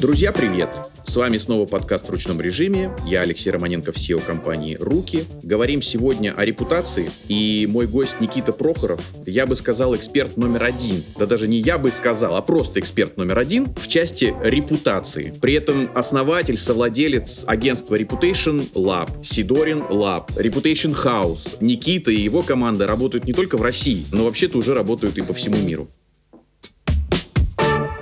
Друзья, 0.00 0.32
привет! 0.32 0.70
С 1.04 1.16
вами 1.16 1.38
снова 1.38 1.66
подкаст 1.66 2.06
в 2.06 2.10
ручном 2.10 2.40
режиме. 2.40 2.94
Я 3.06 3.22
Алексей 3.22 3.50
Романенко, 3.50 3.90
SEO 3.92 4.24
компании 4.24 4.76
«Руки». 4.78 5.24
Говорим 5.42 5.82
сегодня 5.82 6.32
о 6.32 6.44
репутации. 6.44 7.10
И 7.28 7.66
мой 7.70 7.86
гость 7.86 8.20
Никита 8.20 8.52
Прохоров, 8.52 9.02
я 9.26 9.46
бы 9.46 9.56
сказал, 9.56 9.96
эксперт 9.96 10.36
номер 10.36 10.64
один. 10.64 11.02
Да 11.18 11.26
даже 11.26 11.48
не 11.48 11.58
я 11.58 11.78
бы 11.78 11.90
сказал, 11.90 12.36
а 12.36 12.42
просто 12.42 12.78
эксперт 12.78 13.16
номер 13.16 13.38
один 13.38 13.74
в 13.74 13.88
части 13.88 14.34
репутации. 14.42 15.34
При 15.40 15.54
этом 15.54 15.90
основатель, 15.94 16.58
совладелец 16.58 17.44
агентства 17.46 17.96
Reputation 17.96 18.70
Lab, 18.74 19.24
Сидорин 19.24 19.78
Lab, 19.78 20.28
Reputation 20.36 20.94
House. 20.94 21.56
Никита 21.60 22.10
и 22.10 22.20
его 22.20 22.42
команда 22.42 22.86
работают 22.86 23.24
не 23.24 23.32
только 23.32 23.56
в 23.56 23.62
России, 23.62 24.04
но 24.12 24.24
вообще-то 24.24 24.58
уже 24.58 24.74
работают 24.74 25.16
и 25.18 25.22
по 25.22 25.32
всему 25.32 25.56
миру. 25.56 25.88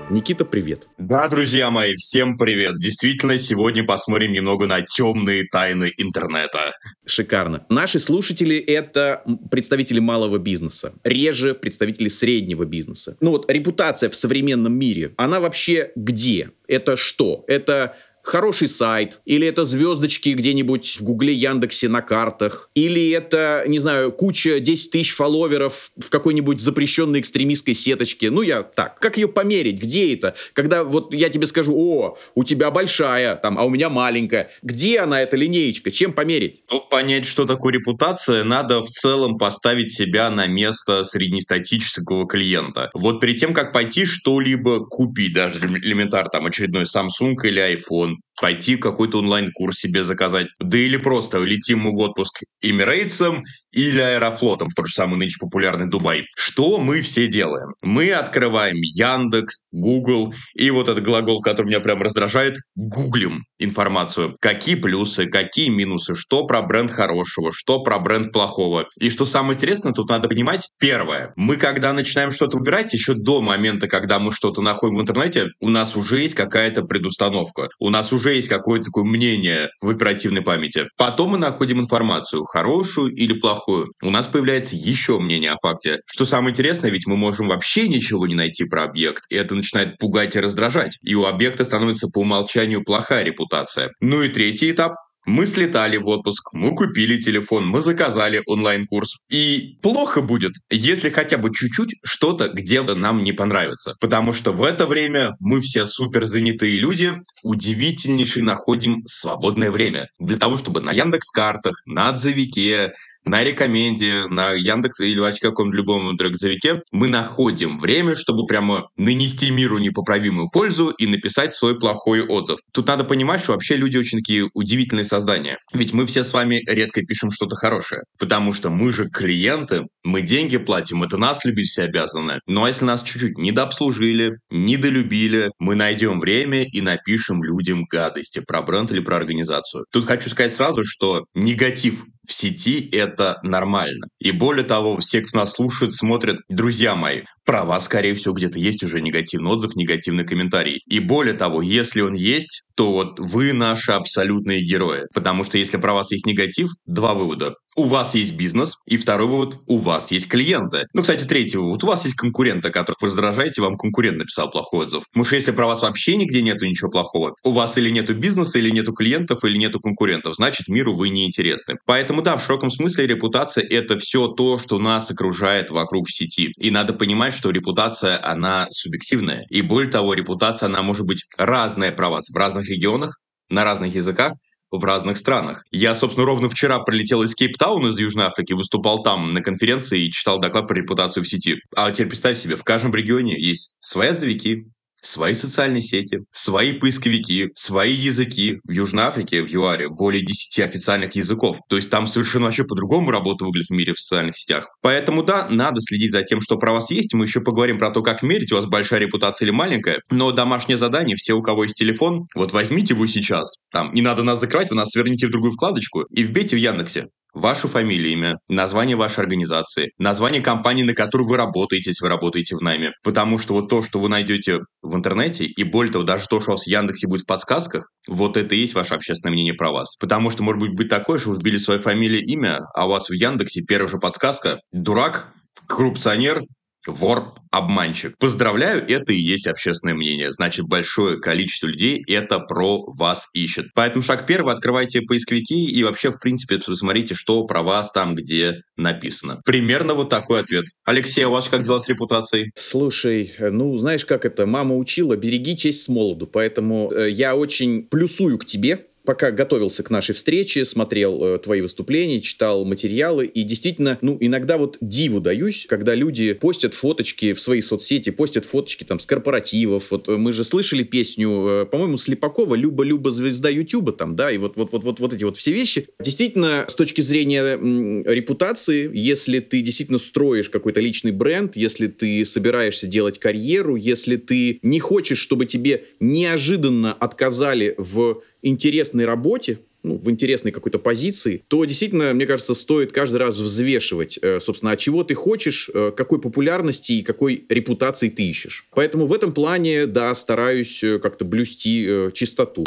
Никита, 0.09 0.45
привет. 0.45 0.87
Да, 0.99 1.27
друзья 1.27 1.69
мои, 1.71 1.97
всем 1.97 2.39
привет. 2.39 2.79
Действительно, 2.79 3.39
сегодня 3.39 3.85
посмотрим 3.85 4.33
немного 4.33 4.67
на 4.67 4.83
темные 4.83 5.45
тайны 5.51 5.93
интернета. 5.97 6.75
Шикарно. 7.05 7.67
Наши 7.69 7.99
слушатели— 7.99 8.57
это 8.57 9.25
представители 9.51 9.99
малого 9.99 10.39
бизнеса, 10.39 10.93
реже 11.03 11.55
представители 11.55 12.09
среднего 12.09 12.65
бизнеса. 12.65 13.17
Ну 13.21 13.33
вот 13.33 13.51
репутация 13.51 14.09
в 14.09 14.15
современном 14.15 14.79
мире, 14.79 15.13
она 15.17 15.41
вообще 15.41 15.91
где? 15.97 16.51
Это 16.69 16.97
что? 16.97 17.45
Это 17.49 17.97
хороший 18.27 18.69
сайт, 18.69 19.21
или 19.25 19.47
это 19.47 19.65
звездочки 19.65 20.31
где-нибудь 20.31 20.97
в 20.99 21.05
Гугле, 21.05 21.33
Яндексе 21.33 21.89
на 21.89 22.03
картах, 22.03 22.71
или 22.75 23.11
это, 23.11 23.65
не 23.67 23.79
знаю, 23.79 24.13
куча 24.13 24.61
10 24.61 24.91
тысяч 24.91 25.15
фолловеров 25.15 25.93
в 25.97 26.11
какой-нибудь 26.11 26.61
запрещенной 26.61 27.21
экстремистской 27.21 27.75
сеточке. 27.75 28.31
Ну, 28.31 28.43
я 28.43 28.63
так. 28.63 28.99
Как 28.99 29.17
ее 29.17 29.29
померить? 29.29 29.81
Где 29.81 30.15
это? 30.15 30.35
Когда 30.53 30.83
вот 30.85 31.15
я 31.15 31.29
тебе 31.29 31.47
скажу, 31.47 31.75
о, 31.77 32.19
у 32.35 32.45
тебя 32.45 32.71
большая, 32.71 33.37
там, 33.37 33.59
а 33.59 33.65
у 33.65 33.71
меня 33.71 33.89
маленькая. 33.89 34.51
Где 34.63 35.01
она, 35.01 35.23
эта 35.23 35.37
линеечка? 35.37 35.91
Чем 35.91 36.13
померить? 36.13 36.63
Ну, 36.71 36.81
понять, 36.81 37.27
что 37.27 37.45
такое 37.45 37.75
репутация, 37.75 38.45
надо 38.45 38.83
в 38.83 38.89
целом 38.89 39.39
поставить 39.39 39.93
себя 39.93 40.31
на 40.31 40.47
место 40.47 41.05
среднестатического 41.05 42.27
клиента. 42.27 42.91
Вот 42.95 43.21
перед 43.21 43.39
тем, 43.39 43.55
как 43.55 43.73
пойти 43.73 44.05
что-либо 44.05 44.85
купить, 44.85 45.33
даже 45.33 45.59
элементарно, 45.59 46.31
там, 46.31 46.47
очередной 46.47 46.85
Samsung 46.85 47.35
или 47.45 47.77
iPhone, 47.77 48.16
um, 48.17 48.23
пойти 48.41 48.77
какой-то 48.77 49.19
онлайн-курс 49.19 49.79
себе 49.79 50.05
заказать. 50.05 50.49
Да 50.61 50.79
или 50.79 50.97
просто 50.97 51.39
летим 51.39 51.81
мы 51.81 51.91
в 51.91 51.99
отпуск 51.99 52.43
Эмирейтсом 52.63 53.45
или 53.73 54.01
Аэрофлотом 54.01 54.69
в 54.69 54.75
тот 54.75 54.87
же 54.87 54.95
самый 54.95 55.19
нынче 55.19 55.37
популярный 55.39 55.89
Дубай. 55.89 56.25
Что 56.35 56.79
мы 56.79 57.03
все 57.03 57.27
делаем? 57.27 57.75
Мы 57.83 58.11
открываем 58.13 58.77
Яндекс, 58.77 59.67
Google 59.71 60.35
и 60.55 60.71
вот 60.71 60.89
этот 60.89 61.05
глагол, 61.05 61.43
который 61.43 61.67
меня 61.67 61.81
прям 61.81 62.03
раздражает, 62.03 62.57
гуглим 62.75 63.45
информацию. 63.59 64.35
Какие 64.41 64.77
плюсы, 64.77 65.27
какие 65.27 65.69
минусы, 65.69 66.15
что 66.15 66.47
про 66.47 66.63
бренд 66.63 66.91
хорошего, 66.91 67.51
что 67.53 67.83
про 67.83 67.99
бренд 67.99 68.33
плохого. 68.33 68.87
И 68.99 69.11
что 69.11 69.27
самое 69.27 69.57
интересное, 69.57 69.93
тут 69.93 70.09
надо 70.09 70.29
понимать, 70.29 70.69
первое, 70.79 71.33
мы 71.37 71.57
когда 71.57 71.93
начинаем 71.93 72.31
что-то 72.31 72.59
выбирать, 72.59 72.93
еще 72.93 73.15
до 73.15 73.43
момента, 73.43 73.89
когда 73.89 74.19
мы 74.19 74.33
что-то 74.33 74.63
находим 74.63 74.97
в 74.97 75.03
интернете, 75.03 75.49
у 75.61 75.69
нас 75.69 75.97
уже 75.97 76.21
есть 76.21 76.35
какая-то 76.35 76.83
предустановка, 76.83 77.69
у 77.79 77.91
нас 77.91 78.13
уже 78.13 78.26
есть 78.33 78.49
какое-то 78.49 78.87
такое 78.87 79.05
мнение 79.05 79.71
в 79.81 79.91
оперативной 79.91 80.43
памяти. 80.43 80.89
Потом 80.97 81.31
мы 81.31 81.39
находим 81.39 81.81
информацию, 81.81 82.45
хорошую 82.45 83.15
или 83.15 83.33
плохую, 83.39 83.93
у 84.03 84.11
нас 84.11 84.27
появляется 84.27 84.77
еще 84.77 85.19
мнение 85.19 85.53
о 85.53 85.57
факте. 85.61 86.01
Что 86.07 86.25
самое 86.25 86.53
интересное, 86.53 86.91
ведь 86.91 87.07
мы 87.07 87.17
можем 87.17 87.49
вообще 87.49 87.89
ничего 87.89 88.27
не 88.27 88.35
найти 88.35 88.65
про 88.65 88.85
объект, 88.85 89.25
и 89.31 89.37
это 89.37 89.55
начинает 89.55 89.99
пугать 89.99 90.37
и 90.37 90.41
раздражать. 90.41 90.99
И 91.03 91.15
у 91.15 91.25
объекта 91.25 91.65
становится 91.65 92.09
по 92.09 92.21
умолчанию 92.21 92.85
плохая 92.85 93.25
репутация. 93.25 93.91
Ну 94.01 94.23
и 94.23 94.29
третий 94.29 94.71
этап 94.71 94.95
мы 95.27 95.45
слетали 95.45 95.97
в 95.97 96.09
отпуск, 96.09 96.55
мы 96.55 96.75
купили 96.75 97.21
телефон, 97.21 97.67
мы 97.67 97.83
заказали 97.83 98.43
онлайн-курс. 98.47 99.19
И 99.29 99.77
плохо 99.83 100.23
будет, 100.23 100.53
если 100.71 101.11
хотя 101.11 101.37
бы 101.37 101.53
чуть-чуть 101.53 101.97
что-то 102.05 102.49
где-то 102.49 102.95
нам 102.95 103.23
не 103.25 103.33
понравится. 103.33 103.97
Потому 104.01 104.33
что 104.33 104.53
в 104.53 104.63
это 104.63 104.87
время 104.87 105.37
мы 105.41 105.61
все 105.61 105.87
супер 105.87 106.25
занятые 106.25 106.79
люди, 106.79 107.15
удивительнейшие 107.43 108.45
находим 108.45 109.03
свободное 109.07 109.71
время. 109.71 110.09
Для 110.19 110.39
того, 110.39 110.57
чтобы 110.57 110.81
на 110.81 110.93
Яндекс-картах, 110.93 111.83
на 111.87 112.11
отзывике, 112.11 112.93
на 113.27 113.43
рекоменде, 113.43 114.27
на 114.29 114.53
Яндекс 114.53 115.01
или 115.01 115.19
вообще 115.19 115.41
каком-то 115.41 115.77
любом 115.77 116.17
драгозовике 116.17 116.81
мы 116.93 117.09
находим 117.09 117.79
время, 117.79 118.15
чтобы 118.15 118.47
прямо 118.47 118.87
нанести 118.97 119.51
миру 119.51 119.79
непоправимую 119.79 120.49
пользу 120.49 120.89
и 120.89 121.07
написать 121.07 121.53
свой 121.53 121.79
плохой 121.79 122.23
отзыв. 122.23 122.59
Тут 122.73 122.87
надо 122.87 123.05
понимать, 123.05 123.43
что 123.43 123.53
вообще 123.53 123.77
люди 123.77 123.99
очень 123.99 124.19
такие 124.19 124.49
удивительные 124.55 125.05
создания. 125.05 125.59
Ведь 125.73 125.93
мы 125.93 126.07
все 126.07 126.23
с 126.23 126.33
вами 126.33 126.63
редко 126.67 127.03
пишем 127.03 127.31
что-то 127.31 127.57
хорошее, 127.57 128.03
потому 128.19 128.53
что 128.53 128.71
мы 128.71 128.93
же 128.93 129.09
клиенты, 129.09 129.83
мы 130.07 130.23
деньги 130.23 130.57
платим, 130.57 131.03
это 131.03 131.19
нас 131.19 131.45
любить 131.45 131.69
все 131.69 131.83
обязаны. 131.83 132.41
Ну 132.47 132.65
а 132.65 132.69
если 132.69 132.85
нас 132.85 133.03
чуть-чуть 133.03 133.37
недообслужили, 133.37 134.37
недолюбили, 134.51 135.51
мы 135.59 135.75
найдем 135.75 136.21
время 136.21 136.65
и 136.65 136.81
напишем 136.81 137.43
людям 137.43 137.85
гадости 137.85 138.41
про 138.41 138.63
бренд 138.63 138.93
или 138.93 139.01
про 139.01 139.17
организацию. 139.17 139.85
Тут 139.93 140.07
хочу 140.07 140.31
сказать 140.31 140.55
сразу, 140.55 140.83
что 140.85 141.25
негатив 141.35 142.05
в 142.27 142.33
сети 142.33 142.89
это 142.93 143.39
нормально. 143.43 144.07
И 144.19 144.33
более 144.33 144.65
того, 144.65 144.99
все, 144.99 145.21
кто 145.21 145.39
нас 145.39 145.53
слушает, 145.53 145.95
смотрят, 145.95 146.39
друзья 146.49 146.97
мои, 146.97 147.23
про 147.45 147.65
вас, 147.65 147.85
скорее 147.85 148.15
всего, 148.15 148.35
где-то 148.35 148.59
есть 148.59 148.83
уже 148.83 149.01
негативный 149.01 149.51
отзыв, 149.51 149.77
негативный 149.77 150.25
комментарий. 150.25 150.81
И 150.87 150.99
более 150.99 151.35
того, 151.35 151.63
если 151.63 152.01
он 152.01 152.15
есть, 152.15 152.67
то 152.75 152.93
вот 152.93 153.19
вы 153.19 153.53
наши 153.53 153.93
абсолютные 153.93 154.63
герои. 154.63 155.03
Потому 155.15 155.45
что 155.45 155.59
если 155.59 155.77
про 155.77 155.95
вас 155.95 156.11
есть 156.11 156.27
негатив, 156.27 156.71
два 156.85 157.15
вывода. 157.15 157.55
У 157.79 157.85
вас 157.85 158.15
есть 158.15 158.35
бизнес, 158.37 158.79
и 158.87 158.97
второй 158.97 159.29
вывод, 159.29 159.59
у 159.67 159.77
вас 159.77 160.11
есть 160.11 160.29
клиенты. 160.29 160.87
Ну, 160.95 161.03
кстати, 161.03 161.25
третий 161.25 161.59
вывод, 161.59 161.85
у 161.85 161.89
вас 161.89 162.05
есть 162.05 162.17
конкуренты, 162.17 162.71
которых 162.71 163.03
вы 163.03 163.09
раздражаете, 163.09 163.61
вам 163.61 163.77
конкурент 163.77 164.17
написал 164.17 164.51
плохой 164.51 164.87
отзыв. 164.87 165.05
Потому 165.13 165.27
что 165.27 165.37
если 165.37 165.51
про 165.51 165.67
вас 165.67 165.83
вообще 165.83 166.17
нигде 166.17 166.41
нету 166.41 166.65
ничего 166.65 166.91
плохого, 166.91 167.35
у 167.45 167.51
вас 167.51 167.77
или 167.77 167.91
нету 167.91 168.15
бизнеса, 168.15 168.59
или 168.59 168.71
нету 168.71 168.95
клиентов, 168.95 169.45
или 169.45 169.59
нету 169.59 169.79
конкурентов, 169.79 170.37
значит, 170.37 170.69
миру 170.69 170.95
вы 170.95 171.11
не 171.11 171.27
интересны. 171.27 171.75
Поэтому 171.85 172.23
да, 172.23 172.39
в 172.39 172.43
широком 172.43 172.71
смысле 172.71 173.07
репутация– 173.07 173.63
это 173.69 173.99
все 173.99 174.29
то, 174.29 174.57
что 174.57 174.79
нас 174.79 175.11
окружает 175.11 175.71
вокруг 175.71 176.09
сети. 176.09 176.53
И 176.59 176.71
надо 176.71 176.95
понимать, 176.95 177.35
что 177.35 177.51
репутация, 177.51 178.19
она 178.25 178.69
субъективная. 178.71 179.45
И 179.51 179.61
более 179.61 179.91
того, 179.91 180.15
репутация, 180.15 180.69
она 180.69 180.81
может 180.81 181.05
быть 181.05 181.25
разная 181.37 181.93
про 181.93 182.09
вас 182.09 182.31
в 182.31 182.37
разных 182.37 182.71
регионах, 182.71 183.19
на 183.51 183.65
разных 183.65 183.95
языках, 183.95 184.33
в 184.71 184.85
разных 184.85 185.17
странах. 185.17 185.65
Я, 185.71 185.95
собственно, 185.95 186.27
ровно 186.27 186.49
вчера 186.49 186.79
прилетел 186.81 187.23
из 187.23 187.35
Кейптауна, 187.35 187.89
из 187.89 187.99
Южной 187.99 188.27
Африки, 188.27 188.53
выступал 188.53 189.03
там 189.03 189.33
на 189.33 189.41
конференции 189.41 190.05
и 190.05 190.11
читал 190.11 190.41
доклад 190.41 190.69
про 190.69 190.75
репутацию 190.75 191.25
в 191.25 191.29
сети. 191.29 191.57
А 191.75 191.91
теперь 191.91 192.09
представь 192.09 192.39
себе, 192.39 192.57
в 192.57 192.65
каждом 192.65 192.95
регионе 192.95 193.39
есть 193.39 193.77
свои 193.81 194.09
отзывики, 194.09 194.67
свои 195.03 195.35
социальные 195.35 195.83
сети, 195.83 196.21
свои 196.33 196.73
поисковики, 196.73 197.51
свои 197.55 197.93
языки. 197.93 198.59
В 198.65 198.71
Южной 198.71 199.05
Африке, 199.05 199.43
в 199.43 199.49
ЮАРе, 199.49 199.89
более 199.89 200.25
10 200.25 200.61
официальных 200.61 201.15
языков. 201.15 201.59
То 201.69 201.77
есть 201.77 201.91
там 201.91 202.07
совершенно 202.07 202.47
вообще 202.47 202.65
по-другому 202.65 203.11
работа 203.11 203.45
выглядит 203.45 203.69
в 203.69 203.73
мире 203.73 203.93
в 203.93 204.01
социальных 204.01 204.37
сетях. 204.37 204.69
Поэтому 204.83 205.23
да, 205.23 205.47
надо 205.51 205.81
следить 205.81 206.13
за 206.13 206.23
тем, 206.23 206.41
что 206.41 206.57
про 206.57 206.73
вас 206.73 206.91
есть. 206.91 207.15
Мы 207.15 207.25
еще 207.25 207.41
поговорим 207.41 207.79
про 207.79 207.91
то, 207.91 208.03
как 208.03 208.23
мерить, 208.23 208.53
у 208.53 208.57
вас 208.57 208.67
большая 208.67 209.01
репутация 209.01 209.47
или 209.47 209.53
маленькая. 209.53 210.01
Но 210.11 210.33
домашнее 210.33 210.79
задание, 210.79 211.17
все, 211.17 211.35
у 211.35 211.43
кого 211.43 211.65
есть 211.65 211.77
телефон, 211.77 212.25
вот 212.35 212.53
возьмите 212.53 212.95
его 212.95 213.07
сейчас. 213.07 213.57
Там 213.71 213.95
не 213.95 214.03
надо 214.03 214.23
нас 214.23 214.41
закрывать, 214.41 214.71
вы 214.71 214.77
нас 214.77 214.91
сверните 214.91 215.27
в 215.27 215.31
другую 215.31 215.53
вкладочку 215.53 216.03
и 216.11 216.23
вбейте 216.23 216.57
в 216.57 216.59
Яндексе 216.59 217.07
вашу 217.37 217.69
фамилию, 217.69 218.13
имя, 218.13 218.39
название 218.49 218.97
вашей 218.97 219.21
организации, 219.21 219.91
название 219.99 220.41
компании, 220.41 220.83
на 220.83 220.95
которую 220.95 221.29
вы 221.29 221.37
работаете, 221.37 221.91
если 221.91 222.05
вы 222.05 222.09
работаете 222.09 222.57
в 222.57 222.63
найме. 222.63 222.93
Потому 223.05 223.39
что 223.39 223.55
вот 223.55 223.69
то, 223.69 223.83
что 223.83 223.99
вы 223.99 224.09
найдете 224.09 224.61
в 224.83 224.97
интернете, 224.97 225.45
и 225.45 225.63
более 225.63 225.93
того, 225.93 226.05
даже 226.05 226.27
то, 226.29 226.41
что 226.41 226.53
у 226.53 226.55
вас 226.55 226.65
в 226.65 226.69
Яндексе 226.69 227.07
будет 227.07 227.23
в 227.23 227.27
подсказках, 227.27 227.89
вот 228.09 228.37
это 228.37 228.55
и 228.55 228.59
есть 228.59 228.75
ваше 228.75 228.95
общественное 228.95 229.33
мнение 229.33 229.55
про 229.55 229.71
вас. 229.71 229.97
Потому 229.97 230.31
что 230.31 230.43
может 230.43 230.61
быть 230.61 230.75
быть 230.75 230.89
такое, 230.89 231.19
что 231.19 231.31
вы 231.31 231.37
вбили 231.37 231.59
свою 231.59 231.79
фамилию, 231.79 232.23
имя, 232.23 232.61
а 232.75 232.87
у 232.87 232.91
вас 232.91 233.09
в 233.09 233.13
Яндексе 233.13 233.63
первая 233.63 233.89
же 233.89 233.99
подсказка 233.99 234.59
«дурак», 234.73 235.29
коррупционер, 235.69 236.43
вор, 236.87 237.35
обманщик. 237.51 238.17
Поздравляю, 238.19 238.85
это 238.89 239.13
и 239.13 239.19
есть 239.19 239.47
общественное 239.47 239.95
мнение. 239.95 240.33
Значит, 240.33 240.67
большое 240.67 241.19
количество 241.19 241.67
людей 241.67 242.03
это 242.07 242.39
про 242.39 242.85
вас 242.87 243.29
ищет. 243.35 243.67
Поэтому 243.75 244.03
шаг 244.03 244.27
первый, 244.27 244.55
открывайте 244.55 245.03
поисковики 245.03 245.67
и 245.67 245.85
вообще, 245.85 246.11
в 246.11 246.19
принципе, 246.19 246.59
посмотрите, 246.59 247.15
что 247.15 247.47
про 247.47 247.63
вас 247.63 247.93
там, 247.93 248.15
где 248.15 248.63
написано. 248.77 249.41
Примерно 249.45 249.95
вот 249.95 250.11
такой 250.11 250.41
ответ. 250.41 250.65
Алексей, 250.85 251.25
а 251.25 251.29
у 251.29 251.33
вас 251.33 251.49
как 251.49 251.63
дела 251.63 251.79
с 251.79 251.89
репутацией? 251.89 252.51
Слушай, 252.57 253.35
ну, 253.39 253.77
знаешь, 253.79 254.05
как 254.05 254.25
это, 254.25 254.47
мама 254.47 254.77
учила, 254.77 255.17
береги 255.17 255.57
честь 255.57 255.83
с 255.83 255.89
молоду, 255.89 256.27
поэтому 256.27 256.93
э, 256.93 257.11
я 257.11 257.37
очень 257.37 257.85
плюсую 257.85 258.39
к 258.39 258.45
тебе, 258.45 258.87
пока 259.07 259.31
готовился 259.31 259.83
к 259.83 259.91
нашей 259.91 260.15
встрече, 260.15 260.65
смотрел 260.65 261.25
э, 261.25 261.39
твои 261.39 261.61
выступления, 261.61 262.21
читал 262.21 262.65
материалы, 262.65 263.27
и 263.27 263.43
действительно, 263.45 263.99
ну, 264.03 264.19
иногда 264.21 264.59
вот 264.59 264.77
диву 264.81 265.21
даюсь, 265.21 265.67
когда 265.69 265.95
люди 265.95 266.33
постят 266.35 266.75
фоточки 266.75 267.33
в 267.33 267.41
свои 267.41 267.61
соцсети, 267.61 268.11
постят 268.11 268.45
фоточки 268.45 268.85
там 268.85 268.99
с 268.99 269.07
корпоративов. 269.07 269.91
Вот 269.91 270.09
мы 270.09 270.33
же 270.33 270.45
слышали 270.45 270.83
песню, 270.83 271.31
э, 271.49 271.67
по-моему, 271.67 271.97
Слепакова 271.97 272.55
«Люба-Люба, 272.55 273.11
звезда 273.11 273.49
Ютуба», 273.49 273.93
там, 273.93 274.17
да, 274.17 274.31
и 274.31 274.39
вот, 274.39 274.57
вот, 274.57 274.73
вот, 274.73 274.85
вот, 274.85 275.01
вот 275.01 275.13
эти 275.13 275.25
вот 275.25 275.37
все 275.37 275.53
вещи. 275.53 275.87
Действительно, 276.01 276.67
с 276.69 276.75
точки 276.75 277.01
зрения 277.01 277.43
м, 277.43 278.05
репутации, 278.05 278.91
если 278.93 279.41
ты 279.41 279.63
действительно 279.63 279.99
строишь 279.99 280.51
какой-то 280.51 280.81
личный 280.81 281.13
бренд, 281.13 281.57
если 281.57 281.87
ты 281.87 282.25
собираешься 282.25 282.87
делать 282.87 283.19
карьеру, 283.19 283.77
если 283.77 284.17
ты 284.17 284.59
не 284.63 284.81
хочешь, 284.81 285.19
чтобы 285.19 285.47
тебе 285.47 285.85
неожиданно 286.01 286.93
отказали 286.93 287.75
в 287.79 288.23
интересной 288.43 289.05
работе, 289.05 289.59
ну, 289.83 289.99
в 289.99 290.11
интересной 290.11 290.51
какой-то 290.51 290.79
позиции, 290.79 291.45
то 291.49 291.65
действительно, 291.65 292.13
мне 292.13 292.27
кажется, 292.27 292.55
стоит 292.55 292.93
каждый 292.93 293.19
раз 293.19 293.37
взвешивать, 293.37 294.19
э, 294.21 294.41
собственно, 294.41 294.73
от 294.73 294.79
чего 294.79 295.05
ты 295.05 295.15
хочешь, 295.15 295.71
э, 295.73 295.93
какой 295.97 296.21
популярности 296.21 296.93
и 296.93 297.03
какой 297.03 297.45
репутации 297.49 298.09
ты 298.09 298.29
ищешь. 298.29 298.67
Поэтому 298.75 299.07
в 299.07 299.13
этом 299.13 299.33
плане, 299.33 299.87
да, 299.87 300.15
стараюсь 300.15 300.83
э, 300.83 300.99
как-то 300.99 301.25
блюсти 301.25 301.89
чистоту. 302.15 302.65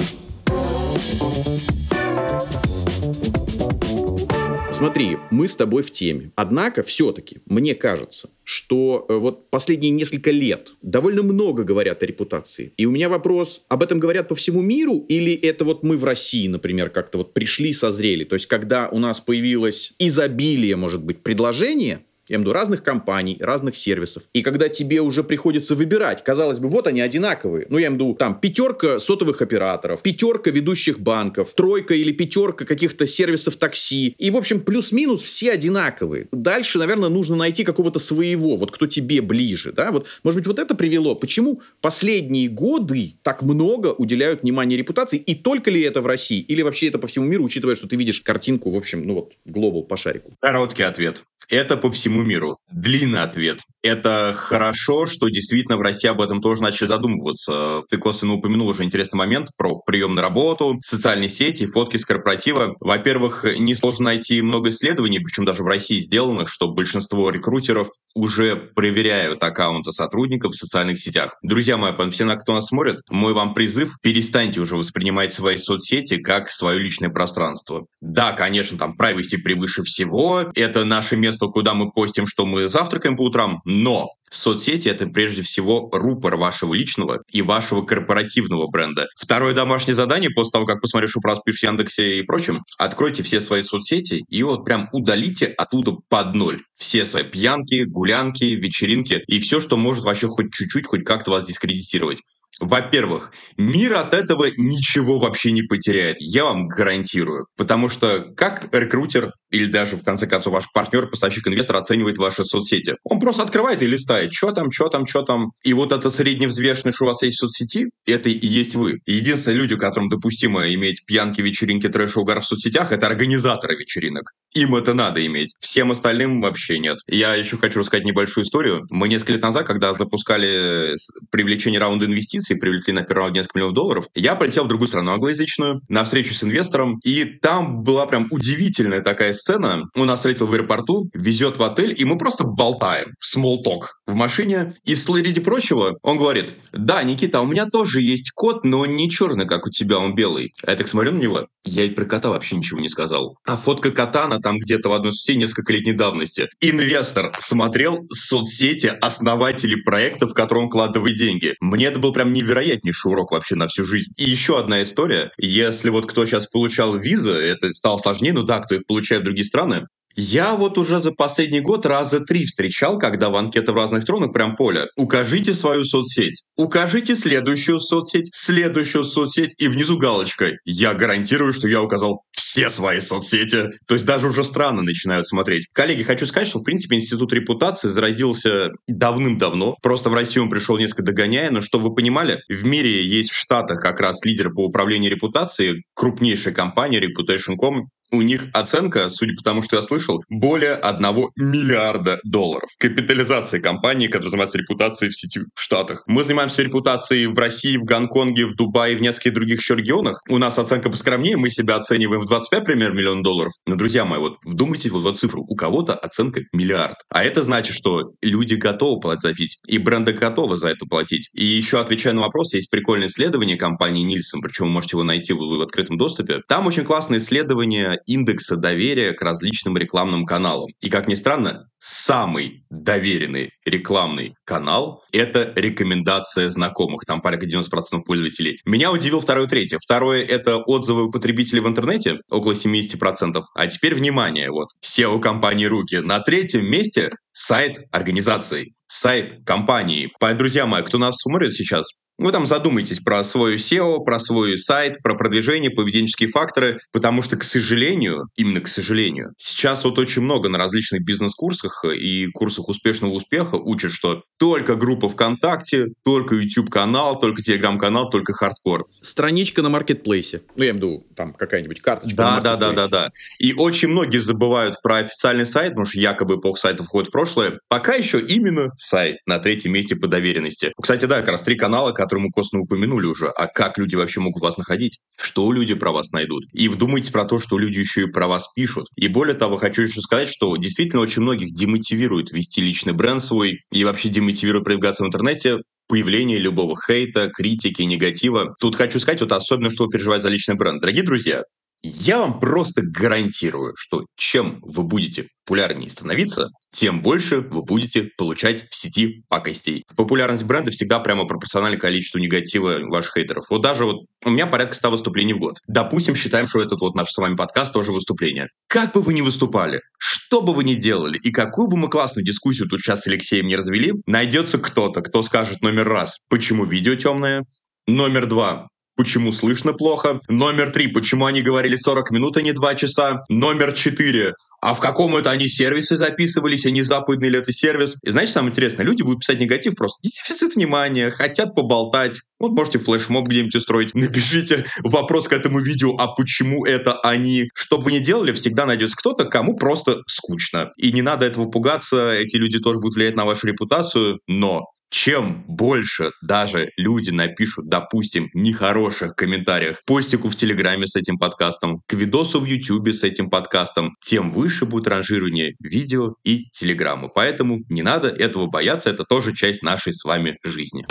Смотри, 4.80 5.18
мы 5.30 5.50
с 5.50 5.58
тобой 5.58 5.84
в 5.84 5.92
теме. 5.92 6.32
Однако, 6.38 6.84
все-таки, 6.84 7.40
мне 7.46 7.76
кажется, 7.76 8.30
что 8.46 9.06
э, 9.10 9.14
вот 9.14 9.50
последние 9.50 9.92
несколько 9.92 10.32
лет 10.32 10.72
довольно 10.82 11.22
много 11.22 11.66
говорят 11.66 12.02
о 12.02 12.06
репутации. 12.06 12.72
И 12.78 12.86
у 12.86 12.92
меня 12.92 13.10
вопрос, 13.10 13.62
об 13.68 13.84
этом 13.84 14.00
говорят 14.00 14.30
по 14.30 14.36
всему 14.36 14.62
миру, 14.62 15.06
или 15.10 15.34
это 15.34 15.66
вот 15.66 15.84
мы 15.84 15.98
в 15.98 16.06
России, 16.06 16.48
например, 16.48 16.92
как-то 16.92 17.18
вот 17.18 17.34
пришли, 17.34 17.74
созрели? 17.74 18.24
То 18.24 18.36
есть, 18.36 18.46
когда 18.46 18.88
у 18.88 19.00
нас 19.00 19.20
появилось 19.20 19.92
изобилие, 20.00 20.78
может 20.78 21.04
быть, 21.04 21.24
предложения, 21.24 22.06
я 22.30 22.36
имею 22.36 22.46
в 22.46 22.50
виду 22.50 22.54
разных 22.54 22.84
компаний, 22.84 23.38
разных 23.40 23.76
сервисов. 23.76 24.24
И 24.34 24.44
когда 24.44 24.70
тебе 24.70 25.02
уже 25.02 25.24
приходится 25.24 25.76
выбирать, 25.76 26.24
казалось 26.24 26.60
бы, 26.60 26.70
вот 26.70 26.88
они 26.88 27.02
одинаковые. 27.02 27.66
Ну, 27.70 27.78
я 27.78 27.88
имею 27.88 28.00
в 28.00 28.04
виду, 28.04 28.16
там, 28.16 28.40
пятерка 28.40 29.00
сотовых 29.00 29.42
операторов, 29.42 30.04
пятерка 30.04 30.52
ведущих 30.52 31.00
банков, 31.00 31.54
тройка 31.54 31.96
или 31.96 32.12
пятерка 32.12 32.66
каких-то 32.66 33.08
сервисов 33.08 33.56
такси. 33.56 34.16
И, 34.20 34.30
в 34.30 34.38
общем, 34.38 34.62
плюс-минус 34.62 35.22
все 35.24 35.52
одинаковые. 35.52 36.28
Дальше, 36.32 36.78
наверное, 36.78 37.10
нужно 37.10 37.36
найти 37.36 37.64
какого-то 37.64 38.00
своего, 38.00 38.58
вот 38.58 38.72
кто 38.72 38.86
тебе 38.86 39.22
ближе, 39.22 39.74
да? 39.74 39.92
Вот, 39.92 40.08
может 40.24 40.40
быть, 40.40 40.48
вот 40.48 40.60
это 40.60 40.76
привело. 40.76 41.16
Почему 41.16 41.62
последние 41.82 42.48
годы 42.48 43.16
так 43.24 43.42
много 43.42 43.88
уделяют 43.88 44.44
внимания 44.44 44.78
репутации? 44.78 45.18
И 45.18 45.34
только 45.34 45.72
ли 45.72 45.82
это 45.82 46.02
в 46.02 46.06
России? 46.06 46.40
Или 46.42 46.62
вообще 46.62 46.90
это 46.90 47.00
по 47.00 47.08
всему 47.08 47.26
миру, 47.26 47.44
учитывая, 47.44 47.76
что 47.76 47.88
ты 47.88 47.96
видишь 47.96 48.22
картинку, 48.22 48.70
в 48.70 48.78
общем, 48.78 49.04
ну 49.06 49.16
вот, 49.16 49.34
глобал 49.46 49.82
по 49.84 49.98
шарику? 49.98 50.34
Короткий 50.40 50.84
ответ. 50.84 51.24
Это 51.50 51.78
по 51.78 51.90
всему 51.90 52.19
миру. 52.24 52.58
Длинный 52.72 53.24
ответ. 53.24 53.60
Это 53.82 54.34
хорошо, 54.36 55.06
что 55.06 55.30
действительно 55.30 55.78
в 55.78 55.82
России 55.82 56.10
об 56.10 56.22
этом 56.22 56.42
тоже 56.42 56.62
начали 56.62 56.88
задумываться. 56.88 57.84
Ты 57.90 57.98
косвенно 57.98 58.34
упомянул 58.34 58.68
уже 58.68 58.84
интересный 58.84 59.18
момент 59.18 59.50
про 59.58 59.80
прием 59.80 60.16
на 60.16 60.22
работу, 60.22 60.78
социальные 60.82 61.30
сети, 61.30 61.66
фотки 61.66 61.98
с 61.98 62.06
корпоратива. 62.06 62.76
Во-первых, 62.80 63.46
несложно 63.58 64.06
найти 64.06 64.42
много 64.42 64.70
исследований, 64.70 65.20
причем 65.20 65.46
даже 65.46 65.64
в 65.64 65.68
России 65.68 66.00
сделанных, 66.00 66.50
что 66.50 66.72
большинство 66.72 67.30
рекрутеров 67.30 67.90
уже 68.16 68.56
проверяют 68.56 69.44
аккаунты 69.44 69.92
сотрудников 69.92 70.54
в 70.54 70.58
социальных 70.58 71.00
сетях. 71.00 71.36
Друзья 71.42 71.78
мои, 71.78 71.94
все, 72.12 72.26
кто 72.36 72.54
нас 72.54 72.68
смотрят, 72.68 73.02
мой 73.10 73.34
вам 73.34 73.54
призыв, 73.54 73.96
перестаньте 74.02 74.60
уже 74.60 74.76
воспринимать 74.76 75.34
свои 75.34 75.58
соцсети 75.58 76.18
как 76.18 76.50
свое 76.50 76.80
личное 76.80 77.10
пространство. 77.10 77.86
Да, 78.02 78.34
конечно, 78.34 78.78
там 78.78 78.96
privacy 79.00 79.38
превыше 79.44 79.84
всего, 79.84 80.46
это 80.56 80.86
наше 80.86 81.16
место, 81.16 81.48
куда 81.48 81.74
мы 81.74 81.92
постим, 81.92 82.09
что 82.28 82.46
мы 82.46 82.68
завтракаем 82.68 83.16
по 83.16 83.24
утрам, 83.24 83.62
но 83.66 84.10
Соцсети— 84.30 84.88
это 84.90 85.08
прежде 85.08 85.42
всего 85.42 85.90
рупор 85.92 86.36
вашего 86.36 86.74
личного 86.74 87.22
и 87.32 87.42
вашего 87.42 87.82
корпоративного 87.82 88.68
бренда. 88.68 89.08
Второе 89.18 89.54
домашнее 89.54 89.96
задание, 89.96 90.30
после 90.30 90.52
того, 90.52 90.66
как 90.66 90.82
посмотришь, 90.82 91.16
раз 91.24 91.40
пишешь 91.44 91.62
в 91.62 91.64
Яндексе 91.64 92.20
и 92.20 92.24
прочем, 92.24 92.64
откройте 92.78 93.24
все 93.24 93.42
свои 93.42 93.62
соцсети 93.62 94.24
и 94.30 94.44
вот 94.44 94.66
прям 94.66 94.90
удалите 94.92 95.48
оттуда 95.48 95.94
под 96.10 96.36
ноль. 96.36 96.62
Все 96.78 97.06
свои 97.06 97.24
пьянки, 97.24 97.84
гулянки, 97.84 98.44
вечеринки 98.44 99.24
и 99.28 99.40
все, 99.40 99.62
что 99.62 99.78
может 99.78 100.04
вообще 100.06 100.28
хоть 100.28 100.54
чуть-чуть, 100.54 100.86
хоть 100.86 101.04
как-то 101.04 101.32
вас 101.32 101.46
дискредитировать. 101.46 102.20
Во-первых, 102.60 103.32
мир 103.58 103.96
от 103.96 104.14
этого 104.14 104.48
ничего 104.58 105.20
вообще 105.20 105.52
не 105.52 105.64
потеряет, 105.64 106.18
я 106.20 106.46
вам 106.46 106.68
гарантирую. 106.68 107.46
Потому 107.56 107.90
что 107.90 108.26
как 108.36 108.68
рекрутер 108.74 109.32
или 109.50 109.66
даже, 109.66 109.96
в 109.98 110.04
конце 110.04 110.28
концов, 110.28 110.54
ваш 110.54 110.72
партнер, 110.72 111.08
поставщик, 111.08 111.48
инвестор 111.48 111.78
оценивает 111.78 112.18
ваши 112.18 112.44
соцсети? 112.44 112.96
Он 113.04 113.20
просто 113.20 113.44
открывает 113.44 113.82
и 113.82 113.88
листает, 113.88 114.34
что 114.34 114.52
там, 114.52 114.72
что 114.72 114.90
там, 114.90 115.08
что 115.08 115.22
там. 115.24 115.52
И 115.64 115.74
вот 115.74 115.92
это 115.92 116.10
средневзвешенное, 116.12 116.94
что 116.94 117.06
у 117.06 117.08
вас 117.08 117.24
есть 117.24 117.38
в 117.38 117.40
соцсети, 117.40 117.90
это 118.06 118.30
и 118.30 118.46
есть 118.46 118.76
вы. 118.76 119.00
Единственные 119.06 119.60
люди, 119.60 119.76
которым 119.76 120.10
допустимо 120.10 120.72
иметь 120.74 121.06
пьянки, 121.06 121.42
вечеринки, 121.42 121.88
трэш 121.88 122.18
угар 122.18 122.42
в 122.42 122.46
соцсетях, 122.46 122.92
это 122.92 123.08
организаторы 123.08 123.76
вечеринок. 123.76 124.32
Им 124.54 124.76
это 124.76 124.94
надо 124.94 125.26
иметь. 125.26 125.56
Всем 125.60 125.92
остальным 125.92 126.42
вообще 126.42 126.80
нет. 126.80 127.00
Я 127.08 127.36
еще 127.36 127.58
хочу 127.58 127.80
рассказать 127.80 128.06
небольшую 128.06 128.44
историю. 128.44 128.84
Мы 128.90 129.08
несколько 129.08 129.34
лет 129.34 129.42
назад, 129.42 129.66
когда 129.66 129.94
запускали 129.94 130.96
привлечение 131.32 131.80
раунда 131.80 132.06
инвестиций, 132.06 132.49
привлекли 132.56 132.94
на 132.94 133.04
первый 133.04 133.20
раунд 133.20 133.36
несколько 133.36 133.58
миллионов 133.58 133.76
долларов, 133.76 134.06
я 134.16 134.36
полетел 134.36 134.66
в 134.66 134.68
другую 134.68 134.88
страну 134.88 135.12
англоязычную, 135.12 135.82
на 135.90 136.04
встречу 136.04 136.34
с 136.34 136.44
инвестором, 136.44 137.00
и 137.04 137.26
там 137.26 137.84
была 137.84 138.06
прям 138.06 138.28
удивительная 138.32 139.02
такая 139.02 139.34
сцена. 139.34 139.84
Он 139.96 140.08
нас 140.08 140.20
встретил 140.20 140.48
в 140.48 140.54
аэропорту, 140.54 141.10
везет 141.14 141.58
в 141.58 141.64
отель, 141.64 141.94
и 141.98 142.06
мы 142.06 142.18
просто 142.18 142.44
болтаем. 142.44 143.12
Small 143.24 143.58
talk 143.66 143.82
в 144.08 144.16
машине. 144.16 144.74
И 144.86 144.96
среди 144.96 145.40
прочего, 145.40 145.98
он 146.02 146.18
говорит, 146.18 146.56
да, 146.72 147.04
Никита, 147.04 147.42
у 147.42 147.48
меня 147.48 147.66
тоже 147.66 148.02
есть 148.02 148.32
кот, 148.32 148.66
но 148.66 148.80
он 148.80 148.96
не 148.96 149.10
черный, 149.10 149.46
как 149.46 149.68
у 149.68 149.70
тебя, 149.70 149.98
он 149.98 150.16
белый. 150.16 150.54
А 150.66 150.72
я 150.72 150.78
так 150.78 150.88
смотрю 150.88 151.12
на 151.12 151.20
него, 151.20 151.48
я 151.66 151.84
и 151.84 151.90
про 151.90 152.06
кота 152.06 152.30
вообще 152.30 152.56
ничего 152.56 152.80
не 152.80 152.90
сказал. 152.90 153.38
А 153.46 153.56
фотка 153.56 153.92
кота, 153.92 154.26
она 154.26 154.40
там 154.40 154.58
где-то 154.58 154.90
в 154.90 154.94
одной 154.94 155.12
соцсети 155.12 155.38
несколько 155.38 155.74
летней 155.74 155.94
давности. 155.94 156.50
Инвестор 156.62 157.36
смотрел 157.40 158.06
соцсети 158.12 158.88
основателей 158.88 159.82
проекта, 159.82 160.28
в 160.28 160.34
который 160.34 160.60
он 160.60 160.70
деньги. 161.18 161.56
Мне 161.60 161.88
это 161.88 162.00
был 162.00 162.14
прям 162.14 162.34
невероятнейший 162.42 163.12
урок 163.12 163.32
вообще 163.32 163.56
на 163.56 163.68
всю 163.68 163.84
жизнь. 163.84 164.12
И 164.18 164.30
еще 164.30 164.60
одна 164.60 164.82
история. 164.82 165.32
Если 165.38 165.90
вот 165.90 166.06
кто 166.06 166.26
сейчас 166.26 166.48
получал 166.48 166.98
визы, 166.98 167.32
это 167.32 167.70
стало 167.70 167.98
сложнее, 167.98 168.34
ну 168.34 168.44
да, 168.44 168.60
кто 168.60 168.76
их 168.76 168.86
получает 168.88 169.22
в 169.22 169.26
другие 169.26 169.46
страны, 169.46 169.86
я 170.20 170.54
вот 170.56 170.78
уже 170.78 171.00
за 171.00 171.12
последний 171.12 171.62
год 171.62 171.86
раза 171.86 172.20
три 172.20 172.46
встречал, 172.46 173.00
когда 173.00 173.30
в 173.30 173.36
анкетах 173.36 173.74
в 173.74 173.78
разных 173.78 174.04
странах 174.04 174.34
прям 174.34 174.56
поле. 174.56 174.88
Укажите 174.98 175.54
свою 175.54 175.84
соцсеть. 175.84 176.44
Укажите 176.58 177.16
следующую 177.16 177.80
соцсеть, 177.80 178.30
следующую 178.34 179.04
соцсеть 179.04 179.56
и 179.58 179.68
внизу 179.68 179.98
галочкой. 179.98 180.58
Я 180.66 180.94
гарантирую, 180.94 181.54
что 181.54 181.68
я 181.68 181.82
указал 181.82 182.22
все 182.32 182.70
свои 182.70 183.00
соцсети. 183.00 183.70
То 183.88 183.94
есть 183.94 184.06
даже 184.06 184.28
уже 184.28 184.44
страны 184.44 184.82
начинают 184.82 185.28
смотреть. 185.28 185.68
Коллеги, 185.72 186.04
хочу 186.04 186.26
сказать, 186.26 186.48
что 186.48 186.60
в 186.60 186.64
принципе 186.64 186.98
институт 186.98 187.32
репутации 187.32 187.88
заразился 187.88 188.70
давным-давно. 188.88 189.76
Просто 189.82 190.10
в 190.10 190.14
Россию 190.14 190.44
он 190.44 190.50
пришел 190.50 190.78
несколько 190.78 191.04
догоняя, 191.04 191.52
но 191.52 191.62
что 191.62 191.80
вы 191.80 191.94
понимали, 191.94 192.42
в 192.50 192.66
мире 192.66 193.06
есть 193.06 193.32
в 193.32 193.40
Штатах 193.40 193.80
как 193.80 194.00
раз 194.00 194.26
лидер 194.26 194.52
по 194.52 194.66
управлению 194.66 195.12
репутацией, 195.12 195.84
крупнейшая 195.94 196.54
компания 196.54 197.00
Reputation.com, 197.00 197.88
у 198.12 198.22
них 198.22 198.48
оценка, 198.54 199.10
судя 199.10 199.36
по 199.36 199.44
тому, 199.44 199.62
что 199.62 199.76
я 199.76 199.82
слышал, 199.82 200.24
более 200.30 200.74
1 200.74 201.06
миллиарда 201.38 202.20
долларов. 202.24 202.70
Капитализация 202.78 203.60
компании, 203.60 204.08
которая 204.08 204.32
занимается 204.32 204.58
репутацией 204.58 205.10
в 205.10 205.18
сети 205.18 205.42
в 205.54 205.62
Штатах. 205.62 206.04
Мы 206.08 206.24
занимаемся 206.24 206.64
репутацией 206.64 207.28
в 207.28 207.38
России, 207.38 207.78
в 207.78 207.84
Гонконге, 207.84 208.46
в 208.46 208.56
Дубае, 208.56 208.96
в 208.96 209.02
нескольких 209.02 209.34
других 209.34 209.60
еще 209.60 209.76
регионах. 209.76 210.22
У 210.30 210.38
нас 210.38 210.58
оценка 210.58 210.90
поскромнее, 210.90 211.38
мы 211.38 211.50
себя 211.50 211.76
оцениваем 211.76 212.22
в 212.22 212.26
25 212.26 212.64
примерно 212.64 212.98
миллион 212.98 213.24
долларов. 213.24 213.54
Но, 213.66 213.76
друзья 213.76 214.06
мои, 214.06 214.20
вот 214.20 214.38
вдумайтесь 214.46 214.92
вот 214.92 215.04
в 215.04 215.08
эту 215.08 215.18
цифру. 215.18 215.44
У 215.48 215.56
кого-то 215.56 215.94
оценка 215.94 216.42
миллиард. 216.54 216.96
А 217.10 217.24
это 217.24 217.44
значит, 217.44 217.76
что 217.76 218.04
люди 218.22 218.56
готовы 218.56 219.00
платить, 219.00 219.60
и 219.68 219.78
бренды 219.78 220.14
готовы 220.14 220.58
за 220.58 220.70
это 220.70 220.86
платить. 220.86 221.30
И 221.34 221.46
еще 221.46 221.80
отвечая 221.80 222.14
на 222.14 222.22
вопрос, 222.22 222.54
есть 222.54 222.70
прикольное 222.70 223.08
исследование 223.08 223.58
компании 223.58 224.04
Нильсон, 224.04 224.42
причем 224.42 224.66
вы 224.66 224.72
можете 224.72 224.96
его 224.96 225.04
найти 225.04 225.34
в, 225.34 225.40
в 225.40 225.62
открытом 225.62 225.98
доступе. 225.98 226.42
Там 226.48 226.68
очень 226.68 226.84
классное 226.84 227.20
исследование 227.20 227.99
индекса 228.06 228.56
доверия 228.58 229.14
к 229.14 229.22
различным 229.22 229.78
рекламным 229.78 230.26
каналам. 230.26 230.70
И, 230.80 230.90
как 230.90 231.08
ни 231.08 231.16
странно, 231.16 231.70
самый 231.80 232.64
доверенный 232.70 233.52
рекламный 233.66 234.36
канал– 234.46 235.04
это 235.12 235.54
рекомендация 235.56 236.50
знакомых. 236.50 237.06
Там 237.06 237.22
порядка 237.22 237.48
90% 237.48 238.04
пользователей. 238.06 238.60
Меня 238.66 238.92
удивил 238.92 239.22
второй 239.22 239.46
и 239.46 239.48
третье. 239.48 239.78
Второе– 239.84 240.24
это 240.26 240.58
отзывы 240.58 241.06
у 241.06 241.12
потребителей 241.12 241.62
в 241.62 241.68
интернете, 241.68 242.18
около 242.30 242.54
70%. 242.54 243.42
А 243.56 243.68
теперь 243.68 243.96
внимание, 243.96 244.52
вот, 244.52 244.70
SEO 244.86 245.20
компании 245.20 245.66
«Руки». 245.66 245.98
На 245.98 246.20
третьем 246.20 246.70
месте 246.70 247.10
сайт 247.32 247.80
организации, 247.92 248.72
сайт 248.88 249.46
компании. 249.46 250.12
Друзья 250.36 250.66
мои, 250.66 250.84
кто 250.84 250.98
нас 250.98 251.18
смотрит 251.18 251.54
сейчас, 251.54 251.86
вы 252.20 252.34
там 252.34 252.46
задумайтесь 252.46 253.00
про 253.00 253.24
свою 253.24 253.56
SEO, 253.56 254.04
про 254.04 254.20
свой 254.20 254.58
сайт, 254.58 254.98
про 255.02 255.16
продвижение, 255.16 255.72
поведенческие 255.72 256.28
факторы, 256.28 256.78
потому 256.92 257.22
что, 257.22 257.38
к 257.38 257.44
сожалению, 257.44 258.28
именно 258.36 258.60
к 258.60 258.68
сожалению, 258.68 259.30
сейчас 259.38 259.86
вот 259.86 259.98
очень 259.98 260.24
много 260.24 260.50
на 260.50 260.58
различных 260.58 261.02
бизнес-курсах 261.06 261.69
и 261.86 262.28
курсах 262.28 262.70
успешного 262.70 263.14
успеха 263.14 263.56
учат, 263.56 263.92
что 263.92 264.24
только 264.38 264.76
группа 264.76 265.10
ВКонтакте, 265.10 265.88
только 266.04 266.36
YouTube-канал, 266.36 267.20
только 267.20 267.42
Telegram-канал, 267.42 268.10
только 268.10 268.34
хардкор. 268.34 268.86
Страничка 268.90 269.62
на 269.62 269.70
маркетплейсе. 269.70 270.42
Ну, 270.56 270.64
я 270.64 270.72
имею 270.72 270.74
в 270.74 270.78
виду, 270.78 271.08
там 271.16 271.34
какая-нибудь 271.34 271.82
карточка 271.82 272.16
да, 272.16 272.40
да, 272.40 272.56
да, 272.56 272.72
да, 272.74 272.88
да. 272.88 273.10
И 273.40 273.54
очень 273.54 273.90
многие 273.90 274.20
забывают 274.20 274.82
про 274.82 274.98
официальный 274.98 275.46
сайт, 275.46 275.70
потому 275.72 275.86
что 275.86 276.00
якобы 276.00 276.36
эпоха 276.36 276.60
сайтов 276.60 276.88
входит 276.88 277.10
в 277.10 277.12
прошлое. 277.12 277.60
Пока 277.68 277.96
еще 277.96 278.20
именно 278.20 278.70
сайт 278.76 279.18
на 279.26 279.40
третьем 279.40 279.74
месте 279.74 279.96
по 279.96 280.08
доверенности. 280.08 280.72
Кстати, 280.82 281.06
да, 281.06 281.20
как 281.20 281.30
раз 281.30 281.44
три 281.44 281.56
канала, 281.56 281.92
которые 281.92 282.26
мы 282.26 282.32
косвенно 282.32 282.64
упомянули 282.64 283.06
уже. 283.06 283.28
А 283.28 283.48
как 283.48 283.78
люди 283.78 283.96
вообще 283.96 284.20
могут 284.20 284.42
вас 284.42 284.58
находить? 284.58 285.00
Что 285.18 285.52
люди 285.52 285.74
про 285.74 285.92
вас 285.92 286.12
найдут? 286.12 286.46
И 286.54 286.68
вдумайтесь 286.68 287.10
про 287.10 287.26
то, 287.26 287.40
что 287.40 287.58
люди 287.58 287.80
еще 287.80 288.04
и 288.04 288.12
про 288.12 288.28
вас 288.28 288.50
пишут. 288.56 288.88
И 288.96 289.08
более 289.08 289.36
того, 289.36 289.58
хочу 289.58 289.84
еще 289.84 290.02
сказать, 290.02 290.28
что 290.30 290.56
действительно 290.58 291.02
очень 291.02 291.22
многих 291.22 291.52
демотивирует 291.60 292.32
вести 292.32 292.62
личный 292.62 292.94
бренд 292.94 293.24
свой 293.24 293.60
и 293.72 293.84
вообще 293.84 294.10
демотивирует 294.10 294.64
продвигаться 294.66 295.04
в 295.04 295.08
интернете 295.08 295.58
появление 295.88 296.38
любого 296.38 296.76
хейта, 296.80 297.30
критики, 297.30 297.82
негатива. 297.82 298.54
Тут 298.60 298.76
хочу 298.76 299.00
сказать, 299.00 299.22
вот 299.22 299.32
особенно, 299.32 299.72
что 299.72 299.88
переживать 299.88 300.22
за 300.22 300.30
личный 300.30 300.56
бренд. 300.56 300.82
Дорогие 300.82 301.04
друзья, 301.04 301.44
я 301.82 302.20
вам 302.20 302.40
просто 302.40 302.82
гарантирую, 302.84 303.74
что 303.78 304.06
чем 304.16 304.60
вы 304.62 304.84
будете 304.84 305.28
популярнее 305.46 305.90
становиться, 305.90 306.50
тем 306.72 307.02
больше 307.02 307.40
вы 307.40 307.64
будете 307.64 308.04
получать 308.18 308.70
в 308.70 308.76
сети 308.76 309.24
пакостей. 309.30 309.84
Популярность 309.96 310.44
бренда 310.44 310.72
всегда 310.72 311.00
прямо 311.00 311.26
пропорциональна 311.26 311.78
количеству 311.78 312.20
негатива 312.20 312.80
ваших 312.88 313.14
хейтеров. 313.14 313.46
Вот 313.50 313.62
даже 313.62 313.86
вот 313.86 314.04
у 314.26 314.30
меня 314.30 314.46
порядка 314.46 314.76
100 314.76 314.92
выступлений 314.92 315.34
в 315.34 315.40
год. 315.40 315.58
Допустим, 315.68 316.16
считаем, 316.16 316.48
что 316.48 316.62
этот 316.62 316.82
вот 316.82 316.96
наш 316.96 317.10
с 317.10 317.18
вами 317.18 317.36
подкаст 317.36 317.74
тоже 317.74 317.92
выступление. 317.92 318.50
Как 318.68 318.94
бы 318.94 319.02
вы 319.02 319.14
ни 319.14 319.22
выступали, 319.22 319.82
что 319.98 320.42
бы 320.42 320.54
вы 320.54 320.64
ни 320.64 320.76
делали, 320.76 321.18
и 321.18 321.32
какую 321.32 321.68
бы 321.68 321.78
мы 321.78 321.90
классную 321.90 322.26
дискуссию 322.26 322.68
тут 322.68 322.82
сейчас 322.82 323.02
с 323.02 323.08
Алексеем 323.08 323.48
не 323.48 323.56
развели, 323.56 323.94
найдется 324.06 324.60
кто-то, 324.60 325.02
кто 325.02 325.24
скажет 325.24 325.62
номер 325.62 325.88
раз, 325.88 326.20
почему 326.30 326.66
видео 326.66 326.96
темное, 326.96 327.46
Номер 327.90 328.28
два 328.28 328.68
почему 329.00 329.32
слышно 329.32 329.72
плохо. 329.72 330.20
Номер 330.28 330.72
три, 330.72 330.90
почему 330.90 331.26
они 331.26 331.42
говорили 331.42 331.78
40 331.78 332.12
минут, 332.12 332.36
а 332.36 332.42
не 332.42 332.52
2 332.52 332.76
часа. 332.76 333.22
Номер 333.30 333.72
четыре, 333.72 334.34
а 334.62 334.74
в 334.74 334.82
каком 334.82 335.16
это 335.16 335.30
они 335.30 335.48
сервисе 335.48 335.96
записывались, 335.96 336.66
а 336.66 336.70
не 336.70 336.82
западный 336.82 337.30
ли 337.30 337.40
это 337.40 337.54
сервис. 337.54 337.96
И 338.04 338.10
знаете, 338.10 338.34
самое 338.34 338.52
интересное, 338.52 338.86
люди 338.86 339.02
будут 339.02 339.22
писать 339.22 339.40
негатив 339.40 339.76
просто 339.76 340.00
дефицит 340.04 340.56
внимания, 340.56 341.12
хотят 341.12 341.56
поболтать. 341.56 342.20
Вот 342.40 342.54
можете 342.54 342.80
флешмоб 342.80 343.28
где-нибудь 343.28 343.56
устроить. 343.56 343.94
Напишите 343.94 344.66
вопрос 344.84 345.28
к 345.28 345.34
этому 345.34 345.60
видео, 345.60 345.96
а 345.98 346.08
почему 346.08 346.66
это 346.66 347.00
они. 347.02 347.50
Что 347.54 347.78
бы 347.78 347.86
вы 347.86 347.92
ни 347.94 348.00
делали, 348.00 348.32
всегда 348.32 348.66
найдется 348.66 348.96
кто-то, 348.96 349.26
кому 349.26 349.56
просто 349.56 350.02
скучно. 350.08 350.72
И 350.78 350.92
не 350.92 351.02
надо 351.02 351.26
этого 351.26 351.46
пугаться, 351.46 352.12
эти 352.12 352.38
люди 352.38 352.60
тоже 352.60 352.80
будут 352.80 352.96
влиять 352.96 353.16
на 353.16 353.26
вашу 353.26 353.48
репутацию, 353.48 354.20
но 354.28 354.66
чем 354.92 355.44
больше 355.48 356.12
даже 356.22 356.72
люди 356.78 357.12
напишут, 357.12 357.68
допустим, 357.68 358.30
нехороших 358.34 359.16
комментариях 359.16 359.82
к 359.82 359.86
постику 359.86 360.30
в 360.30 360.36
Телеграме 360.36 360.88
с 360.88 360.96
этим 360.96 361.18
подкастом, 361.18 361.82
к 361.88 361.94
видосу 361.94 362.40
в 362.40 362.46
Ютубе 362.46 362.94
с 362.94 363.04
этим 363.04 363.30
подкастом, 363.30 363.94
тем 364.04 364.32
выше 364.32 364.66
будет 364.66 364.88
ранжирование 364.88 365.54
видео 365.60 366.16
и 366.24 366.50
Телеграмму. 366.52 367.12
Поэтому 367.14 367.60
не 367.70 367.84
надо 367.84 368.08
этого 368.08 368.48
бояться, 368.48 368.90
это 368.90 369.04
тоже 369.04 369.36
часть 369.36 369.62
нашей 369.62 369.94
с 369.94 370.04
вами 370.04 370.38
жизни. 370.44 370.86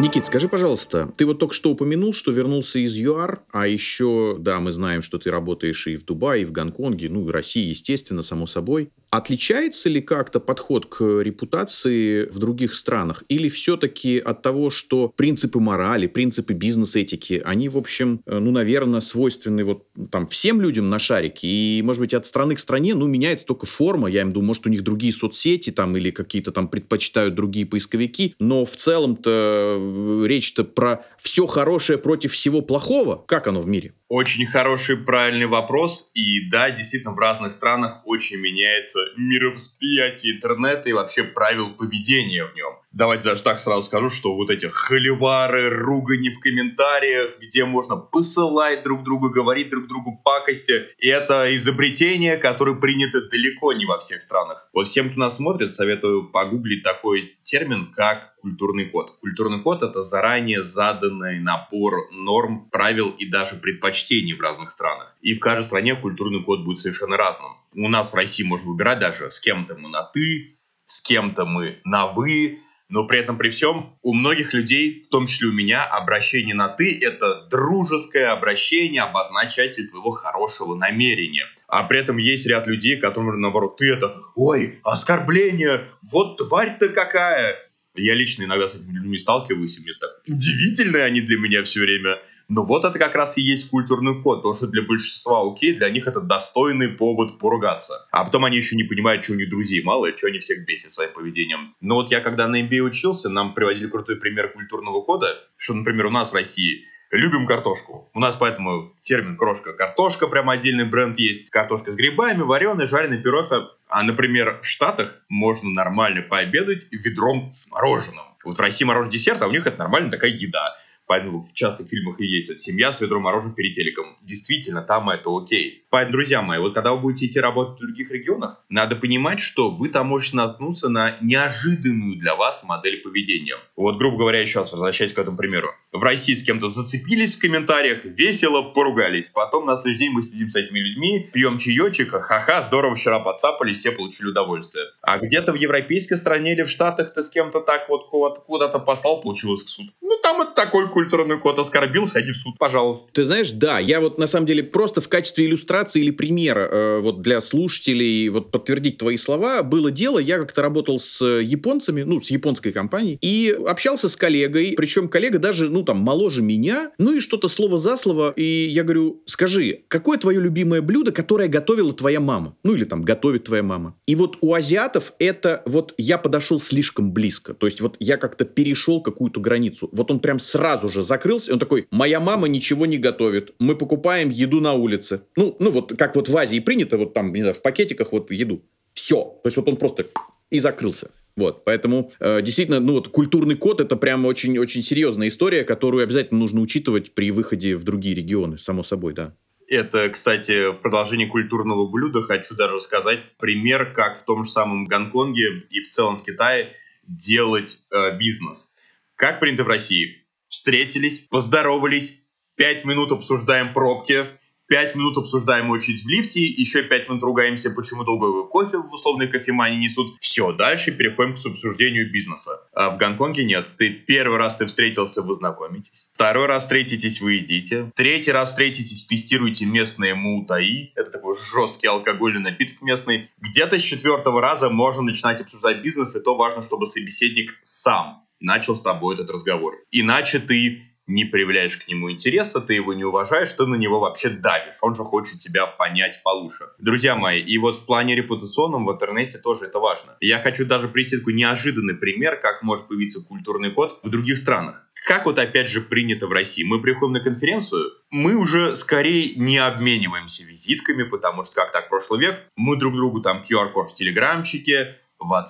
Никит, 0.00 0.26
скажи, 0.26 0.48
пожалуйста, 0.48 1.12
ты 1.16 1.24
вот 1.24 1.38
только 1.38 1.54
что 1.54 1.70
упомянул, 1.70 2.12
что 2.12 2.32
вернулся 2.32 2.80
из 2.80 2.96
ЮАР, 2.96 3.42
а 3.52 3.68
еще, 3.68 4.36
да, 4.40 4.58
мы 4.58 4.72
знаем, 4.72 5.02
что 5.02 5.18
ты 5.18 5.30
работаешь 5.30 5.86
и 5.86 5.94
в 5.96 6.04
Дубае, 6.04 6.42
и 6.42 6.44
в 6.44 6.50
Гонконге, 6.50 7.08
ну, 7.08 7.28
и 7.28 7.32
России, 7.32 7.68
естественно, 7.68 8.22
само 8.22 8.48
собой. 8.48 8.90
Отличается 9.10 9.88
ли 9.88 10.00
как-то 10.00 10.40
подход 10.40 10.86
к 10.86 11.20
репутации 11.20 12.24
в 12.24 12.40
других 12.40 12.74
странах? 12.74 13.22
Или 13.28 13.48
все-таки 13.48 14.18
от 14.18 14.42
того, 14.42 14.70
что 14.70 15.12
принципы 15.16 15.60
морали, 15.60 16.08
принципы 16.08 16.52
бизнес-этики, 16.52 17.40
они, 17.44 17.68
в 17.68 17.78
общем, 17.78 18.20
э, 18.26 18.40
ну, 18.40 18.50
наверное, 18.50 19.00
свойственны 19.00 19.62
вот 19.62 19.86
там 20.10 20.26
всем 20.26 20.60
людям 20.60 20.90
на 20.90 20.98
шарике, 20.98 21.46
и, 21.46 21.80
может 21.84 22.00
быть, 22.00 22.14
от 22.14 22.26
страны 22.26 22.56
к 22.56 22.58
стране, 22.58 22.96
ну, 22.96 23.06
меняется 23.06 23.46
только 23.46 23.66
форма, 23.66 24.10
я 24.10 24.22
им 24.22 24.32
думаю, 24.32 24.48
может, 24.48 24.66
у 24.66 24.70
них 24.70 24.82
другие 24.82 25.12
соцсети 25.12 25.70
там 25.70 25.96
или 25.96 26.10
какие-то 26.10 26.50
там 26.50 26.66
предпочитают 26.66 27.36
другие 27.36 27.66
поисковики, 27.66 28.34
но 28.40 28.64
в 28.64 28.74
целом-то 28.74 29.83
речь-то 30.26 30.64
про 30.64 31.04
все 31.18 31.46
хорошее 31.46 31.98
против 31.98 32.32
всего 32.32 32.62
плохого. 32.62 33.24
Как 33.26 33.46
оно 33.46 33.60
в 33.60 33.66
мире? 33.66 33.94
Очень 34.08 34.46
хороший, 34.46 34.96
правильный 34.96 35.46
вопрос. 35.46 36.10
И 36.14 36.48
да, 36.48 36.70
действительно, 36.70 37.14
в 37.14 37.18
разных 37.18 37.52
странах 37.52 38.02
очень 38.04 38.36
меняется 38.36 39.00
мировосприятие 39.16 40.36
интернета 40.36 40.88
и 40.88 40.92
вообще 40.92 41.24
правил 41.24 41.70
поведения 41.70 42.44
в 42.44 42.54
нем. 42.54 42.74
Давайте 42.92 43.24
даже 43.24 43.42
так 43.42 43.58
сразу 43.58 43.82
скажу, 43.82 44.10
что 44.10 44.36
вот 44.36 44.50
эти 44.50 44.66
холивары, 44.66 45.68
ругани 45.68 46.28
в 46.28 46.38
комментариях, 46.38 47.38
где 47.40 47.64
можно 47.64 47.96
посылать 47.96 48.84
друг 48.84 49.02
другу, 49.02 49.30
говорить 49.30 49.70
друг 49.70 49.88
другу 49.88 50.20
пакости, 50.24 50.84
это 51.00 51.52
изобретение, 51.56 52.36
которое 52.36 52.76
принято 52.76 53.28
далеко 53.28 53.72
не 53.72 53.84
во 53.84 53.98
всех 53.98 54.22
странах. 54.22 54.68
Вот 54.72 54.86
всем, 54.86 55.10
кто 55.10 55.18
нас 55.18 55.36
смотрит, 55.36 55.74
советую 55.74 56.30
погуглить 56.30 56.84
такой 56.84 57.36
термин, 57.42 57.92
как 57.92 58.33
культурный 58.44 58.84
код. 58.84 59.16
Культурный 59.20 59.62
код— 59.62 59.82
это 59.82 60.02
заранее 60.02 60.62
заданный 60.62 61.40
набор 61.40 62.10
норм, 62.12 62.68
правил 62.70 63.08
и 63.08 63.24
даже 63.24 63.56
предпочтений 63.56 64.34
в 64.34 64.40
разных 64.40 64.70
странах. 64.70 65.16
И 65.22 65.32
в 65.34 65.40
каждой 65.40 65.64
стране 65.64 65.96
культурный 65.96 66.44
код 66.44 66.62
будет 66.62 66.78
совершенно 66.78 67.16
разным. 67.16 67.52
У 67.74 67.88
нас 67.88 68.12
в 68.12 68.16
России 68.16 68.44
можно 68.44 68.70
выбирать 68.70 68.98
даже, 68.98 69.30
с 69.30 69.40
кем-то 69.40 69.76
мы 69.76 69.88
на 69.88 70.02
«ты», 70.02 70.54
с 70.84 71.00
кем-то 71.00 71.46
мы 71.46 71.80
на 71.84 72.08
«вы», 72.08 72.58
но 72.90 73.06
при 73.06 73.18
этом 73.18 73.38
при 73.38 73.48
всем 73.48 73.96
у 74.02 74.12
многих 74.12 74.52
людей, 74.52 75.04
в 75.06 75.08
том 75.08 75.26
числе 75.26 75.48
у 75.48 75.52
меня, 75.52 75.82
обращение 75.84 76.54
на 76.54 76.68
«ты»— 76.68 76.98
это 77.00 77.46
дружеское 77.50 78.26
обращение, 78.26 79.00
обозначатель 79.00 79.88
твоего 79.88 80.10
хорошего 80.10 80.74
намерения. 80.74 81.46
А 81.66 81.84
при 81.84 82.00
этом 82.00 82.18
есть 82.18 82.46
ряд 82.46 82.66
людей, 82.66 82.98
которым, 82.98 83.40
наоборот, 83.40 83.78
ты 83.78 83.90
это 83.90 84.16
«Ой, 84.36 84.78
оскорбление! 84.84 85.80
Вот 86.12 86.36
тварь 86.36 86.76
ты 86.78 86.90
какая!» 86.90 87.56
Я 87.94 88.14
лично 88.14 88.44
иногда 88.44 88.68
с 88.68 88.74
этими 88.74 88.94
людьми 88.94 89.18
сталкиваюсь, 89.18 89.78
и 89.78 89.80
мне 89.80 89.92
так 90.00 90.20
удивительные 90.26 91.04
они 91.04 91.20
для 91.20 91.38
меня 91.38 91.62
все 91.64 91.80
время– 91.80 92.18
но 92.48 92.64
вот 92.64 92.84
это 92.84 92.98
как 92.98 93.14
раз 93.14 93.38
и 93.38 93.42
есть 93.42 93.70
культурный 93.70 94.20
код. 94.22 94.42
То, 94.42 94.54
что 94.54 94.66
для 94.66 94.82
большинства 94.82 95.50
окей, 95.50 95.72
для 95.72 95.88
них 95.90 96.06
это 96.06 96.20
достойный 96.20 96.88
повод 96.88 97.38
поругаться. 97.38 98.06
А 98.10 98.24
потом 98.24 98.44
они 98.44 98.56
еще 98.56 98.76
не 98.76 98.84
понимают, 98.84 99.24
что 99.24 99.32
у 99.32 99.36
них 99.36 99.48
друзей 99.48 99.82
мало, 99.82 100.06
и 100.06 100.16
что 100.16 100.26
они 100.26 100.38
всех 100.40 100.66
бесят 100.66 100.92
своим 100.92 101.12
поведением. 101.12 101.74
Но 101.80 101.94
вот 101.94 102.10
я 102.10 102.20
когда 102.20 102.46
на 102.46 102.62
MBA 102.62 102.80
учился, 102.80 103.30
нам 103.30 103.54
приводили 103.54 103.86
крутой 103.86 104.16
пример 104.16 104.52
культурного 104.52 105.00
кода, 105.02 105.38
что, 105.56 105.74
например, 105.74 106.06
у 106.06 106.10
нас 106.10 106.32
в 106.32 106.34
России 106.34 106.84
любим 107.16 107.46
картошку. 107.46 108.10
У 108.14 108.20
нас 108.20 108.36
поэтому 108.36 108.92
термин 109.02 109.36
крошка 109.36 109.72
картошка, 109.72 110.26
прям 110.26 110.50
отдельный 110.50 110.84
бренд 110.84 111.18
есть. 111.18 111.50
Картошка 111.50 111.90
с 111.90 111.96
грибами, 111.96 112.42
вареная, 112.42 112.86
жареная 112.86 113.18
пироха. 113.18 113.70
А, 113.88 114.02
например, 114.02 114.60
в 114.60 114.66
Штатах 114.66 115.22
можно 115.28 115.70
нормально 115.70 116.22
пообедать 116.22 116.86
ведром 116.90 117.52
с 117.52 117.70
мороженым. 117.70 118.24
Вот 118.44 118.58
в 118.58 118.60
России 118.60 118.84
мороженое 118.84 119.12
десерт, 119.12 119.42
а 119.42 119.46
у 119.46 119.50
них 119.50 119.66
это 119.66 119.78
нормальная 119.78 120.10
такая 120.10 120.30
еда. 120.30 120.76
Поэтому 121.06 121.42
в 121.42 121.52
частых 121.52 121.88
фильмах 121.88 122.18
и 122.18 122.26
есть 122.26 122.50
это 122.50 122.58
семья 122.58 122.90
с 122.90 123.00
ведром 123.00 123.24
мороженого 123.24 123.54
перед 123.54 123.74
телеком. 123.74 124.16
Действительно, 124.22 124.82
там 124.82 125.10
это 125.10 125.30
окей. 125.30 125.83
Поэтому, 125.94 126.14
друзья 126.14 126.42
мои, 126.42 126.58
вот 126.58 126.74
когда 126.74 126.92
вы 126.92 127.02
будете 127.02 127.26
идти 127.26 127.38
работать 127.38 127.76
в 127.76 127.78
других 127.78 128.10
регионах, 128.10 128.60
надо 128.68 128.96
понимать, 128.96 129.38
что 129.38 129.70
вы 129.70 129.88
там 129.88 130.08
можете 130.08 130.34
наткнуться 130.34 130.88
на 130.88 131.16
неожиданную 131.20 132.16
для 132.16 132.34
вас 132.34 132.64
модель 132.64 133.00
поведения. 133.00 133.54
Вот, 133.76 133.96
грубо 133.96 134.18
говоря, 134.18 134.40
еще 134.40 134.58
раз 134.58 134.72
возвращаясь 134.72 135.12
к 135.12 135.18
этому 135.20 135.36
примеру. 135.36 135.68
В 135.92 136.02
России 136.02 136.34
с 136.34 136.42
кем-то 136.42 136.66
зацепились 136.66 137.36
в 137.36 137.38
комментариях, 137.40 138.04
весело 138.04 138.72
поругались. 138.72 139.28
Потом 139.28 139.66
на 139.66 139.76
следующий 139.76 140.06
день 140.06 140.10
мы 140.10 140.24
сидим 140.24 140.50
с 140.50 140.56
этими 140.56 140.80
людьми, 140.80 141.30
пьем 141.32 141.58
чаечек, 141.58 142.10
ха-ха, 142.10 142.60
здорово 142.62 142.96
вчера 142.96 143.20
подцапали, 143.20 143.72
все 143.72 143.92
получили 143.92 144.30
удовольствие. 144.30 144.86
А 145.00 145.18
где-то 145.18 145.52
в 145.52 145.54
европейской 145.54 146.16
стране 146.16 146.54
или 146.54 146.64
в 146.64 146.68
Штатах 146.68 147.14
ты 147.14 147.22
с 147.22 147.28
кем-то 147.28 147.60
так 147.60 147.88
вот 147.88 148.08
куда-то 148.08 148.80
послал, 148.80 149.22
получилось 149.22 149.62
к 149.62 149.68
суд. 149.68 149.86
Ну, 150.00 150.18
там 150.24 150.42
это 150.42 150.50
такой 150.56 150.90
культурный 150.90 151.38
код 151.38 151.60
оскорбил, 151.60 152.04
сходи 152.04 152.32
в 152.32 152.36
суд, 152.36 152.58
пожалуйста. 152.58 153.12
Ты 153.12 153.22
знаешь, 153.22 153.52
да, 153.52 153.78
я 153.78 154.00
вот 154.00 154.18
на 154.18 154.26
самом 154.26 154.46
деле 154.46 154.64
просто 154.64 155.00
в 155.00 155.08
качестве 155.08 155.46
иллюстрации 155.46 155.83
или 155.92 156.10
примера 156.10 156.68
э, 156.70 157.00
вот 157.00 157.22
для 157.22 157.40
слушателей 157.40 158.28
вот 158.28 158.50
подтвердить 158.50 158.98
твои 158.98 159.16
слова 159.16 159.62
было 159.62 159.90
дело, 159.90 160.18
я 160.18 160.38
как-то 160.38 160.62
работал 160.62 160.98
с 160.98 161.24
японцами, 161.24 162.02
ну, 162.02 162.20
с 162.20 162.30
японской 162.30 162.72
компанией, 162.72 163.18
и 163.20 163.56
общался 163.66 164.08
с 164.08 164.16
коллегой, 164.16 164.74
причем 164.76 165.08
коллега 165.08 165.38
даже, 165.38 165.68
ну, 165.68 165.82
там, 165.82 165.98
моложе 165.98 166.42
меня, 166.42 166.92
ну 166.98 167.14
и 167.14 167.20
что-то 167.20 167.48
слово 167.48 167.78
за 167.78 167.96
слово, 167.96 168.32
и 168.36 168.68
я 168.68 168.82
говорю, 168.82 169.22
скажи, 169.26 169.80
какое 169.88 170.18
твое 170.18 170.40
любимое 170.40 170.82
блюдо, 170.82 171.12
которое 171.12 171.48
готовила 171.48 171.92
твоя 171.92 172.20
мама? 172.20 172.56
Ну, 172.64 172.74
или 172.74 172.84
там 172.84 173.02
готовит 173.02 173.44
твоя 173.44 173.62
мама. 173.62 173.96
И 174.06 174.14
вот 174.14 174.38
у 174.40 174.54
азиатов 174.54 175.12
это 175.18 175.62
вот 175.66 175.94
я 175.98 176.18
подошел 176.18 176.60
слишком 176.60 177.12
близко, 177.12 177.54
то 177.54 177.66
есть 177.66 177.80
вот 177.80 177.96
я 178.00 178.16
как-то 178.16 178.44
перешел 178.44 179.02
какую-то 179.02 179.40
границу. 179.40 179.88
Вот 179.92 180.10
он 180.10 180.20
прям 180.20 180.38
сразу 180.38 180.88
же 180.88 181.02
закрылся, 181.02 181.50
и 181.50 181.54
он 181.54 181.58
такой, 181.58 181.86
моя 181.90 182.20
мама 182.20 182.48
ничего 182.48 182.86
не 182.86 182.98
готовит, 182.98 183.54
мы 183.58 183.76
покупаем 183.76 184.30
еду 184.30 184.60
на 184.60 184.72
улице. 184.72 185.22
Ну, 185.36 185.56
ну 185.58 185.70
вот 185.74 185.94
как 185.98 186.16
вот 186.16 186.28
в 186.28 186.36
Азии 186.36 186.60
принято, 186.60 186.96
вот 186.96 187.14
там, 187.14 187.32
не 187.32 187.40
знаю, 187.40 187.54
в 187.54 187.62
пакетиках 187.62 188.12
вот 188.12 188.30
еду. 188.30 188.62
Все. 188.94 189.16
То 189.16 189.46
есть 189.46 189.56
вот 189.56 189.68
он 189.68 189.76
просто 189.76 190.06
и 190.50 190.58
закрылся. 190.58 191.10
Вот, 191.36 191.64
поэтому 191.64 192.12
э, 192.20 192.42
действительно, 192.42 192.78
ну 192.78 192.94
вот 192.94 193.08
культурный 193.08 193.56
код 193.56 193.80
это 193.80 193.96
прям 193.96 194.24
очень-очень 194.24 194.82
серьезная 194.82 195.28
история, 195.28 195.64
которую 195.64 196.04
обязательно 196.04 196.38
нужно 196.38 196.60
учитывать 196.60 197.12
при 197.12 197.32
выходе 197.32 197.76
в 197.76 197.82
другие 197.82 198.14
регионы, 198.14 198.56
само 198.56 198.84
собой, 198.84 199.14
да. 199.14 199.34
Это, 199.66 200.10
кстати, 200.10 200.70
в 200.70 200.74
продолжении 200.74 201.26
культурного 201.26 201.88
блюда 201.88 202.22
хочу 202.22 202.54
даже 202.54 202.74
рассказать 202.74 203.18
пример, 203.38 203.92
как 203.92 204.20
в 204.20 204.24
том 204.24 204.44
же 204.44 204.50
самом 204.50 204.86
Гонконге 204.86 205.64
и 205.70 205.80
в 205.80 205.90
целом 205.90 206.18
в 206.18 206.22
Китае 206.22 206.68
делать 207.02 207.78
э, 207.90 208.16
бизнес. 208.16 208.74
Как 209.16 209.40
принято 209.40 209.64
в 209.64 209.68
России? 209.68 210.24
Встретились, 210.48 211.20
поздоровались, 211.20 212.22
пять 212.54 212.84
минут 212.84 213.10
обсуждаем 213.10 213.72
пробки, 213.72 214.26
Пять 214.66 214.94
минут 214.94 215.18
обсуждаем 215.18 215.68
очередь 215.70 216.04
в 216.04 216.08
лифте, 216.08 216.40
еще 216.40 216.82
пять 216.82 217.08
минут 217.08 217.22
ругаемся, 217.22 217.70
почему 217.70 218.04
долгой 218.04 218.48
кофе 218.48 218.78
в 218.78 218.90
условной 218.92 219.28
кофемане 219.28 219.76
несут. 219.76 220.16
Все, 220.20 220.52
дальше 220.52 220.90
переходим 220.90 221.36
к 221.36 221.46
обсуждению 221.46 222.10
бизнеса. 222.10 222.66
А 222.72 222.90
в 222.90 222.98
Гонконге 222.98 223.44
нет. 223.44 223.66
Ты 223.76 223.90
первый 223.90 224.38
раз 224.38 224.56
ты 224.56 224.64
встретился, 224.66 225.20
вы 225.20 225.34
знакомитесь. 225.34 226.10
Второй 226.14 226.46
раз 226.46 226.62
встретитесь, 226.62 227.20
вы 227.20 227.34
едите. 227.34 227.92
Третий 227.94 228.32
раз 228.32 228.50
встретитесь, 228.50 229.04
тестируете 229.04 229.66
местные 229.66 230.14
мутаи. 230.14 230.92
Это 230.94 231.10
такой 231.10 231.34
жесткий 231.34 231.86
алкогольный 231.86 232.40
напиток 232.40 232.80
местный. 232.80 233.28
Где-то 233.38 233.78
с 233.78 233.82
четвертого 233.82 234.40
раза 234.40 234.70
можно 234.70 235.02
начинать 235.02 235.42
обсуждать 235.42 235.82
бизнес, 235.82 236.16
и 236.16 236.20
то 236.20 236.36
важно, 236.36 236.62
чтобы 236.62 236.86
собеседник 236.86 237.52
сам 237.64 238.24
начал 238.40 238.76
с 238.76 238.82
тобой 238.82 239.14
этот 239.14 239.30
разговор. 239.30 239.74
Иначе 239.90 240.38
ты 240.38 240.93
не 241.06 241.24
проявляешь 241.24 241.76
к 241.76 241.88
нему 241.88 242.10
интереса, 242.10 242.60
ты 242.60 242.74
его 242.74 242.94
не 242.94 243.04
уважаешь, 243.04 243.52
ты 243.52 243.66
на 243.66 243.76
него 243.76 244.00
вообще 244.00 244.30
давишь. 244.30 244.78
Он 244.82 244.94
же 244.94 245.02
хочет 245.02 245.40
тебя 245.40 245.66
понять 245.66 246.20
получше. 246.22 246.64
Друзья 246.78 247.16
мои, 247.16 247.42
и 247.42 247.58
вот 247.58 247.76
в 247.76 247.86
плане 247.86 248.14
репутационном 248.14 248.86
в 248.86 248.92
интернете 248.92 249.38
тоже 249.38 249.66
это 249.66 249.78
важно. 249.78 250.16
Я 250.20 250.40
хочу 250.40 250.64
даже 250.64 250.88
такой 250.88 251.34
неожиданный 251.34 251.94
пример, 251.94 252.36
как 252.36 252.62
может 252.62 252.88
появиться 252.88 253.20
культурный 253.20 253.70
код 253.70 254.00
в 254.02 254.08
других 254.08 254.38
странах. 254.38 254.88
Как 255.06 255.26
вот 255.26 255.38
опять 255.38 255.68
же 255.68 255.82
принято 255.82 256.26
в 256.26 256.32
России? 256.32 256.64
Мы 256.64 256.80
приходим 256.80 257.12
на 257.12 257.20
конференцию, 257.20 257.92
мы 258.10 258.36
уже 258.36 258.74
скорее 258.74 259.34
не 259.34 259.58
обмениваемся 259.58 260.44
визитками, 260.44 261.02
потому 261.02 261.44
что 261.44 261.56
как 261.56 261.72
так 261.72 261.90
прошлый 261.90 262.20
век, 262.20 262.40
мы 262.56 262.76
друг 262.76 262.94
другу 262.94 263.20
там 263.20 263.44
QR-код 263.48 263.90
в 263.90 263.94
телеграмчике, 263.94 264.96
в 265.18 265.32
а, 265.34 265.46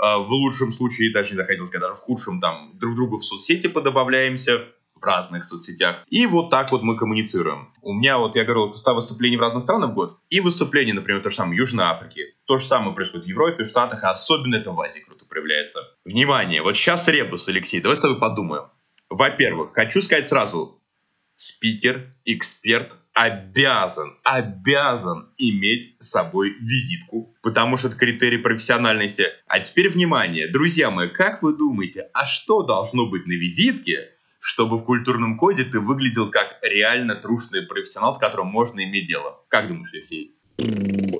в 0.00 0.28
лучшем 0.30 0.72
случае, 0.72 1.12
даже 1.12 1.34
не 1.36 1.44
хотел 1.44 1.66
сказать, 1.66 1.90
в 1.90 2.00
худшем, 2.00 2.40
там, 2.40 2.72
друг 2.74 2.94
другу 2.94 3.18
в 3.18 3.24
соцсети 3.24 3.66
подобавляемся, 3.66 4.64
в 5.00 5.04
разных 5.04 5.44
соцсетях. 5.44 6.04
И 6.08 6.26
вот 6.26 6.50
так 6.50 6.72
вот 6.72 6.82
мы 6.82 6.96
коммуницируем. 6.96 7.72
У 7.82 7.94
меня, 7.94 8.18
вот 8.18 8.36
я 8.36 8.44
говорил, 8.44 8.74
100 8.74 8.94
выступлений 8.94 9.36
в 9.36 9.40
разных 9.40 9.62
странах 9.62 9.90
в 9.90 9.94
год. 9.94 10.18
И 10.28 10.40
выступления, 10.40 10.92
например, 10.92 11.22
то 11.22 11.30
же 11.30 11.36
самое 11.36 11.54
в 11.54 11.58
Южной 11.58 11.86
Африке. 11.86 12.34
То 12.44 12.58
же 12.58 12.66
самое 12.66 12.94
происходит 12.94 13.26
в 13.26 13.28
Европе, 13.28 13.64
в 13.64 13.68
Штатах, 13.68 14.04
а 14.04 14.10
особенно 14.10 14.56
это 14.56 14.72
в 14.72 14.80
Азии 14.80 15.00
круто 15.00 15.24
проявляется. 15.24 15.80
Внимание, 16.04 16.62
вот 16.62 16.76
сейчас 16.76 17.08
ребус, 17.08 17.48
Алексей, 17.48 17.80
давай 17.80 17.96
с 17.96 18.00
тобой 18.00 18.18
подумаем. 18.18 18.64
Во-первых, 19.08 19.72
хочу 19.72 20.02
сказать 20.02 20.26
сразу, 20.26 20.80
спикер, 21.34 22.12
эксперт, 22.24 22.92
обязан, 23.14 24.16
обязан 24.24 25.28
иметь 25.36 25.96
с 26.00 26.10
собой 26.10 26.50
визитку, 26.60 27.34
потому 27.42 27.76
что 27.76 27.88
это 27.88 27.96
критерий 27.96 28.38
профессиональности. 28.38 29.26
А 29.46 29.60
теперь 29.60 29.90
внимание, 29.90 30.48
друзья 30.48 30.90
мои, 30.90 31.08
как 31.08 31.42
вы 31.42 31.56
думаете, 31.56 32.08
а 32.12 32.24
что 32.24 32.62
должно 32.62 33.06
быть 33.06 33.26
на 33.26 33.32
визитке, 33.32 34.10
чтобы 34.40 34.78
в 34.78 34.84
культурном 34.84 35.36
коде 35.36 35.64
ты 35.64 35.80
выглядел 35.80 36.30
как 36.30 36.58
реально 36.62 37.14
трушный 37.14 37.62
профессионал, 37.62 38.14
с 38.14 38.18
которым 38.18 38.46
можно 38.46 38.82
иметь 38.84 39.06
дело? 39.06 39.40
Как 39.48 39.68
думаешь, 39.68 39.92
Алексей? 39.92 40.34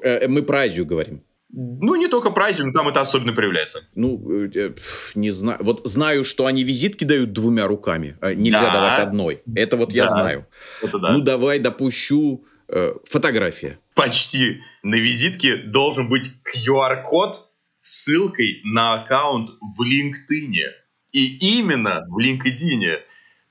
Э, 0.03 0.27
мы 0.27 0.43
про 0.43 0.61
Азию 0.61 0.87
говорим. 0.87 1.23
Ну, 1.53 1.97
не 1.97 2.09
только 2.09 2.31
праздник, 2.31 2.73
там 2.73 2.89
это 2.89 3.01
особенно 3.01 3.33
проявляется. 3.33 3.83
Ну, 3.95 4.49
э, 4.55 4.75
не 5.15 5.31
знаю. 5.31 5.59
Вот 5.61 5.83
знаю, 5.85 6.25
что 6.25 6.47
они 6.47 6.63
визитки 6.63 7.05
дают 7.05 7.33
двумя 7.33 7.67
руками. 7.67 8.17
А 8.21 8.35
нельзя 8.35 8.61
да. 8.61 8.73
давать 8.73 8.99
одной. 9.01 9.43
Это 9.55 9.77
вот 9.77 9.93
я 9.93 10.09
знаю. 10.09 10.47
Это 10.83 10.99
да. 10.99 11.13
Ну, 11.13 11.21
давай 11.21 11.59
допущу 11.59 12.45
э, 12.69 12.93
фотография. 13.05 13.79
Почти. 13.95 14.63
На 14.83 14.97
визитке 14.97 15.57
должен 15.57 16.09
быть 16.09 16.31
QR-код 16.55 17.37
с 17.83 18.05
ссылкой 18.05 18.61
на 18.65 18.95
аккаунт 18.95 19.51
в 19.61 19.83
LinkedIn. 19.83 20.55
И 21.13 21.59
именно 21.59 22.07
в 22.09 22.19
LinkedIn. 22.19 23.01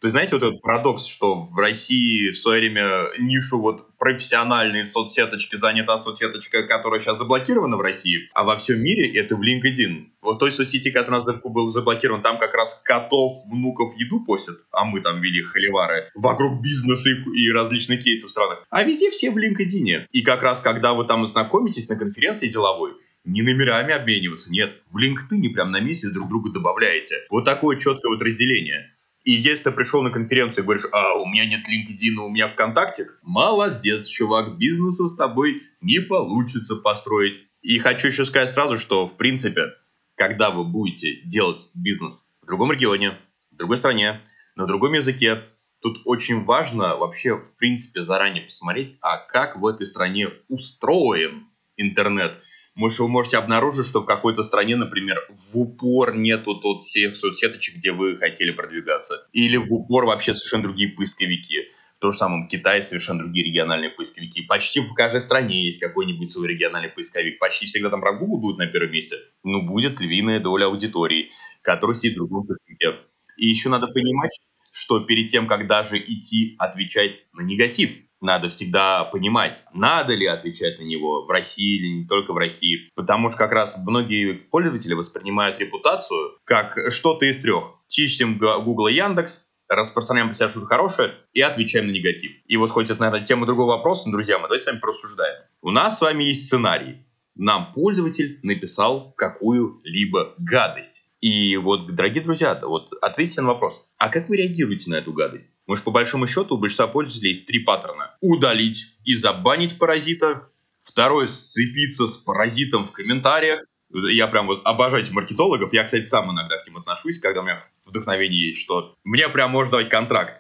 То 0.02 0.08
есть, 0.08 0.14
знаете, 0.14 0.36
вот 0.36 0.44
этот 0.44 0.62
парадокс, 0.62 1.06
что 1.06 1.46
в 1.46 1.58
России 1.58 2.32
в 2.32 2.38
свое 2.38 2.62
время 2.62 3.10
нишу 3.20 3.60
вот 3.60 3.82
профессиональные 3.98 4.86
соцсеточки 4.86 5.58
занята 5.58 6.00
соцсеточка, 6.00 6.64
которая 6.64 7.02
сейчас 7.02 7.18
заблокирована 7.18 7.76
в 7.76 7.82
России, 7.82 8.30
а 8.34 8.46
во 8.46 8.56
всем 8.56 8.80
мире 8.80 9.14
это 9.20 9.36
в 9.36 9.42
LinkedIn. 9.42 10.06
Вот 10.22 10.40
той 10.40 10.54
соцсети, 10.54 10.92
которая 10.92 11.22
у 11.22 11.26
нас 11.26 11.42
был 11.44 11.70
заблокирован, 11.70 12.22
там 12.22 12.40
как 12.40 12.54
раз 12.54 12.82
котов, 12.86 13.46
внуков 13.52 13.94
еду 13.98 14.24
постят, 14.24 14.58
а 14.72 14.86
мы 14.86 15.02
там 15.02 15.20
вели 15.20 15.44
холивары 15.44 16.10
вокруг 16.16 16.62
бизнеса 16.62 17.10
и, 17.10 17.48
и 17.48 17.52
различных 17.52 18.02
кейсов 18.02 18.30
в 18.30 18.32
странах. 18.32 18.66
А 18.70 18.84
везде 18.84 19.12
все 19.12 19.32
в 19.32 19.38
LinkedIn. 19.38 20.06
И 20.12 20.22
как 20.22 20.44
раз, 20.44 20.62
когда 20.62 20.94
вы 20.94 21.04
там 21.06 21.28
знакомитесь 21.28 21.90
на 21.90 21.98
конференции 21.98 22.48
деловой, 22.48 22.94
не 23.26 23.42
номерами 23.42 23.94
обмениваться, 23.94 24.50
нет, 24.50 24.82
в 24.90 24.98
LinkedIn 24.98 25.50
прям 25.54 25.72
на 25.72 25.82
месте 25.82 26.10
друг 26.10 26.30
друга 26.30 26.52
добавляете. 26.52 27.16
Вот 27.30 27.44
такое 27.44 27.78
четкое 27.78 28.12
вот 28.12 28.22
разделение. 28.22 28.94
И 29.24 29.32
если 29.32 29.66
ты 29.66 29.72
пришел 29.72 30.02
на 30.02 30.12
конференцию 30.12 30.64
и 30.64 30.66
говоришь, 30.66 30.88
а, 30.92 31.16
у 31.16 31.26
меня 31.26 31.46
нет 31.46 31.66
LinkedIn, 31.68 32.16
у 32.16 32.30
меня 32.30 32.48
ВКонтакте, 32.48 33.08
молодец, 33.22 34.08
чувак, 34.08 34.58
бизнеса 34.58 35.08
с 35.08 35.16
тобой 35.16 35.64
не 35.82 36.00
получится 36.00 36.76
построить. 36.76 37.40
И 37.62 37.78
хочу 37.80 38.08
еще 38.08 38.26
сказать 38.26 38.50
сразу, 38.50 38.78
что, 38.78 39.06
в 39.06 39.18
принципе, 39.18 39.74
когда 40.16 40.52
вы 40.52 40.64
будете 40.64 41.22
делать 41.24 41.62
бизнес 41.74 42.30
в 42.42 42.46
другом 42.46 42.72
регионе, 42.72 43.18
в 43.52 43.58
другой 43.58 43.78
стране, 43.78 44.22
на 44.56 44.66
другом 44.66 44.94
языке, 44.94 45.44
тут 45.82 46.02
очень 46.06 46.46
важно 46.46 46.96
вообще, 46.96 47.36
в 47.36 47.58
принципе, 47.58 48.02
заранее 48.04 48.44
посмотреть, 48.44 48.98
а 49.02 49.18
как 49.18 49.58
в 49.58 49.66
этой 49.66 49.86
стране 49.86 50.30
устроен 50.48 51.48
интернет– 51.76 52.34
вы 52.80 53.08
можете 53.08 53.38
обнаружить, 53.38 53.86
что 53.86 54.02
в 54.02 54.06
какой-то 54.06 54.44
стране, 54.44 54.76
например, 54.76 55.18
в 55.30 55.58
упор 55.58 56.16
нету 56.16 56.56
тот 56.56 56.84
всех 56.84 57.18
соцсеточек, 57.18 57.78
где 57.78 57.92
вы 57.92 58.16
хотели 58.16 58.52
продвигаться. 58.52 59.28
Или 59.34 59.58
в 59.58 59.72
упор 59.74 60.06
вообще 60.06 60.34
совершенно 60.34 60.64
другие 60.64 60.92
поисковики. 60.92 61.68
В 61.98 62.02
том 62.02 62.14
же 62.14 62.18
самом 62.18 62.48
Китае 62.48 62.82
совершенно 62.82 63.20
другие 63.20 63.46
региональные 63.46 63.90
поисковики. 63.90 64.44
Почти 64.44 64.80
в 64.80 64.94
каждой 64.94 65.20
стране 65.20 65.66
есть 65.66 65.82
какой-нибудь 65.82 66.32
свой 66.32 66.48
региональный 66.48 66.88
поисковик. 66.88 67.40
Почти 67.40 67.66
всегда 67.66 67.90
там 67.90 68.00
Google 68.00 68.40
будет 68.40 68.58
на 68.58 68.68
первом 68.68 68.92
месте. 68.92 69.18
Ну, 69.44 69.68
будет 69.68 70.00
львиная 70.00 70.40
доля 70.40 70.68
аудитории, 70.68 71.32
которая 71.62 71.96
сидит 71.96 72.14
в 72.14 72.20
другом 72.20 72.48
поисковике. 72.48 73.06
И 73.36 73.48
еще 73.48 73.68
надо 73.68 73.88
понимать, 73.88 74.40
что 74.72 75.02
перед 75.02 75.30
тем, 75.30 75.48
как 75.48 75.68
даже 75.68 75.98
идти 75.98 76.56
отвечать 76.60 77.12
на 77.34 77.42
негатив, 77.42 77.92
надо 78.22 78.50
всегда 78.50 79.06
понимать, 79.06 79.64
надо 79.74 80.14
ли 80.14 80.26
отвечать 80.26 80.78
на 80.78 80.84
него 80.84 81.26
в 81.26 81.30
России 81.30 81.78
или 81.78 81.88
не 81.88 82.06
только 82.06 82.34
в 82.34 82.38
России. 82.38 82.90
Потому 82.96 83.30
что 83.30 83.38
как 83.38 83.52
раз 83.52 83.78
многие 83.78 84.34
пользователи 84.34 84.94
воспринимают 84.94 85.60
репутацию 85.60 86.38
как 86.44 86.78
что-то 86.90 87.26
из 87.26 87.40
трех. 87.40 87.76
Чистим 87.88 88.38
Google 88.38 88.88
и 88.88 88.96
Яндекс, 88.96 89.50
распространяем 89.70 90.28
про 90.28 90.36
себя 90.36 90.50
что-то 90.50 90.66
хорошее 90.66 91.14
и 91.34 91.42
отвечаем 91.42 91.88
на 91.88 91.92
негатив. 91.92 92.32
И 92.46 92.58
вот 92.58 92.72
хоть 92.72 92.90
это, 92.90 93.00
наверное, 93.00 93.26
тема 93.26 93.46
другого 93.46 93.78
вопроса, 93.78 94.08
но, 94.08 94.14
друзья, 94.14 94.38
мы 94.38 94.48
давайте 94.48 94.64
с 94.64 94.68
вами 94.68 94.80
просуждаем. 94.80 95.44
У 95.62 95.72
нас 95.72 95.98
с 95.98 96.02
вами 96.02 96.24
есть 96.24 96.48
сценарий. 96.48 97.06
Нам 97.36 97.72
пользователь 97.72 98.40
написал 98.44 99.14
какую-либо 99.16 100.34
гадость. 100.40 101.09
И 101.22 101.58
вот, 101.58 101.94
дорогие 101.94 102.24
друзья, 102.24 102.58
вот 102.62 102.94
ответьте 103.02 103.42
на 103.42 103.48
вопрос. 103.48 103.86
А 103.98 104.10
как 104.10 104.30
вы 104.30 104.38
реагируете 104.38 104.90
на 104.90 104.96
эту 104.96 105.12
гадость? 105.12 105.60
Может, 105.68 105.84
по 105.84 105.92
большому 105.92 106.28
счету, 106.28 106.56
у 106.56 106.58
большинства 106.58 106.88
пользователей 106.88 107.30
есть 107.30 107.46
три 107.46 107.60
паттерна. 107.60 108.16
Удалить 108.22 108.96
и 109.04 109.16
забанить 109.16 109.78
паразита. 109.78 110.50
Второе, 110.82 111.28
сцепиться 111.28 112.08
с 112.08 112.18
паразитом 112.18 112.86
в 112.86 112.94
комментариях. 112.94 113.62
Я 113.90 114.28
прям 114.28 114.48
вот 114.48 114.62
обожаю 114.66 115.04
этих 115.04 115.12
маркетологов. 115.12 115.74
Я, 115.74 115.84
кстати, 115.84 116.06
сам 116.06 116.32
иногда 116.32 116.58
к 116.58 116.66
ним 116.66 116.78
отношусь, 116.78 117.20
когда 117.20 117.42
у 117.42 117.44
меня 117.44 117.60
вдохновение 117.86 118.50
есть, 118.50 118.62
что 118.62 118.96
мне 119.04 119.28
прям 119.28 119.52
можно 119.52 119.72
давать 119.72 119.90
контракт. 119.90 120.36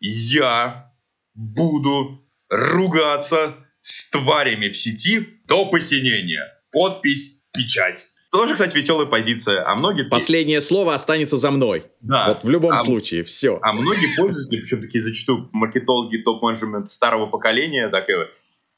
Я 0.00 0.92
буду 1.34 2.26
ругаться 2.48 3.54
с 3.80 4.08
тварями 4.10 4.68
в 4.68 4.76
сети 4.76 5.40
до 5.46 5.66
посинения. 5.66 6.42
Подпись, 6.70 7.42
печать. 7.52 8.11
Тоже, 8.32 8.54
кстати, 8.54 8.74
веселая 8.74 9.06
позиция. 9.06 9.62
А 9.68 9.74
многие... 9.74 10.04
Последнее 10.04 10.62
слово 10.62 10.94
останется 10.94 11.36
за 11.36 11.50
мной. 11.50 11.84
Да. 12.00 12.28
Вот 12.28 12.44
в 12.44 12.50
любом 12.50 12.72
а, 12.72 12.82
случае, 12.82 13.24
все. 13.24 13.58
А 13.60 13.74
многие 13.74 14.16
пользователи, 14.16 14.60
причем 14.60 14.80
такие 14.80 15.02
зачастую 15.02 15.50
маркетологи, 15.52 16.16
топ-менеджмент 16.16 16.90
старого 16.90 17.26
поколения, 17.26 17.90
так 17.90 18.08
и 18.08 18.14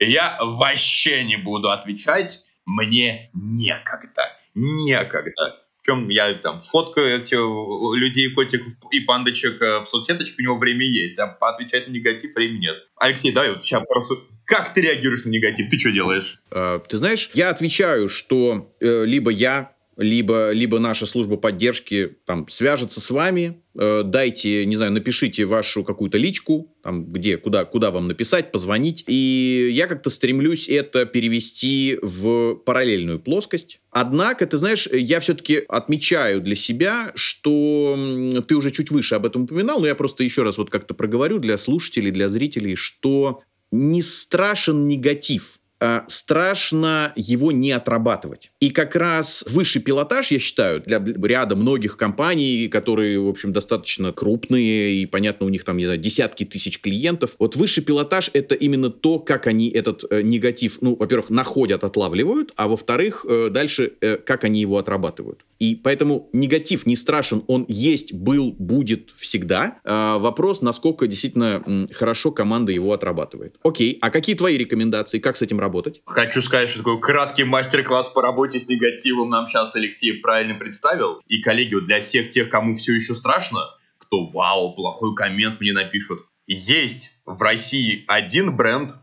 я 0.01 0.37
вообще 0.41 1.23
не 1.23 1.37
буду 1.37 1.71
отвечать, 1.71 2.41
мне 2.67 3.31
некогда. 3.33 4.33
Некогда. 4.57 5.64
Причем 5.85 6.09
я 6.09 6.33
там 6.35 6.61
фоткаю 6.61 7.21
этих 7.21 7.39
людей, 7.99 8.31
котиков 8.31 8.73
и 8.91 9.01
пандочек 9.01 9.61
э, 9.61 9.81
в 9.81 9.85
соцсеточку, 9.85 10.37
у 10.41 10.43
него 10.43 10.59
время 10.59 10.87
есть, 10.87 11.19
а 11.19 11.27
поотвечать 11.27 11.89
на 11.89 11.93
негатив 11.93 12.35
времени 12.35 12.61
нет. 12.61 12.77
Алексей, 12.97 13.33
давай 13.33 13.53
вот 13.53 13.63
сейчас 13.63 13.85
просто 13.87 14.15
как 14.47 14.73
ты 14.73 14.83
реагируешь 14.83 15.25
на 15.25 15.31
негатив? 15.31 15.69
Ты 15.69 15.79
что 15.79 15.91
делаешь? 15.91 16.39
Э, 16.51 16.81
ты 16.89 16.97
знаешь, 16.97 17.31
я 17.35 17.51
отвечаю, 17.51 18.09
что 18.09 18.75
э, 18.81 19.05
либо 19.05 19.31
я, 19.31 19.73
либо, 19.97 20.53
либо 20.53 20.79
наша 20.79 21.05
служба 21.05 21.37
поддержки 21.37 22.17
там 22.25 22.49
свяжется 22.49 23.01
с 23.01 23.11
вами, 23.11 23.63
дайте, 23.75 24.65
не 24.67 24.77
знаю, 24.77 24.93
напишите 24.93 25.45
вашу 25.45 25.85
какую-то 25.85 26.19
личку, 26.19 26.73
там, 26.83 27.07
где, 27.07 27.37
куда, 27.37 27.65
куда 27.65 27.91
вам 27.91 28.09
написать, 28.09 28.53
позвонить. 28.53 29.05
И 29.07 29.71
я 29.73 29.87
как-то 29.87 30.11
стремлюсь 30.11 30.69
это 30.69 31.07
перевести 31.07 31.99
в 32.03 32.55
параллельную 32.55 33.19
плоскость. 33.19 33.81
Однако, 33.91 34.47
ты 34.47 34.57
знаешь, 34.57 34.89
я 34.93 35.21
все-таки 35.21 35.65
отмечаю 35.69 36.41
для 36.41 36.57
себя, 36.57 37.13
что 37.15 37.99
ты 38.47 38.55
уже 38.55 38.71
чуть 38.71 38.91
выше 38.91 39.15
об 39.15 39.27
этом 39.27 39.43
упоминал, 39.45 39.81
но 39.81 39.87
я 39.87 39.95
просто 39.95 40.25
еще 40.25 40.43
раз 40.43 40.59
вот 40.59 40.71
как-то 40.71 40.95
проговорю 40.95 41.39
для 41.39 41.59
слушателей, 41.59 42.11
для 42.11 42.29
зрителей, 42.29 42.77
что 42.77 43.43
не 43.71 44.03
страшен 44.03 44.87
негатив, 44.87 45.59
страшно 46.09 47.13
его 47.17 47.53
не 47.53 47.73
отрабатывать. 47.73 48.51
И 48.61 48.71
как 48.71 48.97
раз 48.97 49.45
высший 49.49 49.83
пилотаж, 49.83 50.31
я 50.31 50.39
считаю, 50.39 50.81
для 50.81 50.99
ряда 50.99 51.57
многих 51.57 51.97
компаний, 51.97 52.69
которые, 52.69 53.19
в 53.21 53.29
общем, 53.29 53.53
достаточно 53.53 54.13
крупные, 54.13 54.95
и, 54.95 55.07
понятно, 55.07 55.47
у 55.47 55.49
них 55.49 55.65
там, 55.65 55.77
не 55.77 55.85
знаю, 55.85 55.99
десятки 55.99 56.45
тысяч 56.45 56.81
клиентов, 56.81 57.37
вот 57.39 57.57
высший 57.57 57.83
пилотаж— 57.83 58.31
это 58.33 58.55
именно 58.55 58.91
то, 58.91 59.19
как 59.19 59.47
они 59.47 59.71
этот 59.71 60.05
э, 60.11 60.23
негатив, 60.23 60.79
ну, 60.81 60.97
во-первых, 60.97 61.31
находят, 61.31 61.85
отлавливают, 61.85 62.53
а 62.57 62.69
во-вторых, 62.69 63.27
э, 63.29 63.49
дальше, 63.51 63.93
э, 64.01 64.17
как 64.17 64.45
они 64.45 64.61
его 64.61 64.79
отрабатывают. 64.79 65.45
И 65.59 65.75
поэтому 65.75 66.29
негатив 66.33 66.87
не 66.87 66.97
страшен, 66.97 67.43
он 67.47 67.65
есть, 67.69 68.13
был, 68.13 68.53
будет 68.53 69.13
всегда. 69.17 69.79
А 69.85 70.19
вопрос, 70.19 70.63
насколько 70.63 71.07
действительно 71.07 71.63
м, 71.67 71.89
хорошо 71.93 72.33
команда 72.33 72.73
его 72.73 72.93
отрабатывает. 72.93 73.57
Окей, 73.63 73.99
а 74.01 74.11
какие 74.11 74.37
твои 74.37 74.57
рекомендации, 74.57 75.19
как 75.19 75.37
с 75.37 75.43
этим 75.43 75.61
работать? 75.61 75.74
Хочу 76.07 76.43
сказать, 76.43 76.69
что 76.69 76.79
такой 76.79 77.01
краткий 77.01 77.45
мастер-класс 77.45 78.11
по 78.11 78.23
работе 78.23 78.59
с 78.59 78.69
негативом 78.69 79.31
нам 79.31 79.49
сейчас 79.49 79.75
Алексей 79.75 80.15
правильно 80.21 80.55
представил. 80.55 81.21
И, 81.27 81.41
коллеги, 81.41 81.77
для 81.81 82.01
всех 82.01 82.31
тех, 82.31 82.49
кому 82.49 82.75
все 82.75 82.95
еще 82.95 83.15
страшно, 83.15 83.61
кто 83.99 84.27
«Вау, 84.27 84.75
плохой 84.75 85.15
коммент 85.15 85.61
мне 85.61 85.73
напишут», 85.73 86.21
есть 86.47 87.13
в 87.25 87.41
России 87.43 88.05
один 88.07 88.57
бренд, 88.57 88.95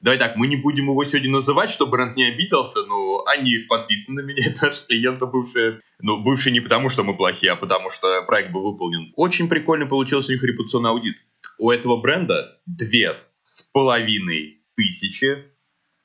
Давай 0.00 0.18
так, 0.18 0.36
мы 0.36 0.48
не 0.48 0.56
будем 0.56 0.84
его 0.84 1.02
сегодня 1.04 1.30
называть, 1.30 1.70
чтобы 1.70 1.92
бренд 1.92 2.14
не 2.14 2.24
обиделся, 2.24 2.84
но 2.84 3.24
они 3.24 3.56
подписаны 3.66 4.20
на 4.20 4.26
меня, 4.26 4.44
это 4.50 4.66
наши 4.66 4.86
клиенты 4.86 5.24
бывшие. 5.24 5.80
Ну, 6.00 6.22
бывшие 6.22 6.52
не 6.52 6.60
потому, 6.60 6.90
что 6.90 7.04
мы 7.04 7.16
плохие, 7.16 7.52
а 7.52 7.56
потому 7.56 7.88
что 7.88 8.22
проект 8.22 8.52
был 8.52 8.70
выполнен. 8.70 9.14
Очень 9.16 9.48
прикольно 9.48 9.86
получился 9.86 10.28
у 10.28 10.34
них 10.34 10.44
репутационный 10.44 10.90
аудит. 10.90 11.16
У 11.58 11.70
этого 11.70 12.02
бренда 12.02 12.60
две 12.66 13.16
с 13.42 13.62
половиной 13.62 14.58
тысячи 14.76 15.53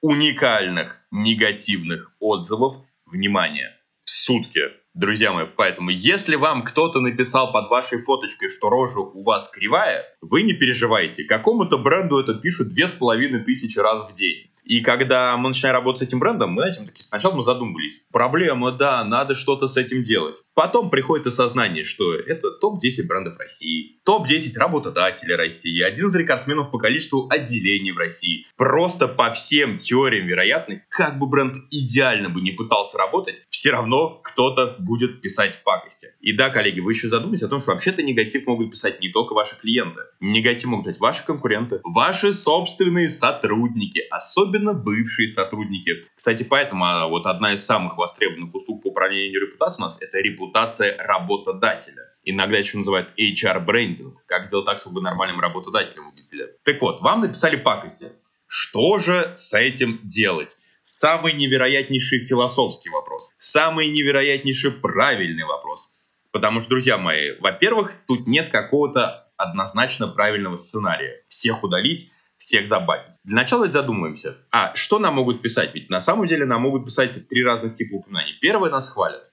уникальных 0.02 1.02
негативных 1.12 2.14
отзывов, 2.20 2.76
внимание, 3.06 3.76
в 4.04 4.10
сутки. 4.10 4.62
Друзья 4.94 5.32
мои, 5.32 5.46
поэтому 5.46 5.92
если 5.92 6.36
вам 6.36 6.64
кто-то 6.64 7.00
написал 7.00 7.52
под 7.54 7.70
вашей 7.70 8.02
фоточкой, 8.02 8.50
что 8.50 8.70
рожа 8.70 9.00
у 9.00 9.24
вас 9.24 9.50
кривая, 9.50 10.06
вы 10.22 10.42
не 10.44 10.54
переживайте. 10.54 11.24
Какому-то 11.24 11.78
бренду 11.78 12.20
это 12.20 12.34
пишут 12.34 12.70
две 12.70 12.88
с 12.88 12.94
половиной 12.94 13.44
тысячи 13.44 13.78
раз 13.78 14.10
в 14.10 14.16
день. 14.16 14.50
И 14.70 14.82
когда 14.82 15.36
мы 15.36 15.50
начинаем 15.50 15.78
работать 15.78 16.02
с 16.02 16.04
этим 16.04 16.20
брендом, 16.20 16.52
мы 16.52 16.68
этим 16.68 16.86
таки 16.86 17.02
сначала 17.02 17.34
мы 17.34 17.42
задумались. 17.42 18.06
Проблема, 18.12 18.72
да, 18.72 19.04
надо 19.04 19.34
что-то 19.34 19.68
с 19.68 19.76
этим 19.78 20.04
делать. 20.04 20.44
Потом 20.54 20.92
приходит 20.92 21.26
осознание, 21.26 21.84
что 21.84 22.14
это 22.14 22.52
топ-10 22.52 23.08
брендов 23.08 23.40
России, 23.40 24.00
топ-10 24.06 24.56
работодателей 24.58 25.34
России, 25.34 25.82
один 25.82 26.10
из 26.10 26.16
рекордсменов 26.16 26.70
по 26.70 26.78
количеству 26.78 27.28
отделений 27.32 27.92
в 27.94 27.98
России. 27.98 28.46
Просто 28.58 29.08
по 29.08 29.32
всем 29.32 29.80
теориям 29.80 30.28
вероятности, 30.28 30.84
как 30.90 31.18
бы 31.18 31.28
бренд 31.28 31.56
идеально 31.72 32.30
бы 32.30 32.40
не 32.42 32.52
пытался 32.52 33.00
работать, 33.00 33.42
все 33.50 33.72
равно 33.72 34.20
кто-то 34.24 34.76
будет 34.78 35.22
писать 35.22 35.64
пакости. 35.64 36.10
И 36.22 36.34
да, 36.34 36.52
коллеги, 36.52 36.80
вы 36.80 36.92
еще 36.92 37.08
задумайтесь 37.08 37.44
о 37.44 37.48
том, 37.48 37.60
что 37.60 37.72
вообще-то 37.72 38.04
негатив 38.04 38.46
могут 38.46 38.70
писать 38.70 39.02
не 39.02 39.10
только 39.10 39.34
ваши 39.34 39.60
клиенты. 39.60 40.02
Негатив 40.20 40.66
могут 40.66 40.86
писать 40.86 41.00
ваши 41.00 41.26
конкуренты, 41.26 41.82
ваши 41.84 42.34
собственные 42.34 43.10
сотрудники, 43.10 44.04
особенно 44.12 44.59
особенно 44.60 44.74
бывшие 44.74 45.28
сотрудники. 45.28 46.06
Кстати, 46.16 46.44
поэтому 46.44 46.86
а, 46.86 47.08
вот 47.08 47.26
одна 47.26 47.54
из 47.54 47.66
самых 47.66 47.98
востребованных 47.98 48.54
услуг 48.54 48.84
по 48.84 48.88
управлению 48.88 49.42
репутацией 49.42 49.84
у 49.84 49.86
нас 49.86 50.02
это 50.02 50.20
репутация 50.20 50.98
работодателя. 50.98 52.04
Иногда 52.24 52.58
еще 52.58 52.78
называют 52.78 53.10
HR-брендинг. 53.18 54.26
Как 54.26 54.48
сделать 54.48 54.66
так, 54.66 54.80
чтобы 54.80 55.02
нормальным 55.02 55.40
работодателем 55.40 56.10
выглядели. 56.10 56.54
Так 56.64 56.82
вот, 56.82 57.02
вам 57.02 57.22
написали 57.22 57.56
пакости. 57.56 58.12
Что 58.48 59.00
же 59.00 59.32
с 59.36 59.54
этим 59.58 60.00
делать? 60.04 60.56
Самый 60.84 61.34
невероятнейший 61.34 62.26
философский 62.26 62.90
вопрос. 62.90 63.34
Самый 63.38 63.90
невероятнейший 63.90 64.72
правильный 64.72 65.44
вопрос. 65.44 65.88
Потому 66.32 66.62
что, 66.62 66.72
друзья 66.72 66.98
мои, 66.98 67.38
во-первых, 67.40 67.94
тут 68.08 68.28
нет 68.28 68.50
какого-то 68.50 69.28
однозначно 69.38 70.08
правильного 70.08 70.58
сценария. 70.58 71.24
Всех 71.30 71.64
удалить, 71.64 72.12
всех 72.40 72.66
забанить. 72.66 73.16
Для 73.24 73.36
начала 73.36 73.70
задумаемся, 73.70 74.38
а 74.50 74.74
что 74.74 74.98
нам 74.98 75.16
могут 75.16 75.44
писать? 75.44 75.76
Ведь 75.76 75.90
на 75.90 76.00
самом 76.00 76.26
деле 76.26 76.46
нам 76.46 76.62
могут 76.62 76.86
писать 76.86 77.28
три 77.28 77.44
разных 77.44 77.76
типа 77.76 77.96
упоминаний. 77.96 78.34
Первое, 78.42 78.72
нас 78.72 78.90
хвалят. 78.90 79.30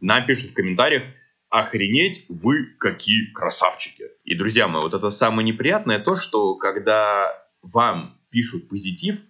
Нам 0.00 0.24
пишут 0.26 0.50
в 0.50 0.54
комментариях, 0.54 1.02
охренеть, 1.48 2.26
вы 2.28 2.66
какие 2.78 3.32
красавчики. 3.32 4.04
И, 4.24 4.36
друзья 4.36 4.68
мои, 4.68 4.82
вот 4.82 4.94
это 4.94 5.10
самое 5.10 5.44
неприятное 5.44 5.98
то, 5.98 6.14
что 6.14 6.54
когда 6.54 7.26
вам 7.62 8.18
пишут 8.30 8.68
позитив, 8.68 9.20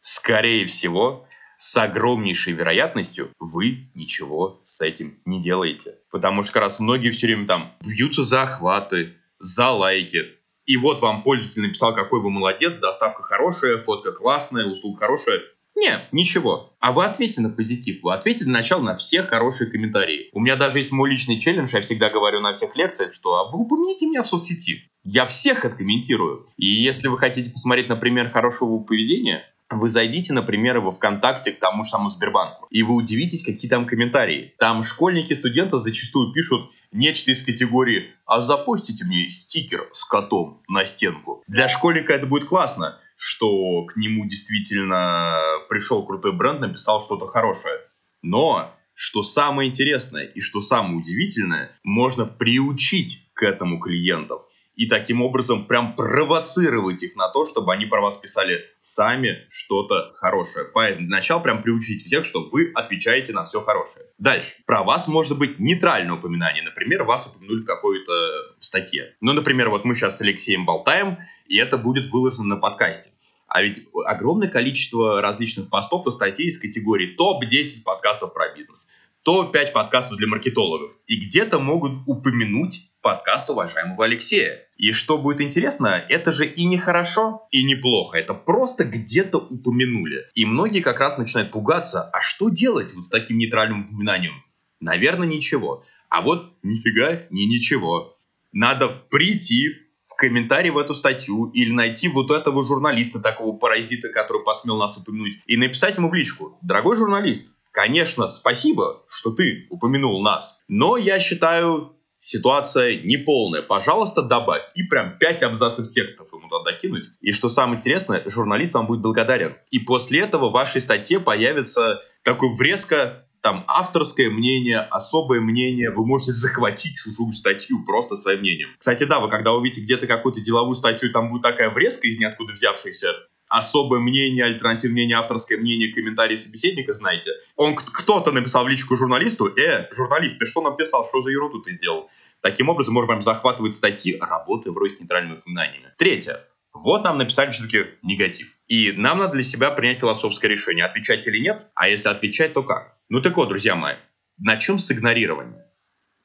скорее 0.00 0.66
всего, 0.66 1.26
с 1.58 1.76
огромнейшей 1.76 2.52
вероятностью 2.52 3.30
вы 3.38 3.90
ничего 3.94 4.60
с 4.64 4.80
этим 4.80 5.20
не 5.24 5.40
делаете. 5.40 5.94
Потому 6.10 6.42
что 6.42 6.52
как 6.52 6.62
раз 6.62 6.80
многие 6.80 7.12
все 7.12 7.28
время 7.28 7.46
там 7.46 7.72
бьются 7.80 8.24
за 8.24 8.42
охваты, 8.42 9.14
за 9.38 9.70
лайки, 9.70 10.36
и 10.66 10.76
вот 10.76 11.00
вам 11.00 11.22
пользователь 11.22 11.62
написал, 11.62 11.94
какой 11.94 12.20
вы 12.20 12.30
молодец, 12.30 12.78
доставка 12.78 13.22
хорошая, 13.22 13.78
фотка 13.78 14.12
классная, 14.12 14.66
услуга 14.66 15.00
хорошая. 15.00 15.40
Нет, 15.74 16.02
ничего. 16.12 16.74
А 16.80 16.92
вы 16.92 17.04
ответьте 17.04 17.40
на 17.40 17.48
позитив. 17.48 18.02
Вы 18.02 18.12
ответьте 18.12 18.44
для 18.44 18.52
начала 18.52 18.82
на 18.82 18.96
все 18.96 19.22
хорошие 19.22 19.70
комментарии. 19.70 20.28
У 20.32 20.40
меня 20.40 20.56
даже 20.56 20.78
есть 20.78 20.92
мой 20.92 21.10
личный 21.10 21.38
челлендж, 21.40 21.74
я 21.74 21.80
всегда 21.80 22.10
говорю 22.10 22.40
на 22.40 22.52
всех 22.52 22.76
лекциях, 22.76 23.14
что 23.14 23.36
а 23.36 23.50
вы 23.50 23.60
упомяните 23.60 24.06
меня 24.06 24.22
в 24.22 24.26
соцсети. 24.26 24.90
Я 25.02 25.26
всех 25.26 25.64
откомментирую. 25.64 26.46
И 26.56 26.66
если 26.66 27.08
вы 27.08 27.18
хотите 27.18 27.50
посмотреть, 27.50 27.88
например, 27.88 28.30
хорошего 28.30 28.78
поведения, 28.78 29.44
вы 29.72 29.88
зайдите, 29.88 30.32
например, 30.32 30.80
во 30.80 30.90
ВКонтакте 30.90 31.52
к 31.52 31.58
тому 31.58 31.84
же 31.84 31.90
самому 31.90 32.10
Сбербанку, 32.10 32.66
и 32.70 32.82
вы 32.82 32.94
удивитесь, 32.94 33.44
какие 33.44 33.70
там 33.70 33.86
комментарии. 33.86 34.54
Там 34.58 34.82
школьники, 34.82 35.32
студенты 35.32 35.78
зачастую 35.78 36.32
пишут 36.32 36.70
нечто 36.92 37.30
из 37.30 37.42
категории 37.42 38.14
«А 38.26 38.40
запустите 38.40 39.04
мне 39.04 39.28
стикер 39.28 39.88
с 39.92 40.04
котом 40.04 40.62
на 40.68 40.84
стенку». 40.84 41.42
Для 41.48 41.68
школьника 41.68 42.12
это 42.12 42.26
будет 42.26 42.44
классно, 42.44 42.98
что 43.16 43.84
к 43.86 43.96
нему 43.96 44.26
действительно 44.26 45.40
пришел 45.68 46.04
крутой 46.04 46.32
бренд, 46.32 46.60
написал 46.60 47.00
что-то 47.00 47.26
хорошее. 47.26 47.74
Но 48.22 48.74
что 48.94 49.22
самое 49.22 49.68
интересное 49.68 50.24
и 50.24 50.40
что 50.40 50.60
самое 50.60 50.98
удивительное, 50.98 51.72
можно 51.82 52.26
приучить 52.26 53.26
к 53.34 53.42
этому 53.42 53.80
клиентов. 53.80 54.42
И 54.74 54.86
таким 54.86 55.22
образом 55.22 55.66
прям 55.66 55.94
провоцировать 55.94 57.02
их 57.02 57.14
на 57.16 57.28
то, 57.28 57.46
чтобы 57.46 57.72
они 57.72 57.86
про 57.86 58.00
вас 58.00 58.16
писали 58.16 58.64
сами 58.80 59.46
что-то 59.50 60.12
хорошее. 60.14 60.66
Поэтому 60.72 61.08
для 61.08 61.16
начала 61.16 61.40
прям 61.40 61.62
приучить 61.62 62.04
всех, 62.06 62.24
что 62.24 62.48
вы 62.50 62.72
отвечаете 62.74 63.32
на 63.32 63.44
все 63.44 63.60
хорошее. 63.60 64.06
Дальше. 64.18 64.54
Про 64.66 64.82
вас 64.82 65.08
может 65.08 65.38
быть 65.38 65.58
нейтральное 65.58 66.14
упоминание. 66.14 66.62
Например, 66.62 67.04
вас 67.04 67.26
упомянули 67.26 67.60
в 67.60 67.66
какой-то 67.66 68.12
статье. 68.60 69.14
Ну, 69.20 69.32
например, 69.32 69.68
вот 69.68 69.84
мы 69.84 69.94
сейчас 69.94 70.18
с 70.18 70.22
Алексеем 70.22 70.64
болтаем, 70.64 71.18
и 71.46 71.56
это 71.58 71.76
будет 71.76 72.06
выложено 72.06 72.44
на 72.44 72.56
подкасте. 72.56 73.10
А 73.48 73.62
ведь 73.62 73.86
огромное 74.06 74.48
количество 74.48 75.20
различных 75.20 75.68
постов 75.68 76.06
и 76.06 76.10
статей 76.10 76.46
из 76.46 76.58
категории 76.58 77.14
топ-10 77.16 77.82
подкастов 77.84 78.32
про 78.32 78.54
бизнес, 78.54 78.88
топ-5 79.24 79.72
подкастов 79.72 80.16
для 80.16 80.26
маркетологов. 80.26 80.92
И 81.06 81.16
где-то 81.16 81.58
могут 81.58 81.92
упомянуть 82.06 82.90
подкаст 83.02 83.50
уважаемого 83.50 84.04
Алексея. 84.04 84.64
И 84.76 84.92
что 84.92 85.18
будет 85.18 85.40
интересно, 85.40 86.02
это 86.08 86.32
же 86.32 86.46
и 86.46 86.64
не 86.64 86.78
хорошо, 86.78 87.46
и 87.50 87.64
не 87.64 87.74
плохо. 87.74 88.16
Это 88.16 88.32
просто 88.32 88.84
где-то 88.84 89.38
упомянули. 89.38 90.26
И 90.34 90.46
многие 90.46 90.80
как 90.80 91.00
раз 91.00 91.18
начинают 91.18 91.50
пугаться, 91.50 92.08
а 92.12 92.20
что 92.20 92.48
делать 92.48 92.94
вот 92.94 93.06
с 93.06 93.10
таким 93.10 93.38
нейтральным 93.38 93.86
упоминанием? 93.86 94.44
Наверное, 94.80 95.26
ничего. 95.26 95.84
А 96.08 96.22
вот 96.22 96.54
нифига 96.62 97.22
не 97.30 97.46
ничего. 97.46 98.16
Надо 98.52 98.88
прийти 98.88 99.70
в 100.04 100.14
комментарий 100.16 100.70
в 100.70 100.78
эту 100.78 100.94
статью 100.94 101.46
или 101.54 101.72
найти 101.72 102.08
вот 102.08 102.30
этого 102.30 102.62
журналиста, 102.62 103.18
такого 103.18 103.56
паразита, 103.56 104.10
который 104.10 104.44
посмел 104.44 104.76
нас 104.76 104.96
упомянуть, 104.96 105.38
и 105.46 105.56
написать 105.56 105.96
ему 105.96 106.10
в 106.10 106.14
личку. 106.14 106.58
Дорогой 106.62 106.96
журналист, 106.96 107.48
конечно, 107.70 108.28
спасибо, 108.28 109.04
что 109.08 109.32
ты 109.32 109.66
упомянул 109.70 110.22
нас, 110.22 110.60
но 110.68 110.96
я 110.96 111.18
считаю, 111.18 111.96
ситуация 112.22 113.02
неполная. 113.02 113.60
Пожалуйста, 113.60 114.22
добавь. 114.22 114.62
И 114.74 114.84
прям 114.84 115.18
5 115.18 115.42
абзацев 115.42 115.90
текстов 115.90 116.32
ему 116.32 116.48
туда 116.48 116.72
кинуть. 116.72 117.04
И 117.20 117.32
что 117.32 117.50
самое 117.50 117.78
интересное, 117.78 118.22
журналист 118.26 118.72
вам 118.72 118.86
будет 118.86 119.00
благодарен. 119.00 119.56
И 119.70 119.80
после 119.80 120.20
этого 120.20 120.48
в 120.48 120.52
вашей 120.52 120.80
статье 120.80 121.20
появится 121.20 122.00
такой 122.22 122.54
врезка 122.54 123.26
там 123.42 123.64
авторское 123.66 124.30
мнение, 124.30 124.78
особое 124.78 125.40
мнение, 125.40 125.90
вы 125.90 126.06
можете 126.06 126.30
захватить 126.30 126.94
чужую 126.96 127.32
статью 127.32 127.84
просто 127.84 128.14
своим 128.14 128.38
мнением. 128.38 128.68
Кстати, 128.78 129.02
да, 129.02 129.18
вы 129.18 129.28
когда 129.28 129.52
увидите 129.52 129.80
где-то 129.80 130.06
какую-то 130.06 130.40
деловую 130.40 130.76
статью, 130.76 131.12
там 131.12 131.28
будет 131.28 131.42
такая 131.42 131.68
врезка 131.68 132.06
из 132.06 132.20
ниоткуда 132.20 132.52
взявшаяся, 132.52 133.08
особое 133.52 134.00
мнение, 134.00 134.44
альтернативное 134.44 134.94
мнение, 134.94 135.16
авторское 135.18 135.58
мнение, 135.58 135.92
комментарий 135.92 136.38
собеседника, 136.38 136.92
знаете. 136.92 137.32
Он 137.56 137.76
кто-то 137.76 138.32
написал 138.32 138.64
в 138.64 138.68
личку 138.68 138.96
журналисту, 138.96 139.46
э, 139.46 139.88
журналист, 139.94 140.38
ты 140.38 140.46
что 140.46 140.62
написал, 140.62 141.06
что 141.06 141.22
за 141.22 141.30
ерунду 141.30 141.60
ты 141.60 141.72
сделал? 141.72 142.08
Таким 142.40 142.68
образом, 142.70 142.94
можно 142.94 143.08
прям 143.08 143.22
захватывать 143.22 143.74
статьи, 143.74 144.16
работы 144.18 144.72
вроде 144.72 144.94
с 144.94 145.00
нейтральными 145.00 145.38
упоминаниями. 145.38 145.92
Третье. 145.96 146.48
Вот 146.72 147.04
нам 147.04 147.18
написали 147.18 147.50
все-таки 147.50 147.84
негатив. 148.02 148.48
И 148.66 148.92
нам 148.92 149.18
надо 149.18 149.34
для 149.34 149.42
себя 149.42 149.70
принять 149.70 150.00
философское 150.00 150.48
решение, 150.48 150.86
отвечать 150.86 151.26
или 151.26 151.38
нет, 151.38 151.66
а 151.74 151.88
если 151.88 152.08
отвечать, 152.08 152.54
то 152.54 152.62
как? 152.62 152.96
Ну 153.10 153.20
так 153.20 153.36
вот, 153.36 153.48
друзья 153.48 153.74
мои, 153.74 153.96
на 154.38 154.56
чем 154.56 154.78
с 154.78 154.90
игнорированием? 154.90 155.56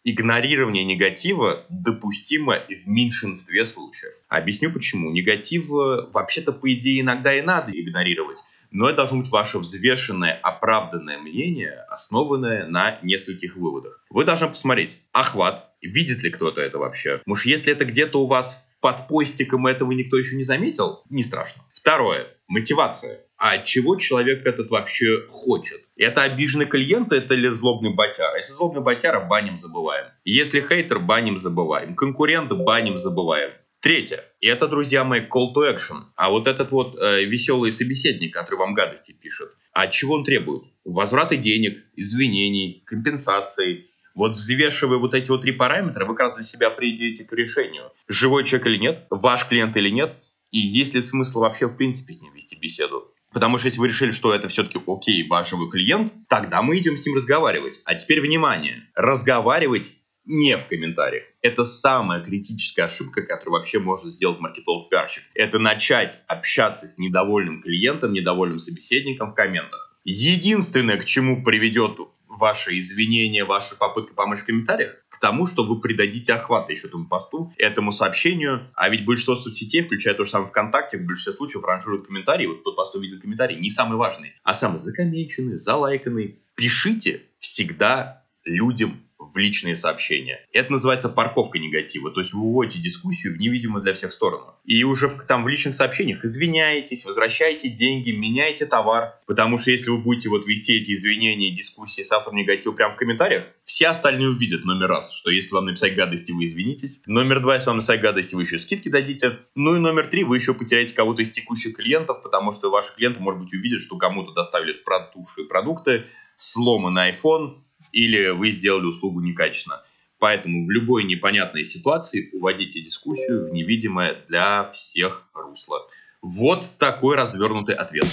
Игнорирование 0.09 0.85
негатива 0.85 1.65
допустимо 1.67 2.61
в 2.69 2.87
меньшинстве 2.87 3.65
случаев. 3.65 4.13
Объясню 4.29 4.71
почему. 4.71 5.11
Негатив 5.11 5.67
вообще-то, 5.67 6.53
по 6.53 6.73
идее, 6.73 7.01
иногда 7.01 7.37
и 7.37 7.41
надо 7.41 7.73
игнорировать. 7.73 8.37
Но 8.71 8.87
это 8.87 8.97
должно 8.97 9.19
быть 9.19 9.29
ваше 9.29 9.59
взвешенное, 9.59 10.33
оправданное 10.33 11.19
мнение, 11.19 11.83
основанное 11.89 12.67
на 12.67 12.99
нескольких 13.03 13.57
выводах. 13.57 14.05
Вы 14.09 14.23
должны 14.23 14.47
посмотреть 14.47 14.97
охват, 15.11 15.65
видит 15.81 16.23
ли 16.23 16.29
кто-то 16.29 16.61
это 16.61 16.77
вообще. 16.77 17.21
Может, 17.25 17.45
если 17.45 17.73
это 17.73 17.83
где-то 17.83 18.21
у 18.21 18.27
вас 18.27 18.65
под 18.79 19.07
постиком 19.09 19.67
этого 19.67 19.91
никто 19.91 20.17
еще 20.17 20.37
не 20.37 20.43
заметил, 20.43 21.03
не 21.09 21.23
страшно. 21.23 21.63
Второе. 21.73 22.27
Мотивация. 22.47 23.26
А 23.37 23.59
чего 23.59 23.97
человек 23.97 24.45
этот 24.45 24.71
вообще 24.71 25.27
хочет? 25.29 25.79
Это 25.95 26.23
обиженный 26.23 26.65
клиент, 26.65 27.11
это 27.11 27.35
ли 27.35 27.49
злобный 27.49 27.93
ботяр? 27.93 28.35
Если 28.35 28.53
злобный 28.53 28.81
ботяр, 28.81 29.27
баним 29.27 29.57
забываем. 29.57 30.07
Если 30.25 30.59
хейтер, 30.59 30.99
баним 30.99 31.37
забываем. 31.37 31.95
Конкурент, 31.95 32.51
баним 32.51 32.97
забываем. 32.97 33.51
Третье. 33.79 34.23
И 34.39 34.47
это, 34.47 34.67
друзья 34.67 35.03
мои, 35.03 35.21
call 35.21 35.53
to 35.55 35.71
action. 35.71 36.05
А 36.15 36.31
вот 36.31 36.47
этот 36.47 36.71
вот 36.71 36.97
э, 36.97 37.25
веселый 37.25 37.71
собеседник, 37.71 38.33
который 38.33 38.55
вам 38.55 38.73
гадости 38.73 39.13
пишет, 39.13 39.49
от 39.71 39.91
чего 39.91 40.15
он 40.15 40.23
требует? 40.23 40.63
Возврата 40.83 41.37
денег, 41.37 41.77
извинений, 41.95 42.81
компенсации, 42.87 43.85
вот 44.15 44.31
взвешивая 44.31 44.97
вот 44.97 45.13
эти 45.13 45.29
вот 45.29 45.41
три 45.41 45.51
параметра, 45.51 46.05
вы 46.05 46.15
как 46.15 46.29
раз 46.29 46.33
для 46.33 46.43
себя 46.43 46.71
придете 46.71 47.23
к 47.23 47.31
решению, 47.33 47.91
живой 48.07 48.45
человек 48.45 48.65
или 48.65 48.77
нет, 48.77 49.05
ваш 49.11 49.47
клиент 49.47 49.77
или 49.77 49.89
нет, 49.89 50.15
и 50.49 50.59
есть 50.59 50.95
ли 50.95 51.01
смысл 51.01 51.41
вообще 51.41 51.67
в 51.67 51.77
принципе 51.77 52.13
с 52.13 52.21
ним 52.21 52.33
вести 52.33 52.57
беседу. 52.59 53.13
Потому 53.33 53.57
что 53.57 53.67
если 53.67 53.79
вы 53.79 53.87
решили, 53.87 54.11
что 54.11 54.33
это 54.33 54.47
все-таки 54.47 54.79
окей, 54.87 55.27
ваш 55.27 55.49
живой 55.49 55.69
клиент, 55.69 56.13
тогда 56.27 56.61
мы 56.61 56.77
идем 56.77 56.97
с 56.97 57.05
ним 57.05 57.15
разговаривать. 57.15 57.81
А 57.85 57.95
теперь 57.95 58.21
внимание, 58.21 58.87
разговаривать 58.95 59.93
не 60.25 60.57
в 60.57 60.67
комментариях. 60.67 61.23
Это 61.41 61.63
самая 61.63 62.21
критическая 62.21 62.83
ошибка, 62.83 63.21
которую 63.21 63.53
вообще 63.53 63.79
может 63.79 64.13
сделать 64.13 64.39
маркетолог-пиарщик. 64.39 65.23
Это 65.33 65.57
начать 65.57 66.19
общаться 66.27 66.85
с 66.85 66.97
недовольным 66.97 67.61
клиентом, 67.61 68.13
недовольным 68.13 68.59
собеседником 68.59 69.29
в 69.29 69.33
комментах. 69.33 69.97
Единственное, 70.03 70.97
к 70.97 71.05
чему 71.05 71.43
приведет 71.43 71.97
ваши 72.27 72.77
извинения, 72.77 73.45
ваша 73.45 73.75
попытка 73.75 74.13
помочь 74.13 74.39
в 74.39 74.45
комментариях 74.45 74.95
к 75.17 75.19
тому, 75.19 75.47
что 75.47 75.63
вы 75.63 75.81
придадите 75.81 76.33
охват 76.33 76.69
еще 76.69 76.87
этому 76.87 77.07
посту, 77.07 77.51
этому 77.57 77.91
сообщению. 77.91 78.69
А 78.75 78.87
ведь 78.89 79.03
большинство 79.03 79.35
соцсетей, 79.35 79.81
включая 79.81 80.13
то 80.13 80.25
же 80.25 80.29
самое 80.29 80.47
ВКонтакте, 80.49 80.99
в 80.99 81.05
большинстве 81.05 81.33
случаев 81.33 81.63
ранжируют 81.63 82.05
комментарии. 82.05 82.45
Вот 82.45 82.63
тот 82.63 82.75
пост 82.75 82.93
увидел 82.95 83.19
комментарий, 83.19 83.57
не 83.57 83.71
самый 83.71 83.97
важный, 83.97 84.33
а 84.43 84.53
самый 84.53 84.77
закоммеченный, 84.77 85.57
залайканный. 85.57 86.39
Пишите 86.55 87.23
всегда 87.39 88.23
людям 88.45 89.01
личные 89.37 89.75
сообщения. 89.75 90.45
Это 90.51 90.71
называется 90.71 91.09
парковка 91.09 91.59
негатива, 91.59 92.11
то 92.11 92.21
есть 92.21 92.33
вы 92.33 92.41
уводите 92.41 92.79
дискуссию 92.79 93.35
в 93.35 93.39
невидимую 93.39 93.83
для 93.83 93.93
всех 93.93 94.11
сторону. 94.11 94.55
И 94.65 94.83
уже 94.83 95.07
в, 95.07 95.23
там 95.25 95.43
в 95.43 95.47
личных 95.47 95.75
сообщениях 95.75 96.25
извиняетесь, 96.25 97.05
возвращаете 97.05 97.69
деньги, 97.69 98.11
меняете 98.11 98.65
товар, 98.65 99.13
потому 99.25 99.57
что 99.57 99.71
если 99.71 99.89
вы 99.89 99.99
будете 99.99 100.29
вот 100.29 100.45
вести 100.45 100.77
эти 100.77 100.93
извинения 100.93 101.49
и 101.49 101.55
дискуссии 101.55 102.01
с 102.01 102.11
автором 102.11 102.37
негатива 102.37 102.73
прямо 102.73 102.93
в 102.93 102.97
комментариях, 102.97 103.45
все 103.63 103.87
остальные 103.87 104.29
увидят 104.29 104.65
номер 104.65 104.87
раз, 104.87 105.13
что 105.13 105.29
если 105.29 105.53
вам 105.53 105.65
написать 105.65 105.95
гадости, 105.95 106.31
вы 106.31 106.45
извинитесь. 106.45 107.01
Номер 107.05 107.41
два, 107.41 107.55
если 107.55 107.67
вам 107.67 107.77
написать 107.77 108.01
гадости, 108.01 108.35
вы 108.35 108.43
еще 108.43 108.59
скидки 108.59 108.89
дадите. 108.89 109.39
Ну 109.55 109.75
и 109.75 109.79
номер 109.79 110.07
три, 110.07 110.23
вы 110.23 110.37
еще 110.37 110.53
потеряете 110.53 110.93
кого-то 110.93 111.21
из 111.21 111.31
текущих 111.31 111.75
клиентов, 111.75 112.23
потому 112.23 112.53
что 112.53 112.69
ваши 112.69 112.95
клиенты, 112.95 113.19
может 113.19 113.41
быть, 113.41 113.53
увидят, 113.53 113.81
что 113.81 113.97
кому-то 113.97 114.33
доставили 114.33 114.73
протухшие 114.73 115.47
продукты, 115.47 116.05
сломанный 116.37 117.11
iPhone, 117.11 117.57
или 117.91 118.29
вы 118.29 118.51
сделали 118.51 118.85
услугу 118.85 119.21
некачественно. 119.21 119.81
Поэтому 120.19 120.65
в 120.65 120.71
любой 120.71 121.03
непонятной 121.03 121.63
ситуации 121.63 122.29
уводите 122.33 122.81
дискуссию 122.81 123.49
в 123.49 123.53
невидимое 123.53 124.17
для 124.27 124.71
всех 124.71 125.27
русло. 125.33 125.87
Вот 126.21 126.71
такой 126.79 127.15
развернутый 127.15 127.75
ответ. 127.75 128.07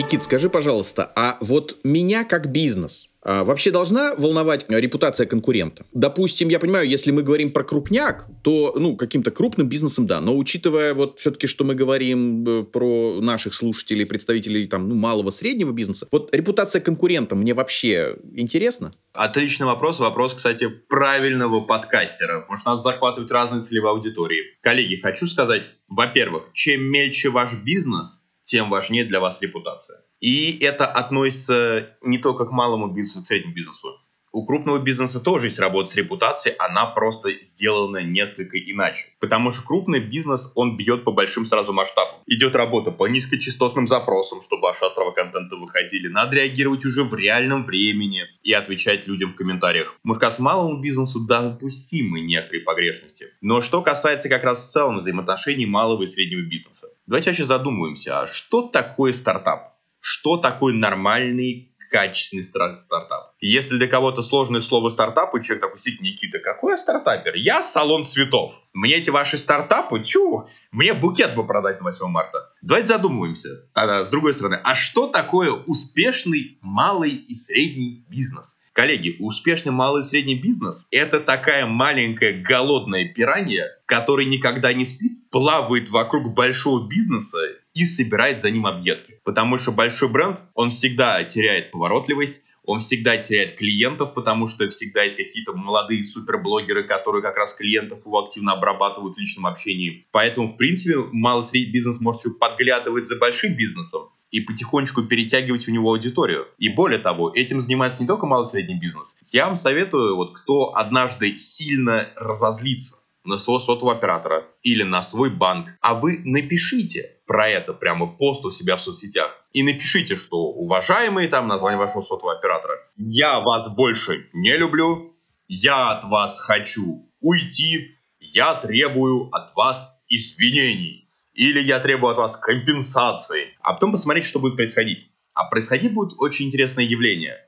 Никит, 0.00 0.22
скажи, 0.22 0.48
пожалуйста, 0.48 1.12
а 1.14 1.36
вот 1.42 1.76
меня 1.84 2.24
как 2.24 2.50
бизнес, 2.50 3.10
а 3.22 3.44
вообще 3.44 3.70
должна 3.70 4.14
волновать 4.14 4.64
репутация 4.70 5.26
конкурента? 5.26 5.84
Допустим, 5.92 6.48
я 6.48 6.58
понимаю, 6.58 6.88
если 6.88 7.10
мы 7.10 7.22
говорим 7.22 7.52
про 7.52 7.64
крупняк, 7.64 8.26
то, 8.42 8.72
ну, 8.78 8.96
каким-то 8.96 9.30
крупным 9.30 9.68
бизнесом, 9.68 10.06
да. 10.06 10.22
Но 10.22 10.38
учитывая 10.38 10.94
вот 10.94 11.20
все-таки, 11.20 11.46
что 11.46 11.64
мы 11.64 11.74
говорим 11.74 12.46
э, 12.48 12.64
про 12.64 13.20
наших 13.20 13.52
слушателей, 13.52 14.06
представителей 14.06 14.66
там, 14.68 14.88
ну, 14.88 14.94
малого, 14.94 15.28
среднего 15.28 15.70
бизнеса, 15.70 16.08
вот 16.10 16.34
репутация 16.34 16.80
конкурента 16.80 17.36
мне 17.36 17.52
вообще 17.52 18.16
интересно? 18.34 18.92
Отличный 19.12 19.66
вопрос. 19.66 20.00
Вопрос, 20.00 20.32
кстати, 20.32 20.66
правильного 20.66 21.60
подкастера. 21.60 22.40
Потому 22.40 22.58
что 22.58 22.70
надо 22.70 22.82
захватывать 22.84 23.30
разные 23.30 23.62
целевые 23.62 23.90
аудитории. 23.90 24.44
Коллеги, 24.62 24.96
хочу 24.96 25.26
сказать, 25.26 25.68
во-первых, 25.90 26.52
чем 26.54 26.84
мельче 26.84 27.28
ваш 27.28 27.52
бизнес, 27.62 28.19
тем 28.50 28.68
важнее 28.68 29.04
для 29.04 29.20
вас 29.20 29.40
репутация. 29.40 30.00
И 30.18 30.58
это 30.58 30.84
относится 30.84 31.96
не 32.02 32.18
только 32.18 32.46
к 32.46 32.50
малому 32.50 32.88
бизнесу, 32.88 33.22
к 33.22 33.26
среднему 33.28 33.54
бизнесу. 33.54 33.96
У 34.32 34.44
крупного 34.44 34.78
бизнеса 34.78 35.18
тоже 35.18 35.46
есть 35.46 35.58
работа 35.58 35.90
с 35.90 35.96
репутацией, 35.96 36.54
она 36.58 36.86
просто 36.86 37.32
сделана 37.42 37.98
несколько 37.98 38.58
иначе. 38.58 39.06
Потому 39.18 39.50
что 39.50 39.62
крупный 39.62 39.98
бизнес, 39.98 40.52
он 40.54 40.76
бьет 40.76 41.04
по 41.04 41.10
большим 41.10 41.44
сразу 41.44 41.72
масштабам. 41.72 42.20
Идет 42.26 42.54
работа 42.54 42.92
по 42.92 43.08
низкочастотным 43.08 43.88
запросам, 43.88 44.40
чтобы 44.40 44.62
ваши 44.62 44.84
острова 44.84 45.10
контента 45.10 45.56
выходили. 45.56 46.06
Надо 46.06 46.36
реагировать 46.36 46.84
уже 46.84 47.02
в 47.02 47.12
реальном 47.14 47.64
времени 47.64 48.22
и 48.44 48.52
отвечать 48.52 49.08
людям 49.08 49.32
в 49.32 49.34
комментариях. 49.34 49.96
Может, 50.04 50.22
с 50.22 50.38
малому 50.38 50.80
бизнесу 50.80 51.26
допустимы 51.26 52.20
некоторые 52.20 52.62
погрешности. 52.62 53.26
Но 53.40 53.60
что 53.62 53.82
касается 53.82 54.28
как 54.28 54.44
раз 54.44 54.60
в 54.64 54.70
целом 54.70 54.98
взаимоотношений 54.98 55.66
малого 55.66 56.04
и 56.04 56.06
среднего 56.06 56.42
бизнеса. 56.42 56.86
Давайте 57.10 57.30
вообще 57.30 57.44
задумаемся, 57.44 58.20
а 58.20 58.26
что 58.26 58.62
такое 58.62 59.12
стартап? 59.12 59.70
что 60.00 60.36
такое 60.36 60.74
нормальный 60.74 61.66
качественный 61.90 62.44
стартап. 62.44 63.34
Если 63.40 63.76
для 63.76 63.88
кого-то 63.88 64.22
сложное 64.22 64.60
слово 64.60 64.90
стартап, 64.90 65.34
и 65.34 65.42
человек 65.42 65.76
сидит, 65.80 66.00
Никита, 66.00 66.38
какой 66.38 66.72
я 66.72 66.76
стартапер? 66.76 67.34
Я 67.34 67.64
салон 67.64 68.04
цветов. 68.04 68.52
Мне 68.72 68.94
эти 68.94 69.10
ваши 69.10 69.38
стартапы, 69.38 70.04
чу, 70.04 70.48
мне 70.70 70.94
букет 70.94 71.34
бы 71.34 71.44
продать 71.44 71.80
на 71.80 71.86
8 71.86 72.06
марта. 72.06 72.48
Давайте 72.62 72.86
задумываемся. 72.88 73.68
Тогда, 73.74 74.04
с 74.04 74.10
другой 74.10 74.34
стороны, 74.34 74.60
а 74.62 74.76
что 74.76 75.08
такое 75.08 75.50
успешный 75.50 76.58
малый 76.62 77.10
и 77.10 77.34
средний 77.34 78.06
бизнес? 78.08 78.59
Коллеги, 78.72 79.16
успешный 79.18 79.72
малый 79.72 80.00
и 80.00 80.04
средний 80.04 80.36
бизнес– 80.36 80.86
это 80.90 81.20
такая 81.20 81.66
маленькая 81.66 82.40
голодная 82.40 83.04
пиранья, 83.04 83.66
которая 83.84 84.26
никогда 84.26 84.72
не 84.72 84.84
спит, 84.84 85.30
плавает 85.30 85.90
вокруг 85.90 86.34
большого 86.34 86.88
бизнеса 86.88 87.38
и 87.74 87.84
собирает 87.84 88.40
за 88.40 88.50
ним 88.50 88.66
объедки. 88.66 89.20
Потому 89.24 89.58
что 89.58 89.72
большой 89.72 90.08
бренд, 90.08 90.42
он 90.54 90.70
всегда 90.70 91.22
теряет 91.24 91.72
поворотливость, 91.72 92.46
он 92.64 92.78
всегда 92.78 93.16
теряет 93.16 93.56
клиентов, 93.56 94.14
потому 94.14 94.46
что 94.46 94.68
всегда 94.68 95.02
есть 95.02 95.16
какие-то 95.16 95.52
молодые 95.52 96.04
суперблогеры, 96.04 96.84
которые 96.84 97.22
как 97.22 97.36
раз 97.36 97.54
клиентов 97.54 98.06
его 98.06 98.24
активно 98.24 98.52
обрабатывают 98.52 99.16
в 99.16 99.18
личном 99.18 99.46
общении. 99.46 100.06
Поэтому, 100.12 100.46
в 100.46 100.56
принципе, 100.56 100.96
малый 101.12 101.42
средний 101.42 101.72
бизнес 101.72 102.00
может 102.00 102.38
подглядывать 102.38 103.08
за 103.08 103.16
большим 103.16 103.54
бизнесом 103.54 104.10
и 104.30 104.40
потихонечку 104.40 105.02
перетягивать 105.02 105.68
у 105.68 105.72
него 105.72 105.90
аудиторию. 105.90 106.46
И 106.58 106.68
более 106.68 106.98
того, 106.98 107.32
этим 107.34 107.60
занимается 107.60 108.02
не 108.02 108.08
только 108.08 108.26
малый 108.26 108.44
средний 108.44 108.78
бизнес. 108.78 109.18
Я 109.30 109.46
вам 109.46 109.56
советую, 109.56 110.16
вот 110.16 110.36
кто 110.36 110.76
однажды 110.76 111.36
сильно 111.36 112.08
разозлится 112.16 112.96
на 113.24 113.36
своего 113.36 113.60
сотового 113.60 113.96
оператора 113.96 114.46
или 114.62 114.82
на 114.82 115.02
свой 115.02 115.30
банк, 115.30 115.68
а 115.80 115.94
вы 115.94 116.20
напишите 116.24 117.16
про 117.26 117.48
это 117.48 117.74
прямо 117.74 118.06
пост 118.06 118.44
у 118.44 118.50
себя 118.50 118.76
в 118.76 118.80
соцсетях 118.80 119.44
и 119.52 119.62
напишите, 119.62 120.16
что 120.16 120.38
уважаемые 120.38 121.28
там 121.28 121.46
название 121.46 121.78
вашего 121.78 122.02
сотового 122.02 122.38
оператора, 122.38 122.74
я 122.96 123.40
вас 123.40 123.74
больше 123.74 124.28
не 124.32 124.56
люблю, 124.56 125.14
я 125.48 125.90
от 125.90 126.04
вас 126.04 126.40
хочу 126.40 127.06
уйти, 127.20 127.96
я 128.20 128.54
требую 128.54 129.28
от 129.34 129.54
вас 129.54 130.00
извинений 130.08 131.09
или 131.34 131.60
я 131.60 131.80
требую 131.80 132.12
от 132.12 132.18
вас 132.18 132.36
компенсации, 132.36 133.56
а 133.60 133.72
потом 133.74 133.92
посмотреть, 133.92 134.24
что 134.24 134.40
будет 134.40 134.56
происходить. 134.56 135.10
А 135.32 135.44
происходить 135.44 135.94
будет 135.94 136.12
очень 136.18 136.46
интересное 136.46 136.84
явление. 136.84 137.38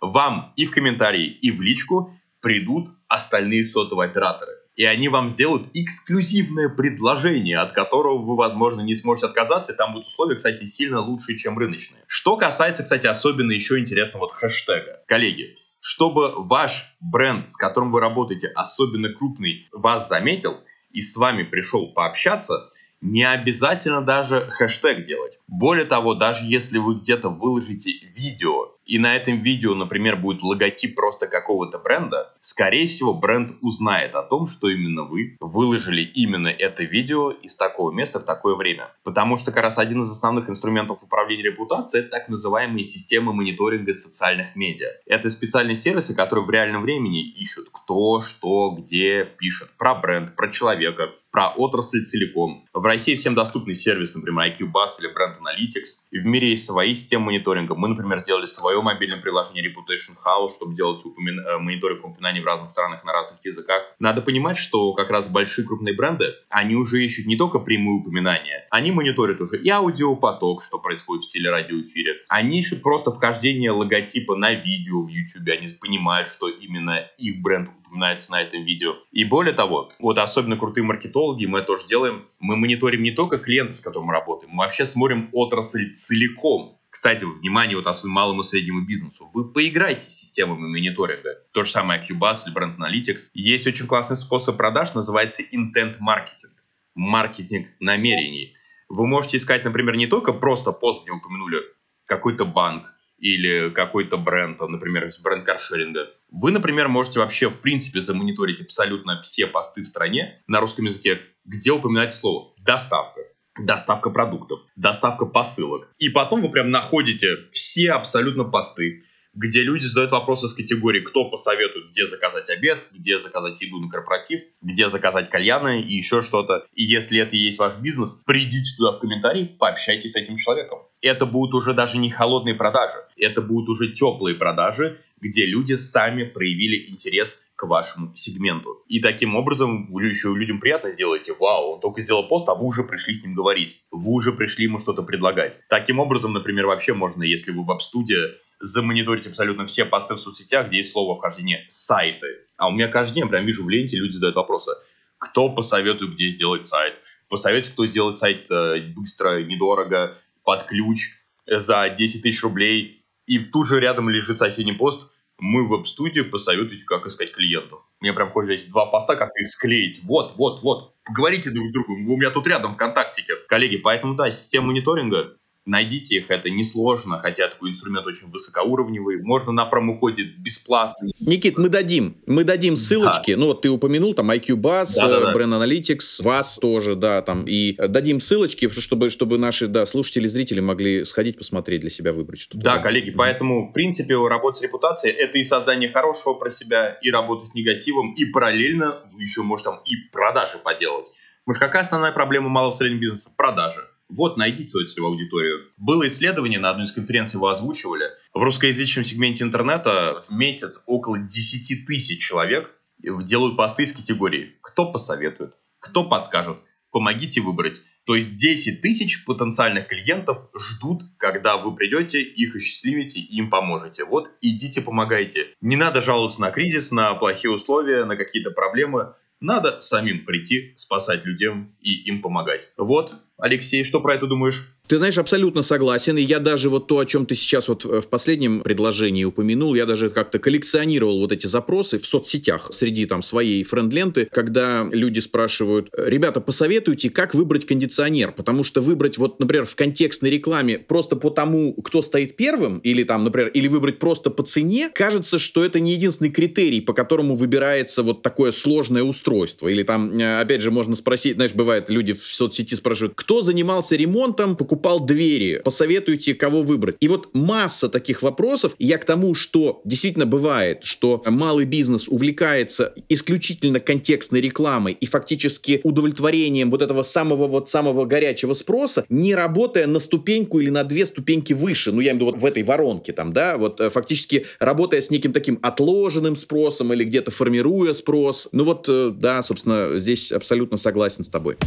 Вам 0.00 0.52
и 0.56 0.66
в 0.66 0.70
комментарии, 0.70 1.26
и 1.26 1.50
в 1.50 1.60
личку 1.60 2.14
придут 2.40 2.88
остальные 3.08 3.64
сотовые 3.64 4.08
операторы. 4.08 4.52
И 4.76 4.84
они 4.84 5.08
вам 5.08 5.28
сделают 5.28 5.66
эксклюзивное 5.74 6.68
предложение, 6.68 7.58
от 7.58 7.72
которого 7.72 8.18
вы, 8.18 8.36
возможно, 8.36 8.80
не 8.82 8.94
сможете 8.94 9.26
отказаться. 9.26 9.72
И 9.72 9.76
там 9.76 9.92
будут 9.92 10.06
условия, 10.06 10.36
кстати, 10.36 10.66
сильно 10.66 11.00
лучше, 11.00 11.36
чем 11.36 11.58
рыночные. 11.58 12.04
Что 12.06 12.36
касается, 12.36 12.84
кстати, 12.84 13.08
особенно 13.08 13.50
еще 13.50 13.80
интересного 13.80 14.24
вот 14.24 14.32
хэштега. 14.32 15.02
Коллеги, 15.08 15.56
чтобы 15.80 16.32
ваш 16.44 16.94
бренд, 17.00 17.48
с 17.48 17.56
которым 17.56 17.90
вы 17.90 17.98
работаете, 17.98 18.46
особенно 18.54 19.12
крупный, 19.12 19.66
вас 19.72 20.08
заметил 20.08 20.60
и 20.90 21.00
с 21.00 21.16
вами 21.16 21.42
пришел 21.42 21.92
пообщаться, 21.92 22.70
не 23.00 23.24
обязательно 23.24 24.02
даже 24.02 24.46
хэштег 24.50 25.04
делать. 25.04 25.38
Более 25.46 25.84
того, 25.84 26.14
даже 26.14 26.44
если 26.44 26.78
вы 26.78 26.96
где-то 26.96 27.28
выложите 27.28 27.92
видео, 28.14 28.74
и 28.88 28.98
на 28.98 29.14
этом 29.14 29.42
видео, 29.42 29.74
например, 29.74 30.16
будет 30.16 30.42
логотип 30.42 30.96
просто 30.96 31.26
какого-то 31.26 31.78
бренда, 31.78 32.32
скорее 32.40 32.88
всего, 32.88 33.12
бренд 33.12 33.52
узнает 33.60 34.14
о 34.14 34.22
том, 34.22 34.46
что 34.46 34.68
именно 34.68 35.04
вы 35.04 35.36
выложили 35.40 36.00
именно 36.00 36.48
это 36.48 36.84
видео 36.84 37.30
из 37.30 37.54
такого 37.54 37.92
места 37.92 38.18
в 38.18 38.24
такое 38.24 38.56
время. 38.56 38.90
Потому 39.04 39.36
что 39.36 39.52
как 39.52 39.62
раз 39.62 39.78
один 39.78 40.02
из 40.02 40.10
основных 40.10 40.48
инструментов 40.48 41.02
управления 41.02 41.44
репутацией 41.44 42.02
это 42.02 42.10
так 42.10 42.28
называемые 42.28 42.84
системы 42.84 43.34
мониторинга 43.34 43.92
социальных 43.92 44.56
медиа. 44.56 44.88
Это 45.06 45.28
специальные 45.28 45.76
сервисы, 45.76 46.14
которые 46.14 46.46
в 46.46 46.50
реальном 46.50 46.82
времени 46.82 47.28
ищут 47.28 47.68
кто, 47.70 48.22
что, 48.22 48.70
где 48.70 49.24
пишет 49.24 49.68
про 49.76 49.94
бренд, 49.94 50.34
про 50.34 50.48
человека, 50.48 51.10
про 51.30 51.50
отрасль 51.50 52.04
целиком. 52.04 52.66
В 52.72 52.84
России 52.84 53.14
всем 53.14 53.34
доступный 53.34 53.74
сервис, 53.74 54.14
например, 54.14 54.46
IQ 54.46 54.60
или 54.60 55.08
Brand 55.10 55.36
Analytics. 55.38 56.07
И 56.10 56.18
в 56.18 56.26
мире 56.26 56.50
есть 56.50 56.66
свои 56.66 56.94
системы 56.94 57.26
мониторинга. 57.26 57.74
Мы, 57.74 57.88
например, 57.88 58.20
сделали 58.20 58.46
свое 58.46 58.80
мобильное 58.80 59.20
приложение 59.20 59.64
Reputation 59.64 60.16
House, 60.24 60.54
чтобы 60.56 60.74
делать 60.74 61.04
упомин... 61.04 61.40
Э, 61.40 61.58
мониторинг 61.58 62.04
упоминаний 62.04 62.40
в 62.40 62.46
разных 62.46 62.70
странах 62.70 63.04
на 63.04 63.12
разных 63.12 63.44
языках. 63.44 63.82
Надо 63.98 64.22
понимать, 64.22 64.56
что 64.56 64.94
как 64.94 65.10
раз 65.10 65.28
большие 65.28 65.66
крупные 65.66 65.94
бренды, 65.94 66.34
они 66.48 66.76
уже 66.76 67.04
ищут 67.04 67.26
не 67.26 67.36
только 67.36 67.58
прямые 67.58 68.00
упоминания, 68.00 68.66
они 68.70 68.92
мониторят 68.92 69.40
уже 69.40 69.58
и 69.58 69.68
аудиопоток, 69.68 70.62
что 70.62 70.78
происходит 70.78 71.24
в 71.24 71.28
телерадиоэфире. 71.28 72.22
Они 72.28 72.58
ищут 72.58 72.82
просто 72.82 73.12
вхождение 73.12 73.70
логотипа 73.70 74.34
на 74.34 74.52
видео 74.54 75.02
в 75.02 75.08
YouTube. 75.08 75.48
Они 75.48 75.68
понимают, 75.80 76.28
что 76.28 76.48
именно 76.48 77.00
их 77.18 77.42
бренд 77.42 77.68
упоминается 77.88 78.30
на 78.30 78.42
этом 78.42 78.64
видео. 78.64 78.96
И 79.12 79.24
более 79.24 79.54
того, 79.54 79.90
вот 79.98 80.18
особенно 80.18 80.56
крутые 80.56 80.84
маркетологи, 80.84 81.46
мы 81.46 81.62
тоже 81.62 81.86
делаем, 81.86 82.26
мы 82.38 82.56
мониторим 82.56 83.02
не 83.02 83.10
только 83.10 83.38
клиентов, 83.38 83.76
с 83.76 83.80
которыми 83.80 84.08
мы 84.08 84.12
работаем, 84.12 84.52
мы 84.52 84.64
вообще 84.64 84.86
смотрим 84.86 85.28
отрасль 85.32 85.94
целиком. 85.94 86.78
Кстати, 86.90 87.24
внимание 87.24 87.76
вот 87.76 87.86
особенно 87.86 88.14
малому 88.14 88.40
и 88.40 88.44
среднему 88.44 88.86
бизнесу. 88.86 89.30
Вы 89.34 89.52
поиграйте 89.52 90.00
с 90.00 90.08
системами 90.08 90.68
мониторинга. 90.68 91.36
То 91.52 91.64
же 91.64 91.70
самое 91.70 92.00
Cubase 92.00 92.44
или 92.46 92.54
Brand 92.56 92.76
Analytics. 92.78 93.30
Есть 93.34 93.66
очень 93.66 93.86
классный 93.86 94.16
способ 94.16 94.56
продаж, 94.56 94.94
называется 94.94 95.42
Intent 95.42 95.98
Marketing. 96.00 96.54
Маркетинг 96.94 97.68
намерений. 97.78 98.54
Вы 98.88 99.06
можете 99.06 99.36
искать, 99.36 99.64
например, 99.64 99.96
не 99.96 100.06
только 100.06 100.32
просто 100.32 100.72
пост, 100.72 101.02
где 101.02 101.12
упомянули 101.12 101.58
какой-то 102.06 102.46
банк, 102.46 102.94
или 103.18 103.70
какой-то 103.70 104.16
бренд, 104.16 104.60
например, 104.60 105.10
бренд 105.22 105.44
каршеринга. 105.44 106.10
Вы, 106.30 106.50
например, 106.50 106.88
можете 106.88 107.20
вообще, 107.20 107.48
в 107.50 107.60
принципе, 107.60 108.00
замониторить 108.00 108.60
абсолютно 108.60 109.20
все 109.20 109.46
посты 109.46 109.82
в 109.82 109.88
стране 109.88 110.42
на 110.46 110.60
русском 110.60 110.84
языке, 110.84 111.20
где 111.44 111.72
упоминать 111.72 112.12
слово 112.12 112.54
«доставка» 112.58 113.20
доставка 113.60 114.10
продуктов, 114.10 114.60
доставка 114.76 115.26
посылок. 115.26 115.92
И 115.98 116.10
потом 116.10 116.42
вы 116.42 116.48
прям 116.48 116.70
находите 116.70 117.28
все 117.52 117.90
абсолютно 117.90 118.44
посты, 118.44 119.02
где 119.38 119.62
люди 119.62 119.84
задают 119.84 120.10
вопросы 120.10 120.48
с 120.48 120.52
категории, 120.52 121.00
кто 121.00 121.30
посоветует, 121.30 121.90
где 121.90 122.08
заказать 122.08 122.50
обед, 122.50 122.88
где 122.92 123.18
заказать 123.20 123.60
еду 123.62 123.78
на 123.78 123.88
корпоратив, 123.88 124.42
где 124.62 124.88
заказать 124.88 125.30
кальяны 125.30 125.80
и 125.80 125.94
еще 125.94 126.22
что-то. 126.22 126.66
И 126.74 126.82
если 126.82 127.20
это 127.20 127.36
и 127.36 127.38
есть 127.38 127.58
ваш 127.58 127.78
бизнес, 127.78 128.14
придите 128.26 128.76
туда 128.76 128.92
в 128.92 128.98
комментарии, 128.98 129.44
пообщайтесь 129.44 130.12
с 130.12 130.16
этим 130.16 130.36
человеком 130.36 130.80
это 131.02 131.26
будут 131.26 131.54
уже 131.54 131.74
даже 131.74 131.98
не 131.98 132.10
холодные 132.10 132.54
продажи, 132.54 132.96
это 133.16 133.40
будут 133.40 133.68
уже 133.68 133.92
теплые 133.92 134.34
продажи, 134.36 134.98
где 135.20 135.46
люди 135.46 135.74
сами 135.74 136.24
проявили 136.24 136.90
интерес 136.90 137.38
к 137.56 137.66
вашему 137.66 138.14
сегменту. 138.14 138.84
И 138.86 139.00
таким 139.00 139.34
образом 139.34 139.92
вы 139.92 140.06
еще 140.06 140.32
людям 140.32 140.60
приятно 140.60 140.92
сделаете, 140.92 141.34
вау, 141.38 141.74
он 141.74 141.80
только 141.80 142.02
сделал 142.02 142.28
пост, 142.28 142.48
а 142.48 142.54
вы 142.54 142.66
уже 142.66 142.84
пришли 142.84 143.14
с 143.14 143.24
ним 143.24 143.34
говорить, 143.34 143.82
вы 143.90 144.12
уже 144.12 144.32
пришли 144.32 144.64
ему 144.64 144.78
что-то 144.78 145.02
предлагать. 145.02 145.58
Таким 145.68 145.98
образом, 145.98 146.32
например, 146.32 146.66
вообще 146.66 146.94
можно, 146.94 147.24
если 147.24 147.50
вы 147.50 147.62
в 147.62 147.66
веб-студии, 147.66 148.36
замониторить 148.60 149.26
абсолютно 149.26 149.66
все 149.66 149.84
посты 149.84 150.14
в 150.14 150.18
соцсетях, 150.18 150.68
где 150.68 150.78
есть 150.78 150.92
слово 150.92 151.16
вхождение 151.16 151.64
сайты. 151.68 152.26
А 152.56 152.68
у 152.68 152.72
меня 152.72 152.88
каждый 152.88 153.14
день 153.14 153.28
прям 153.28 153.46
вижу 153.46 153.64
в 153.64 153.68
ленте, 153.68 153.96
люди 153.96 154.12
задают 154.12 154.36
вопросы, 154.36 154.72
кто 155.18 155.50
посоветует, 155.50 156.14
где 156.14 156.30
сделать 156.30 156.66
сайт, 156.66 156.94
посоветует, 157.28 157.72
кто 157.72 157.86
сделать 157.86 158.16
сайт 158.16 158.50
э, 158.50 158.80
быстро, 158.94 159.42
недорого, 159.42 160.16
под 160.44 160.64
ключ 160.64 161.10
за 161.46 161.88
10 161.88 162.22
тысяч 162.22 162.42
рублей, 162.42 163.04
и 163.26 163.38
тут 163.38 163.66
же 163.66 163.78
рядом 163.78 164.08
лежит 164.08 164.38
соседний 164.38 164.72
пост, 164.72 165.12
мы 165.38 165.64
в 165.64 165.68
веб-студии 165.68 166.22
посоветуйте, 166.22 166.84
как 166.84 167.06
искать 167.06 167.32
клиентов. 167.32 167.82
Мне 168.00 168.12
прям 168.12 168.30
хочется 168.30 168.56
здесь 168.56 168.70
два 168.70 168.86
поста 168.86 169.14
как-то 169.14 169.44
склеить. 169.44 170.00
Вот, 170.04 170.34
вот, 170.36 170.62
вот. 170.62 170.94
Поговорите 171.04 171.50
друг 171.50 171.68
с 171.68 171.72
другом. 171.72 172.08
У 172.08 172.16
меня 172.16 172.30
тут 172.30 172.46
рядом 172.48 172.74
ВКонтактике. 172.74 173.34
Коллеги, 173.48 173.76
поэтому, 173.76 174.14
да, 174.14 174.30
система 174.30 174.68
мониторинга 174.68 175.36
Найдите 175.68 176.16
их, 176.16 176.30
это 176.30 176.48
несложно, 176.48 177.18
хотя 177.18 177.46
такой 177.46 177.70
инструмент 177.70 178.06
очень 178.06 178.30
высокоуровневый. 178.30 179.20
Можно 179.22 179.52
на 179.52 179.66
промокоде 179.66 180.22
бесплатно. 180.22 181.10
Никит, 181.20 181.58
мы 181.58 181.68
дадим. 181.68 182.16
Мы 182.26 182.44
дадим 182.44 182.74
ссылочки. 182.74 183.34
Да. 183.34 183.40
Ну, 183.40 183.46
вот 183.48 183.60
ты 183.60 183.68
упомянул, 183.68 184.14
там, 184.14 184.30
IQ 184.30 184.56
Buzz, 184.56 184.94
да, 184.96 185.08
да, 185.08 185.20
да. 185.20 185.34
Brand 185.34 185.62
Analytics, 185.62 186.22
вас 186.22 186.56
тоже, 186.56 186.96
да, 186.96 187.20
там. 187.20 187.44
И 187.46 187.76
дадим 187.76 188.18
ссылочки, 188.18 188.70
чтобы, 188.70 189.10
чтобы 189.10 189.36
наши, 189.36 189.66
да, 189.66 189.84
слушатели, 189.84 190.26
зрители 190.26 190.60
могли 190.60 191.04
сходить, 191.04 191.36
посмотреть 191.36 191.82
для 191.82 191.90
себя, 191.90 192.14
выбрать 192.14 192.40
что-то. 192.40 192.64
Да, 192.64 192.78
коллеги, 192.78 193.10
поэтому, 193.10 193.68
в 193.68 193.74
принципе, 193.74 194.16
работа 194.16 194.56
с 194.56 194.62
репутацией— 194.62 195.12
это 195.18 195.36
и 195.36 195.42
создание 195.42 195.90
хорошего 195.90 196.32
про 196.32 196.50
себя, 196.50 196.98
и 197.02 197.10
работа 197.10 197.44
с 197.44 197.54
негативом, 197.54 198.14
и 198.14 198.24
параллельно 198.24 199.00
вы 199.12 199.20
еще 199.20 199.42
можете 199.42 199.68
там 199.68 199.82
и 199.84 199.96
продажи 200.12 200.56
поделать. 200.64 201.08
Потому 201.44 201.56
что 201.56 201.66
какая 201.66 201.82
основная 201.82 202.12
проблема 202.12 202.48
малого 202.48 202.72
и 202.72 202.76
среднего 202.76 203.00
бизнеса? 203.00 203.30
Продажи. 203.36 203.80
Вот, 204.08 204.36
найдите 204.36 204.68
свою 204.68 204.86
целевую 204.86 205.12
аудиторию. 205.12 205.68
Было 205.76 206.08
исследование, 206.08 206.58
на 206.58 206.70
одной 206.70 206.86
из 206.86 206.92
конференций 206.92 207.36
его 207.36 207.48
озвучивали. 207.48 208.10
В 208.32 208.42
русскоязычном 208.42 209.04
сегменте 209.04 209.44
интернета 209.44 210.24
в 210.28 210.32
месяц 210.32 210.82
около 210.86 211.18
10 211.18 211.86
тысяч 211.86 212.26
человек 212.26 212.74
делают 212.98 213.56
посты 213.56 213.84
из 213.84 213.92
категории 213.92 214.56
«Кто 214.62 214.90
посоветует?», 214.90 215.54
«Кто 215.78 216.04
подскажет?», 216.04 216.56
«Помогите 216.90 217.40
выбрать?». 217.40 217.82
То 218.06 218.16
есть 218.16 218.36
10 218.36 218.80
тысяч 218.80 219.26
потенциальных 219.26 219.88
клиентов 219.88 220.48
ждут, 220.58 221.02
когда 221.18 221.58
вы 221.58 221.76
придете, 221.76 222.22
их 222.22 222.56
осчастливите 222.56 223.20
и 223.20 223.36
им 223.36 223.50
поможете. 223.50 224.04
Вот 224.04 224.30
идите, 224.40 224.80
помогайте. 224.80 225.48
Не 225.60 225.76
надо 225.76 226.00
жаловаться 226.00 226.40
на 226.40 226.50
кризис, 226.50 226.90
на 226.90 227.14
плохие 227.16 227.50
условия, 227.50 228.06
на 228.06 228.16
какие-то 228.16 228.50
проблемы. 228.50 229.14
Надо 229.40 229.82
самим 229.82 230.24
прийти, 230.24 230.72
спасать 230.76 231.26
людям 231.26 231.76
и 231.80 231.94
им 232.08 232.22
помогать. 232.22 232.72
Вот, 232.78 233.14
Алексей, 233.38 233.84
что 233.84 234.00
про 234.00 234.14
это 234.14 234.26
думаешь? 234.26 234.66
Ты 234.88 234.96
знаешь, 234.96 235.18
абсолютно 235.18 235.60
согласен. 235.60 236.16
И 236.16 236.22
я 236.22 236.38
даже 236.38 236.70
вот 236.70 236.86
то, 236.86 236.98
о 236.98 237.04
чем 237.04 237.26
ты 237.26 237.34
сейчас 237.34 237.68
вот 237.68 237.84
в 237.84 238.08
последнем 238.08 238.62
предложении 238.62 239.22
упомянул, 239.22 239.74
я 239.74 239.84
даже 239.84 240.08
как-то 240.08 240.38
коллекционировал 240.38 241.20
вот 241.20 241.30
эти 241.30 241.46
запросы 241.46 241.98
в 241.98 242.06
соцсетях 242.06 242.72
среди 242.72 243.04
там 243.04 243.22
своей 243.22 243.62
френд-ленты, 243.64 244.28
когда 244.32 244.88
люди 244.90 245.20
спрашивают, 245.20 245.90
ребята, 245.94 246.40
посоветуйте, 246.40 247.10
как 247.10 247.34
выбрать 247.34 247.66
кондиционер, 247.66 248.32
потому 248.32 248.64
что 248.64 248.80
выбрать 248.80 249.18
вот, 249.18 249.38
например, 249.40 249.66
в 249.66 249.76
контекстной 249.76 250.30
рекламе 250.30 250.78
просто 250.78 251.16
по 251.16 251.28
тому, 251.28 251.74
кто 251.74 252.00
стоит 252.00 252.36
первым, 252.36 252.78
или 252.78 253.02
там, 253.02 253.24
например, 253.24 253.48
или 253.48 253.68
выбрать 253.68 253.98
просто 253.98 254.30
по 254.30 254.42
цене, 254.42 254.90
кажется, 254.94 255.38
что 255.38 255.62
это 255.62 255.80
не 255.80 255.92
единственный 255.92 256.30
критерий, 256.30 256.80
по 256.80 256.94
которому 256.94 257.34
выбирается 257.34 258.02
вот 258.02 258.22
такое 258.22 258.52
сложное 258.52 259.02
устройство. 259.02 259.68
Или 259.68 259.82
там, 259.82 260.18
э, 260.18 260.40
опять 260.40 260.62
же, 260.62 260.70
можно 260.70 260.96
спросить, 260.96 261.34
знаешь, 261.34 261.52
бывает, 261.52 261.90
люди 261.90 262.14
в 262.14 262.24
соцсети 262.24 262.74
спрашивают, 262.74 263.14
кто 263.28 263.42
занимался 263.42 263.94
ремонтом, 263.94 264.56
покупал 264.56 265.00
двери, 265.00 265.60
посоветуйте, 265.62 266.32
кого 266.32 266.62
выбрать. 266.62 266.96
И 267.00 267.08
вот 267.08 267.28
масса 267.34 267.90
таких 267.90 268.22
вопросов. 268.22 268.74
Я 268.78 268.96
к 268.96 269.04
тому, 269.04 269.34
что 269.34 269.82
действительно 269.84 270.24
бывает, 270.24 270.82
что 270.84 271.22
малый 271.26 271.66
бизнес 271.66 272.08
увлекается 272.08 272.94
исключительно 273.10 273.80
контекстной 273.80 274.40
рекламой 274.40 274.96
и 274.98 275.04
фактически 275.04 275.82
удовлетворением 275.84 276.70
вот 276.70 276.80
этого 276.80 277.02
самого 277.02 277.46
вот 277.48 277.68
самого 277.68 278.06
горячего 278.06 278.54
спроса, 278.54 279.04
не 279.10 279.34
работая 279.34 279.86
на 279.86 279.98
ступеньку 279.98 280.60
или 280.60 280.70
на 280.70 280.82
две 280.82 281.04
ступеньки 281.04 281.52
выше, 281.52 281.92
ну 281.92 282.00
я 282.00 282.12
имею 282.12 282.14
в 282.14 282.28
виду 282.28 282.32
вот 282.32 282.40
в 282.40 282.46
этой 282.46 282.62
воронке 282.62 283.12
там, 283.12 283.34
да, 283.34 283.58
вот 283.58 283.78
э, 283.78 283.90
фактически 283.90 284.46
работая 284.58 285.02
с 285.02 285.10
неким 285.10 285.34
таким 285.34 285.58
отложенным 285.60 286.34
спросом 286.34 286.94
или 286.94 287.04
где-то 287.04 287.30
формируя 287.30 287.92
спрос. 287.92 288.48
Ну 288.52 288.64
вот, 288.64 288.86
э, 288.88 289.12
да, 289.14 289.42
собственно, 289.42 289.98
здесь 289.98 290.32
абсолютно 290.32 290.78
согласен 290.78 291.24
с 291.24 291.28
тобой. 291.28 291.58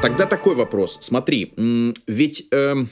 Тогда 0.00 0.26
такой 0.26 0.54
вопрос. 0.54 0.98
Смотри, 1.00 1.54
ведь... 2.06 2.46
Эм, 2.52 2.88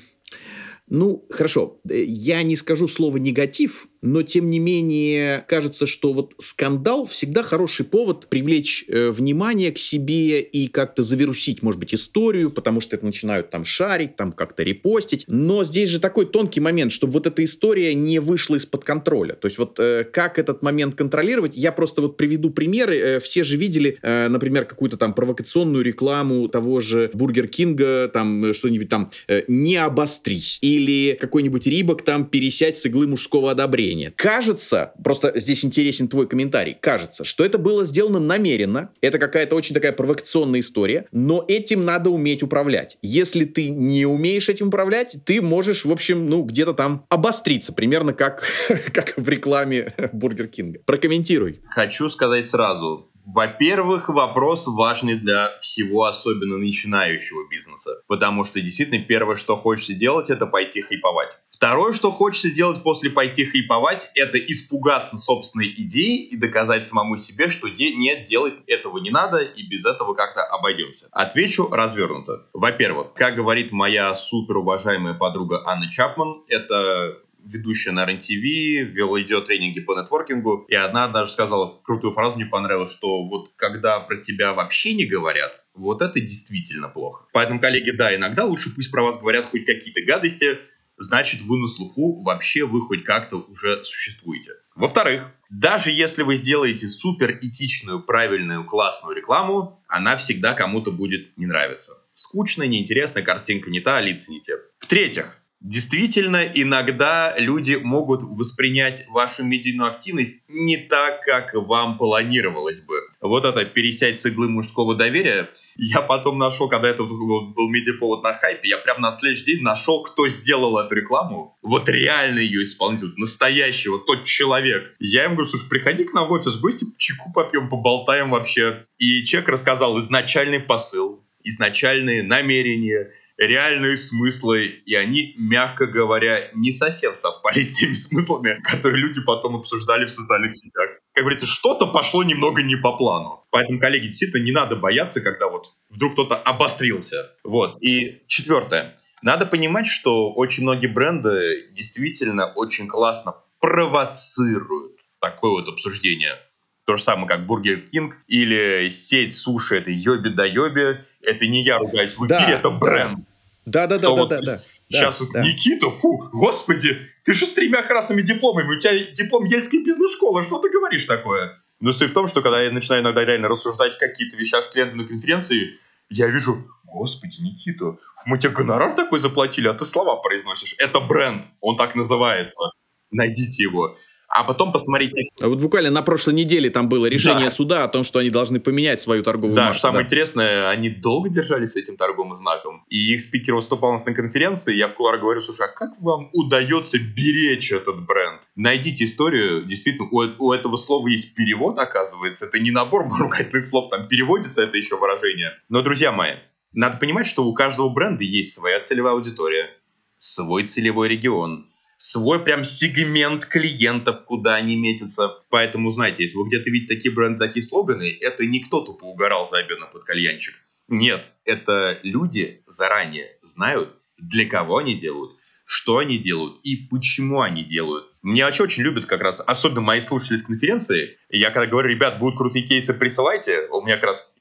ну, 0.89 1.25
хорошо, 1.31 1.81
э, 1.89 2.05
я 2.05 2.43
не 2.43 2.57
скажу 2.57 2.89
слово 2.89 3.17
негатив, 3.17 3.89
но 4.07 4.23
тем 4.23 4.51
не 4.51 4.61
менее 4.61 5.45
кажется, 5.49 5.85
что 5.87 6.13
вот 6.13 6.35
скандал 6.39 7.07
всегда 7.07 7.43
хороший 7.43 7.85
повод 7.85 8.29
привлечь 8.29 8.85
э, 8.87 9.11
внимание 9.11 9.73
к 9.73 9.79
себе 9.79 10.41
и 10.41 10.69
как-то 10.69 11.03
завирусить, 11.03 11.63
может 11.63 11.81
быть, 11.81 11.93
историю, 11.93 12.51
потому 12.51 12.81
что 12.81 12.95
это 12.95 13.05
начинают 13.05 13.51
там 13.51 13.65
шарить, 13.65 14.15
там 14.15 14.31
как-то 14.31 14.63
репостить. 14.63 15.25
Но 15.27 15.65
здесь 15.65 15.91
же 15.91 15.99
такой 15.99 16.27
тонкий 16.27 16.61
момент, 16.61 16.93
чтобы 16.93 17.15
вот 17.15 17.27
эта 17.27 17.43
история 17.43 17.95
не 17.95 18.21
вышла 18.21 18.55
из-под 18.57 18.85
контроля. 18.85 19.35
То 19.35 19.47
есть 19.47 19.59
вот 19.59 19.79
э, 19.81 20.05
как 20.05 20.39
этот 20.39 20.63
момент 20.63 20.95
контролировать, 20.95 21.57
я 21.57 21.73
просто 21.73 22.01
вот 22.01 22.17
приведу 22.17 22.51
примеры. 22.51 22.97
Э, 22.97 23.21
все 23.21 23.43
же 23.43 23.57
видели, 23.57 23.99
э, 24.03 24.29
например, 24.29 24.67
какую-то 24.67 24.97
там 24.97 25.15
провокационную 25.15 25.85
рекламу 25.85 26.49
того 26.49 26.79
же 26.79 27.11
Бургер 27.13 27.49
Кинга, 27.49 28.09
там 28.13 28.45
э, 28.45 28.53
что-нибудь 28.53 28.89
там 28.89 29.11
э, 29.27 29.43
«не 29.49 29.77
обострись» 29.77 30.59
или 30.61 31.19
какой-нибудь 31.21 31.67
Рибок 31.67 32.03
там 32.03 32.27
«пересядь 32.27 32.79
с 32.79 32.87
иглы 32.87 33.09
мужского 33.09 33.51
одобрения» 33.51 33.96
зрения. 33.97 34.13
Кажется, 34.15 34.93
просто 35.03 35.33
здесь 35.37 35.65
интересен 35.65 36.09
твой 36.09 36.29
комментарий, 36.29 36.77
кажется, 36.79 37.25
что 37.25 37.45
это 37.45 37.59
было 37.59 37.85
сделано 37.85 38.21
намеренно, 38.21 38.91
это 39.01 39.19
какая-то 39.19 39.57
очень 39.57 39.75
такая 39.75 39.93
провокационная 39.93 40.61
история, 40.61 41.07
но 41.13 41.45
этим 41.49 41.85
надо 41.85 42.11
уметь 42.11 42.43
управлять. 42.43 42.99
Если 43.03 43.45
ты 43.45 43.71
не 43.71 44.07
умеешь 44.07 44.49
этим 44.49 44.69
управлять, 44.69 45.17
ты 45.25 45.41
можешь, 45.41 45.85
в 45.85 45.91
общем, 45.91 46.29
ну, 46.29 46.43
где-то 46.43 46.75
там 46.75 47.05
обостриться, 47.09 47.73
примерно 47.73 48.13
как, 48.13 48.45
как 48.93 49.15
в 49.17 49.29
рекламе 49.29 49.93
Бургер 50.13 50.49
Кинга. 50.49 50.81
Прокомментируй. 50.85 51.61
Хочу 51.69 52.09
сказать 52.09 52.47
сразу, 52.47 53.09
во-первых, 53.27 54.09
вопрос 54.09 54.69
важный 54.69 55.17
для 55.17 55.59
всего, 55.61 56.05
особенно 56.05 56.59
начинающего 56.59 57.49
бизнеса. 57.49 58.01
Потому 58.07 58.45
что 58.45 58.61
действительно 58.61 59.03
первое, 59.05 59.35
что 59.35 59.57
хочется 59.57 59.95
делать, 59.95 60.31
это 60.31 60.47
пойти 60.47 60.81
хайповать. 60.81 61.37
Второе, 61.51 61.93
что 61.93 62.13
хочется 62.13 62.51
делать 62.51 62.83
после 62.83 63.11
пойти 63.11 63.45
хайповать, 63.45 64.11
это 64.15 64.39
испугаться 64.39 65.19
собственной 65.19 65.75
идеи 65.77 66.23
и 66.23 66.37
доказать 66.37 66.87
самому 66.87 67.17
себе, 67.17 67.51
что 67.51 67.69
де- 67.69 67.95
нет, 67.95 68.29
делать 68.29 68.55
этого 68.69 68.99
не 68.99 69.11
надо 69.11 69.39
и 69.39 69.67
без 69.67 69.85
этого 69.85 70.15
как-то 70.15 70.45
обойдемся. 70.45 71.09
Отвечу 71.11 71.69
развернуто. 71.69 72.47
Во-первых, 72.53 73.15
как 73.15 73.35
говорит 73.35 73.73
моя 73.73 74.15
супер 74.15 74.59
уважаемая 74.59 75.15
подруга 75.15 75.63
Анна 75.67 75.91
Чапман, 75.91 76.45
это 76.49 77.19
ведущая 77.47 77.93
на 77.93 78.05
РЕН-ТВ, 78.05 78.93
вела 78.93 79.19
тренинги 79.43 79.81
по 79.81 79.99
нетворкингу, 79.99 80.67
и 80.69 80.75
одна 80.75 81.09
даже 81.09 81.33
сказала 81.33 81.81
крутую 81.83 82.13
фразу, 82.13 82.37
мне 82.37 82.47
понравилось, 82.47 82.93
что 82.93 83.25
вот 83.25 83.53
когда 83.57 84.01
про 84.01 84.17
тебя 84.17 84.53
вообще 84.53 84.95
не 84.95 85.07
говорят, 85.07 85.65
вот 85.75 86.03
это 86.03 86.21
действительно 86.21 86.89
плохо. 86.89 87.27
Поэтому, 87.33 87.61
коллеги, 87.61 87.91
да, 87.91 88.15
иногда 88.15 88.45
лучше 88.45 88.75
пусть 88.75 88.91
про 88.91 89.03
вас 89.03 89.21
говорят 89.21 89.47
хоть 89.47 89.65
какие-то 89.65 90.03
гадости, 90.03 90.59
значит 90.99 91.43
вы 91.43 91.59
на 91.59 91.69
слуху, 91.69 92.23
вообще 92.23 92.65
вы 92.65 92.81
хоть 92.81 93.05
как-то 93.05 93.37
уже 93.37 93.83
существуете. 93.85 94.53
Во-вторых, 94.75 95.25
даже 95.51 95.91
если 95.91 96.23
вы 96.23 96.37
сделаете 96.37 96.89
супер 96.89 97.39
этичную, 97.41 98.03
правильную, 98.03 98.65
классную 98.65 99.15
рекламу, 99.15 99.83
она 99.89 100.17
всегда 100.17 100.55
кому-то 100.55 100.91
будет 100.91 101.37
не 101.37 101.47
нравиться. 101.47 101.93
Скучная, 102.15 102.67
неинтересная, 102.67 103.23
картинка 103.23 103.71
не 103.71 103.81
та, 103.81 104.01
лица 104.01 104.31
не 104.31 104.41
те. 104.41 104.55
В-третьих, 104.79 105.37
Действительно, 105.61 106.45
иногда 106.55 107.35
люди 107.39 107.75
могут 107.83 108.23
воспринять 108.23 109.07
вашу 109.09 109.43
медийную 109.43 109.91
активность 109.91 110.37
не 110.49 110.77
так, 110.77 111.23
как 111.23 111.55
вам 111.55 111.99
планировалось 111.99 112.81
бы. 112.83 113.01
Вот 113.21 113.45
это 113.45 113.65
пересядь 113.65 114.21
с 114.21 114.27
иглы 114.27 114.49
мужского 114.49 114.95
доверия. 114.95 115.51
Я 115.77 116.03
потом 116.03 116.39
нашел, 116.39 116.69
когда 116.69 116.89
это 116.89 117.05
был 117.05 117.69
медиаповод 117.69 118.23
на 118.23 118.33
хайпе, 118.35 118.69
я 118.69 118.79
прям 118.79 119.01
на 119.01 119.11
следующий 119.11 119.45
день 119.45 119.63
нашел, 119.63 120.03
кто 120.03 120.29
сделал 120.29 120.79
эту 120.79 120.95
рекламу. 120.95 121.57
Вот 121.63 121.89
реально 121.89 122.39
ее 122.39 122.65
исполнитель, 122.65 123.13
настоящий, 123.17 123.89
вот 123.89 124.07
тот 124.07 124.25
человек. 124.25 124.95
Я 124.99 125.25
ему 125.25 125.35
говорю, 125.35 125.51
слушай, 125.51 125.69
приходи 125.69 126.05
к 126.05 126.15
нам 126.15 126.29
в 126.29 126.33
офис, 126.33 126.57
гости, 126.57 126.87
чеку 126.99 127.33
попьем, 127.33 127.69
поболтаем 127.69 128.31
вообще. 128.31 128.85
И 128.99 129.25
человек 129.25 129.51
рассказал 129.51 129.99
изначальный 130.01 130.61
посыл, 130.61 131.23
изначальные 131.45 132.23
намерения, 132.23 133.11
реальные 133.39 133.97
смыслы, 133.97 134.67
и 134.67 134.95
они, 134.95 135.35
мягко 135.37 135.87
говоря, 135.87 136.51
не 136.55 136.73
совсем 136.73 137.15
совпали 137.17 137.63
с 137.63 137.79
теми 137.79 137.95
смыслами, 137.95 138.61
которые 138.63 139.03
люди 139.03 139.21
потом 139.21 139.57
обсуждали 139.57 140.07
в 140.07 140.11
социальных 140.11 140.57
сетях. 140.57 140.91
Как 141.13 141.25
говорится, 141.25 141.47
что-то 141.47 141.87
пошло 141.87 142.23
немного 142.23 142.63
не 142.63 142.77
по 142.77 142.97
плану. 142.97 143.45
Поэтому, 143.51 143.79
коллеги, 143.79 144.07
действительно 144.07 144.43
не 144.43 144.53
надо 144.53 144.77
бояться, 144.77 145.21
когда 145.21 145.49
вот 145.49 145.73
вдруг 145.91 146.13
кто-то 146.15 146.37
обострился. 146.37 147.33
Вот. 147.45 147.83
И 147.83 148.23
четвертое. 148.27 148.97
Надо 149.23 149.47
понимать, 149.47 149.87
что 149.87 150.33
очень 150.33 150.63
многие 150.63 150.89
бренды 150.89 151.69
действительно 151.73 152.53
очень 152.53 152.87
классно 152.87 153.37
провоцируют 153.61 154.93
такое 155.21 155.53
вот 155.53 155.69
обсуждение. 155.69 156.39
То 156.87 156.97
же 156.97 157.03
самое, 157.03 157.27
как 157.27 157.47
Бургер 157.47 157.81
Кинг 157.81 158.17
или 158.29 158.89
сеть 158.91 159.35
суши, 159.37 159.79
это 159.79 159.91
Ёбидоёби. 159.91 161.05
Это 161.21 161.47
не 161.49 161.65
я 161.65 161.79
ругаюсь 161.79 162.17
в 162.17 162.25
эфире, 162.27 162.39
да, 162.39 162.51
это 162.51 162.71
бренд. 162.71 163.27
Да, 163.67 163.89
да, 163.89 163.97
да, 163.97 164.03
да, 164.03 164.11
вот 164.11 164.29
да, 164.29 164.41
да. 164.41 164.63
Сейчас 164.89 165.19
да, 165.19 165.25
вот 165.25 165.35
да. 165.35 165.43
Никита, 165.43 165.91
фу, 165.91 166.29
господи, 166.33 166.97
ты 167.25 167.35
же 167.35 167.47
с 167.47 167.55
тремя 167.55 167.83
красными 167.83 168.23
дипломами, 168.23 168.77
у 168.77 168.79
тебя 168.79 168.99
диплом 169.13 169.45
Йельской 169.47 169.83
бизнес-школы, 169.83 170.45
что 170.45 170.61
ты 170.61 170.71
говоришь 170.71 171.07
такое? 171.07 171.59
Но 171.81 171.93
суть 171.93 172.13
в 172.13 172.15
том, 172.15 172.29
что 172.29 172.41
когда 172.41 172.63
я 172.63 172.71
начинаю 172.71 173.03
иногда 173.03 173.25
реально 173.25 173.49
рассуждать 173.49 173.99
какие-то 173.99 174.37
вещи 174.37 174.55
с 174.55 174.69
клиентами 174.69 175.03
на 175.03 175.09
конференции, 175.09 175.81
я 176.09 176.29
вижу, 176.29 176.65
господи, 176.85 177.41
Никита, 177.41 177.97
мы 178.27 178.39
тебе 178.39 178.53
гонорар 178.53 178.95
такой 178.95 179.19
заплатили, 179.19 179.67
а 179.67 179.75
ты 179.75 179.85
слова 179.85 180.23
произносишь. 180.23 180.77
Это 180.79 181.01
бренд, 181.01 181.47
он 181.61 181.77
так 181.77 181.97
называется. 181.97 182.71
Найдите 183.11 183.65
его 183.65 183.99
а 184.29 184.45
потом 184.45 184.73
посмотрите. 184.73 185.23
А 185.41 185.49
вот 185.49 185.61
буквально 185.61 185.91
на 185.91 186.03
прошлой 186.03 186.35
неделе 186.35 186.71
там 186.71 186.89
было 186.89 187.07
решение 187.07 187.47
да. 187.47 187.51
суда 187.51 187.85
о 187.85 187.89
том, 187.89 188.05
что 188.05 188.19
они 188.19 188.31
должны 188.31 188.61
поменять 188.61 189.01
свою 189.01 189.23
торговую 189.23 189.57
да, 189.57 189.67
марку. 189.67 189.79
Самое 189.79 189.93
да, 189.93 189.99
самое 189.99 190.05
интересное, 190.07 190.69
они 190.69 190.91
долго 190.91 191.29
держались 191.29 191.73
с 191.73 191.77
этим 191.77 191.97
торговым 191.97 192.37
знаком. 192.37 192.85
И 192.89 193.15
их 193.15 193.21
спикер 193.21 193.55
выступал 193.55 193.91
у 193.91 193.93
нас 193.95 194.07
на 194.07 194.15
конференции, 194.15 194.75
я 194.75 194.89
в 194.89 194.95
кулуар 194.95 195.19
говорю, 195.19 195.43
слушай, 195.43 195.67
а 195.67 195.69
как 195.69 195.91
вам 196.01 196.31
удается 196.33 196.99
беречь 196.99 197.73
этот 197.73 198.05
бренд? 198.05 198.41
Найдите 198.57 199.05
историю, 199.05 199.65
действительно, 199.65 200.09
у, 200.11 200.25
у 200.39 200.53
этого 200.53 200.77
слова 200.77 201.07
есть 201.09 201.35
перевод, 201.35 201.79
оказывается, 201.79 202.47
это 202.47 202.59
не 202.59 202.71
набор 202.71 203.07
ругательных 203.19 203.65
слов, 203.65 203.91
там 203.91 204.09
переводится 204.09 204.63
это 204.63 204.77
еще 204.77 204.97
выражение. 204.97 205.53
Но, 205.69 205.83
друзья 205.83 206.13
мои, 206.13 206.37
надо 206.75 206.99
понимать, 206.99 207.27
что 207.27 207.45
у 207.45 207.55
каждого 207.55 207.89
бренда 207.89 208.25
есть 208.25 208.55
своя 208.55 208.81
целевая 208.81 209.15
аудитория, 209.15 209.71
свой 210.19 210.67
целевой 210.67 211.09
регион, 211.09 211.69
свой 211.97 212.41
прям 212.41 212.65
сегмент 212.65 213.47
клиентов, 213.47 214.25
куда 214.25 214.55
они 214.55 214.77
метятся. 214.77 215.39
Поэтому, 215.51 215.91
знаете, 215.91 216.23
если 216.23 216.37
вы 216.37 216.49
где-то 216.49 216.71
видите 216.71 216.95
такие 216.95 217.15
бренды, 217.15 217.47
такие 217.47 217.63
слоганы, 217.63 218.17
это 218.21 218.45
не 218.45 218.61
кто 218.61 218.83
тупо 218.83 219.05
угорал 219.05 219.47
забенно 219.47 219.87
под 219.87 220.05
кальянчик. 220.05 220.55
Нет, 220.89 221.27
это 221.45 221.99
люди 222.03 222.63
заранее 222.67 223.37
знают, 223.43 223.95
для 224.19 224.47
кого 224.47 224.79
они 224.79 224.95
делают, 224.95 225.33
что 225.65 225.99
они 225.99 226.17
делают 226.19 226.61
и 226.63 226.77
почему 226.77 227.41
они 227.41 227.65
делают. 227.65 228.07
Мне 228.23 228.45
вообще 228.45 228.63
очень 228.63 228.83
любят 228.83 229.07
как 229.07 229.21
раз, 229.21 229.43
особенно 229.45 229.81
мои 229.81 230.01
слушатели 230.01 230.37
с 230.37 230.43
конференции. 230.43 231.19
Я 231.29 231.51
когда 231.51 231.67
говорю, 231.67 231.89
ребят, 231.89 232.19
будут 232.19 232.39
крутые 232.39 232.65
кейсы, 232.65 232.95
присылайте. 232.95 233.67
У 233.71 233.83
меня 233.83 233.97
как 233.97 234.05
раз 234.05 234.33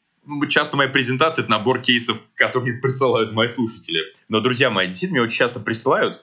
часто 0.49 0.78
моя 0.78 0.89
презентация— 0.89 1.43
это 1.43 1.51
набор 1.51 1.82
кейсов, 1.82 2.18
которые 2.36 2.80
присылают 2.80 3.34
мои 3.34 3.47
слушатели. 3.47 4.01
Но, 4.30 4.39
друзья 4.39 4.70
мои, 4.70 4.88
действительно, 4.88 5.20
мне 5.20 5.28
очень 5.28 5.38
часто 5.38 5.60
присылают 5.60 6.22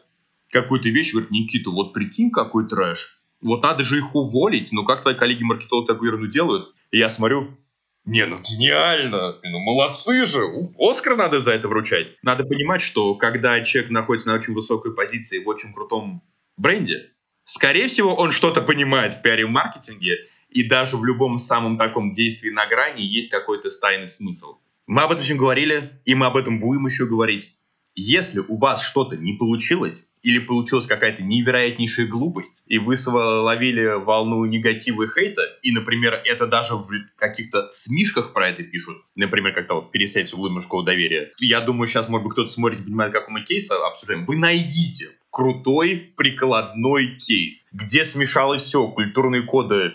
какую-то 0.52 0.88
вещь, 0.90 1.12
говорят, 1.12 1.30
Никита, 1.30 1.70
вот 1.70 1.92
прикинь, 1.92 2.30
какой 2.30 2.68
трэш. 2.68 3.18
Вот 3.40 3.62
надо 3.62 3.82
же 3.82 3.98
их 3.98 4.14
уволить. 4.14 4.70
Ну, 4.72 4.84
как 4.84 5.02
твои 5.02 5.14
коллеги-маркетологи 5.14 5.86
такую 5.86 6.12
ерунду 6.12 6.28
делают? 6.28 6.72
И 6.92 6.98
я 6.98 7.08
смотрю, 7.08 7.58
не, 8.04 8.26
ну 8.26 8.38
гениально, 8.38 9.36
ну 9.42 9.58
молодцы 9.60 10.26
же, 10.26 10.42
Оскар 10.78 11.16
надо 11.16 11.40
за 11.40 11.52
это 11.52 11.68
вручать. 11.68 12.08
Надо 12.22 12.44
понимать, 12.44 12.82
что 12.82 13.14
когда 13.14 13.60
человек 13.62 13.90
находится 13.90 14.28
на 14.28 14.34
очень 14.34 14.54
высокой 14.54 14.92
позиции 14.92 15.38
в 15.38 15.48
очень 15.48 15.72
крутом 15.72 16.22
бренде, 16.56 17.10
скорее 17.44 17.88
всего, 17.88 18.14
он 18.14 18.32
что-то 18.32 18.60
понимает 18.60 19.14
в 19.14 19.22
пиаре 19.22 19.42
и 19.42 19.46
маркетинге, 19.46 20.18
и 20.50 20.64
даже 20.64 20.96
в 20.96 21.04
любом 21.04 21.38
самом 21.38 21.78
таком 21.78 22.12
действии 22.12 22.50
на 22.50 22.66
грани 22.66 23.02
есть 23.02 23.30
какой-то 23.30 23.70
тайный 23.70 24.08
смысл. 24.08 24.58
Мы 24.86 25.02
об 25.02 25.12
этом 25.12 25.22
еще 25.22 25.36
говорили, 25.36 26.00
и 26.04 26.14
мы 26.14 26.26
об 26.26 26.36
этом 26.36 26.58
будем 26.58 26.86
еще 26.86 27.06
говорить. 27.06 27.56
Если 27.94 28.40
у 28.40 28.56
вас 28.56 28.82
что-то 28.82 29.16
не 29.16 29.34
получилось, 29.34 30.08
или 30.22 30.38
получилась 30.38 30.86
какая-то 30.86 31.22
невероятнейшая 31.22 32.06
глупость, 32.06 32.62
и 32.66 32.78
вы 32.78 32.96
ловили 33.06 34.02
волну 34.02 34.44
негатива 34.44 35.02
и 35.02 35.08
хейта, 35.08 35.42
и, 35.62 35.72
например, 35.72 36.20
это 36.24 36.46
даже 36.46 36.74
в 36.74 36.88
каких-то 37.16 37.68
смишках 37.70 38.32
про 38.32 38.48
это 38.48 38.62
пишут, 38.62 38.98
например, 39.16 39.52
как-то 39.52 39.74
вот 39.74 39.90
пересядь 39.90 40.28
с 40.28 40.34
углы 40.34 40.50
мужского 40.50 40.84
доверия. 40.84 41.32
Я 41.38 41.60
думаю, 41.60 41.88
сейчас, 41.88 42.08
может 42.08 42.24
быть, 42.24 42.32
кто-то 42.34 42.50
смотрит 42.50 42.80
и 42.80 42.84
понимает, 42.84 43.12
как 43.12 43.28
мы 43.28 43.42
кейс 43.42 43.70
обсуждаем. 43.70 44.24
Вы 44.24 44.36
найдите 44.36 45.10
крутой 45.30 46.12
прикладной 46.16 47.16
кейс, 47.16 47.66
где 47.72 48.04
смешалось 48.04 48.62
все, 48.62 48.86
культурные 48.88 49.42
коды 49.42 49.94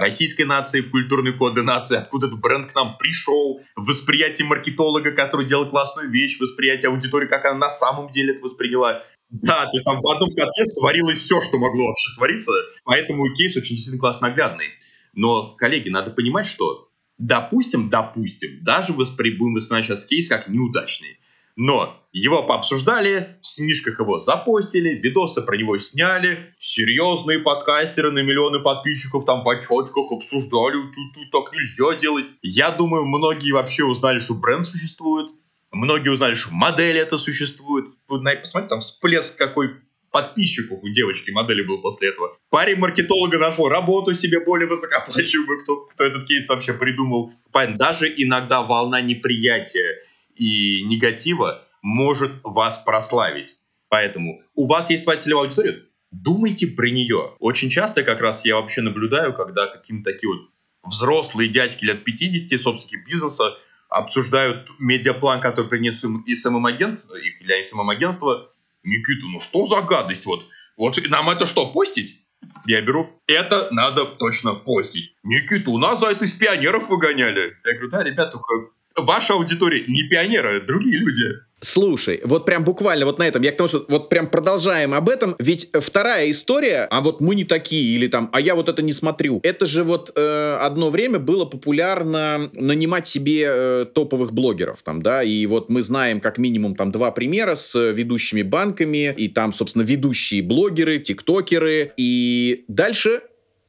российской 0.00 0.42
нации, 0.42 0.80
культурные 0.80 1.32
коды 1.32 1.62
нации, 1.62 1.96
откуда 1.96 2.26
этот 2.26 2.40
бренд 2.40 2.70
к 2.70 2.74
нам 2.74 2.96
пришел, 2.98 3.60
восприятие 3.76 4.46
маркетолога, 4.46 5.12
который 5.12 5.46
делал 5.46 5.68
классную 5.68 6.10
вещь, 6.10 6.38
восприятие 6.40 6.90
аудитории, 6.90 7.26
как 7.26 7.44
она 7.44 7.58
на 7.58 7.70
самом 7.70 8.10
деле 8.10 8.34
это 8.34 8.42
восприняла. 8.42 9.02
Да, 9.30 9.66
то 9.66 9.72
есть 9.74 9.84
там 9.84 10.00
в 10.00 10.06
одном 10.08 10.30
котле 10.30 10.64
сварилось 10.64 11.18
все, 11.18 11.40
что 11.42 11.58
могло 11.58 11.88
вообще 11.88 12.08
свариться, 12.14 12.52
поэтому 12.84 13.24
кейс 13.34 13.56
очень 13.56 13.76
действительно 13.76 14.00
классно 14.00 14.28
наглядный. 14.28 14.68
Но, 15.12 15.54
коллеги, 15.56 15.90
надо 15.90 16.10
понимать, 16.10 16.46
что 16.46 16.88
допустим, 17.18 17.90
допустим, 17.90 18.62
даже 18.62 18.92
воспри... 18.92 19.36
будем 19.36 19.54
воспринимать 19.54 19.86
сейчас 19.86 20.04
кейс 20.06 20.28
как 20.28 20.48
неудачный, 20.48 21.18
но 21.58 22.00
его 22.12 22.44
пообсуждали, 22.44 23.36
в 23.42 23.46
смишках 23.46 23.98
его 23.98 24.20
запостили, 24.20 24.90
видосы 24.90 25.42
про 25.42 25.56
него 25.56 25.76
сняли, 25.78 26.52
серьезные 26.60 27.40
подкастеры 27.40 28.12
на 28.12 28.20
миллионы 28.22 28.60
подписчиков 28.60 29.24
там 29.24 29.42
в 29.42 29.48
отчетках 29.48 30.12
обсуждали, 30.12 30.76
тут, 30.94 31.14
тут 31.14 31.30
так 31.32 31.52
нельзя 31.52 31.98
делать. 32.00 32.26
Я 32.42 32.70
думаю, 32.70 33.04
многие 33.04 33.50
вообще 33.50 33.84
узнали, 33.84 34.20
что 34.20 34.34
бренд 34.34 34.66
существует, 34.66 35.28
Многие 35.70 36.08
узнали, 36.08 36.34
что 36.34 36.50
модель 36.50 36.96
это 36.96 37.18
существует. 37.18 37.88
Посмотрите, 38.06 38.68
там 38.68 38.80
всплеск 38.80 39.36
какой 39.36 39.74
подписчиков 40.10 40.82
у 40.82 40.88
девочки 40.88 41.30
модели 41.30 41.62
был 41.62 41.82
после 41.82 42.08
этого. 42.08 42.38
Парень 42.48 42.78
маркетолога 42.78 43.38
нашел 43.38 43.68
работу 43.68 44.14
себе 44.14 44.40
более 44.40 44.66
высокоплачиваемую, 44.66 45.62
кто, 45.62 45.76
кто 45.82 46.04
этот 46.04 46.26
кейс 46.26 46.48
вообще 46.48 46.72
придумал. 46.72 47.34
Даже 47.52 48.08
иногда 48.16 48.62
волна 48.62 49.02
неприятия 49.02 50.07
и 50.38 50.82
негатива 50.84 51.64
может 51.82 52.32
вас 52.42 52.78
прославить. 52.78 53.56
Поэтому 53.88 54.42
у 54.54 54.66
вас 54.66 54.90
есть 54.90 55.04
своя 55.04 55.18
целевая 55.18 55.44
аудитория, 55.44 55.82
думайте 56.10 56.66
про 56.66 56.90
нее. 56.90 57.34
Очень 57.38 57.70
часто 57.70 58.02
как 58.02 58.20
раз 58.20 58.44
я 58.44 58.56
вообще 58.56 58.82
наблюдаю, 58.82 59.32
когда 59.32 59.66
какие-то 59.66 60.12
такие 60.12 60.28
вот 60.28 60.48
взрослые 60.82 61.48
дядьки 61.48 61.84
лет 61.84 62.04
50, 62.04 62.60
собственники 62.60 63.04
бизнеса, 63.06 63.56
обсуждают 63.88 64.70
медиаплан, 64.78 65.40
который 65.40 65.66
принес 65.66 66.02
им 66.04 66.20
и 66.22 66.34
SMM-агент, 66.34 66.98
их 67.22 67.40
для 67.40 67.62
SMM-агентства. 67.62 68.50
Никита, 68.82 69.26
ну 69.26 69.40
что 69.40 69.66
за 69.66 69.82
гадость? 69.82 70.26
Вот, 70.26 70.46
вот 70.76 70.98
нам 71.08 71.30
это 71.30 71.46
что, 71.46 71.72
постить? 71.72 72.24
Я 72.66 72.80
беру, 72.82 73.20
это 73.26 73.68
надо 73.72 74.04
точно 74.04 74.54
постить. 74.54 75.14
Никита, 75.22 75.70
у 75.70 75.78
нас 75.78 76.00
за 76.00 76.08
это 76.08 76.24
из 76.24 76.32
пионеров 76.32 76.88
выгоняли. 76.88 77.56
Я 77.64 77.72
говорю, 77.72 77.90
да, 77.90 78.02
ребята, 78.02 78.32
только 78.32 78.70
ваша 78.96 79.34
аудитория 79.34 79.84
не 79.86 80.08
пионеры, 80.08 80.58
а 80.58 80.66
другие 80.66 80.98
люди. 80.98 81.48
Слушай, 81.60 82.20
вот 82.24 82.46
прям 82.46 82.62
буквально 82.62 83.04
вот 83.04 83.18
на 83.18 83.26
этом, 83.26 83.42
я 83.42 83.50
к 83.50 83.56
тому, 83.56 83.66
что 83.66 83.84
вот 83.88 84.08
прям 84.08 84.28
продолжаем 84.28 84.94
об 84.94 85.08
этом, 85.08 85.34
ведь 85.40 85.68
вторая 85.72 86.30
история, 86.30 86.86
а 86.88 87.00
вот 87.00 87.20
мы 87.20 87.34
не 87.34 87.44
такие, 87.44 87.96
или 87.96 88.06
там, 88.06 88.30
а 88.32 88.40
я 88.40 88.54
вот 88.54 88.68
это 88.68 88.80
не 88.80 88.92
смотрю, 88.92 89.40
это 89.42 89.66
же 89.66 89.82
вот 89.82 90.12
э, 90.14 90.58
одно 90.60 90.90
время 90.90 91.18
было 91.18 91.44
популярно 91.44 92.48
нанимать 92.52 93.08
себе 93.08 93.46
э, 93.48 93.86
топовых 93.92 94.32
блогеров, 94.32 94.82
там, 94.84 95.02
да, 95.02 95.24
и 95.24 95.46
вот 95.46 95.68
мы 95.68 95.82
знаем 95.82 96.20
как 96.20 96.38
минимум 96.38 96.76
там 96.76 96.92
два 96.92 97.10
примера 97.10 97.56
с 97.56 97.76
ведущими 97.90 98.42
банками, 98.42 99.12
и 99.16 99.26
там, 99.28 99.52
собственно, 99.52 99.82
ведущие 99.82 100.42
блогеры, 100.42 101.00
тиктокеры, 101.00 101.92
и 101.96 102.64
дальше 102.68 103.22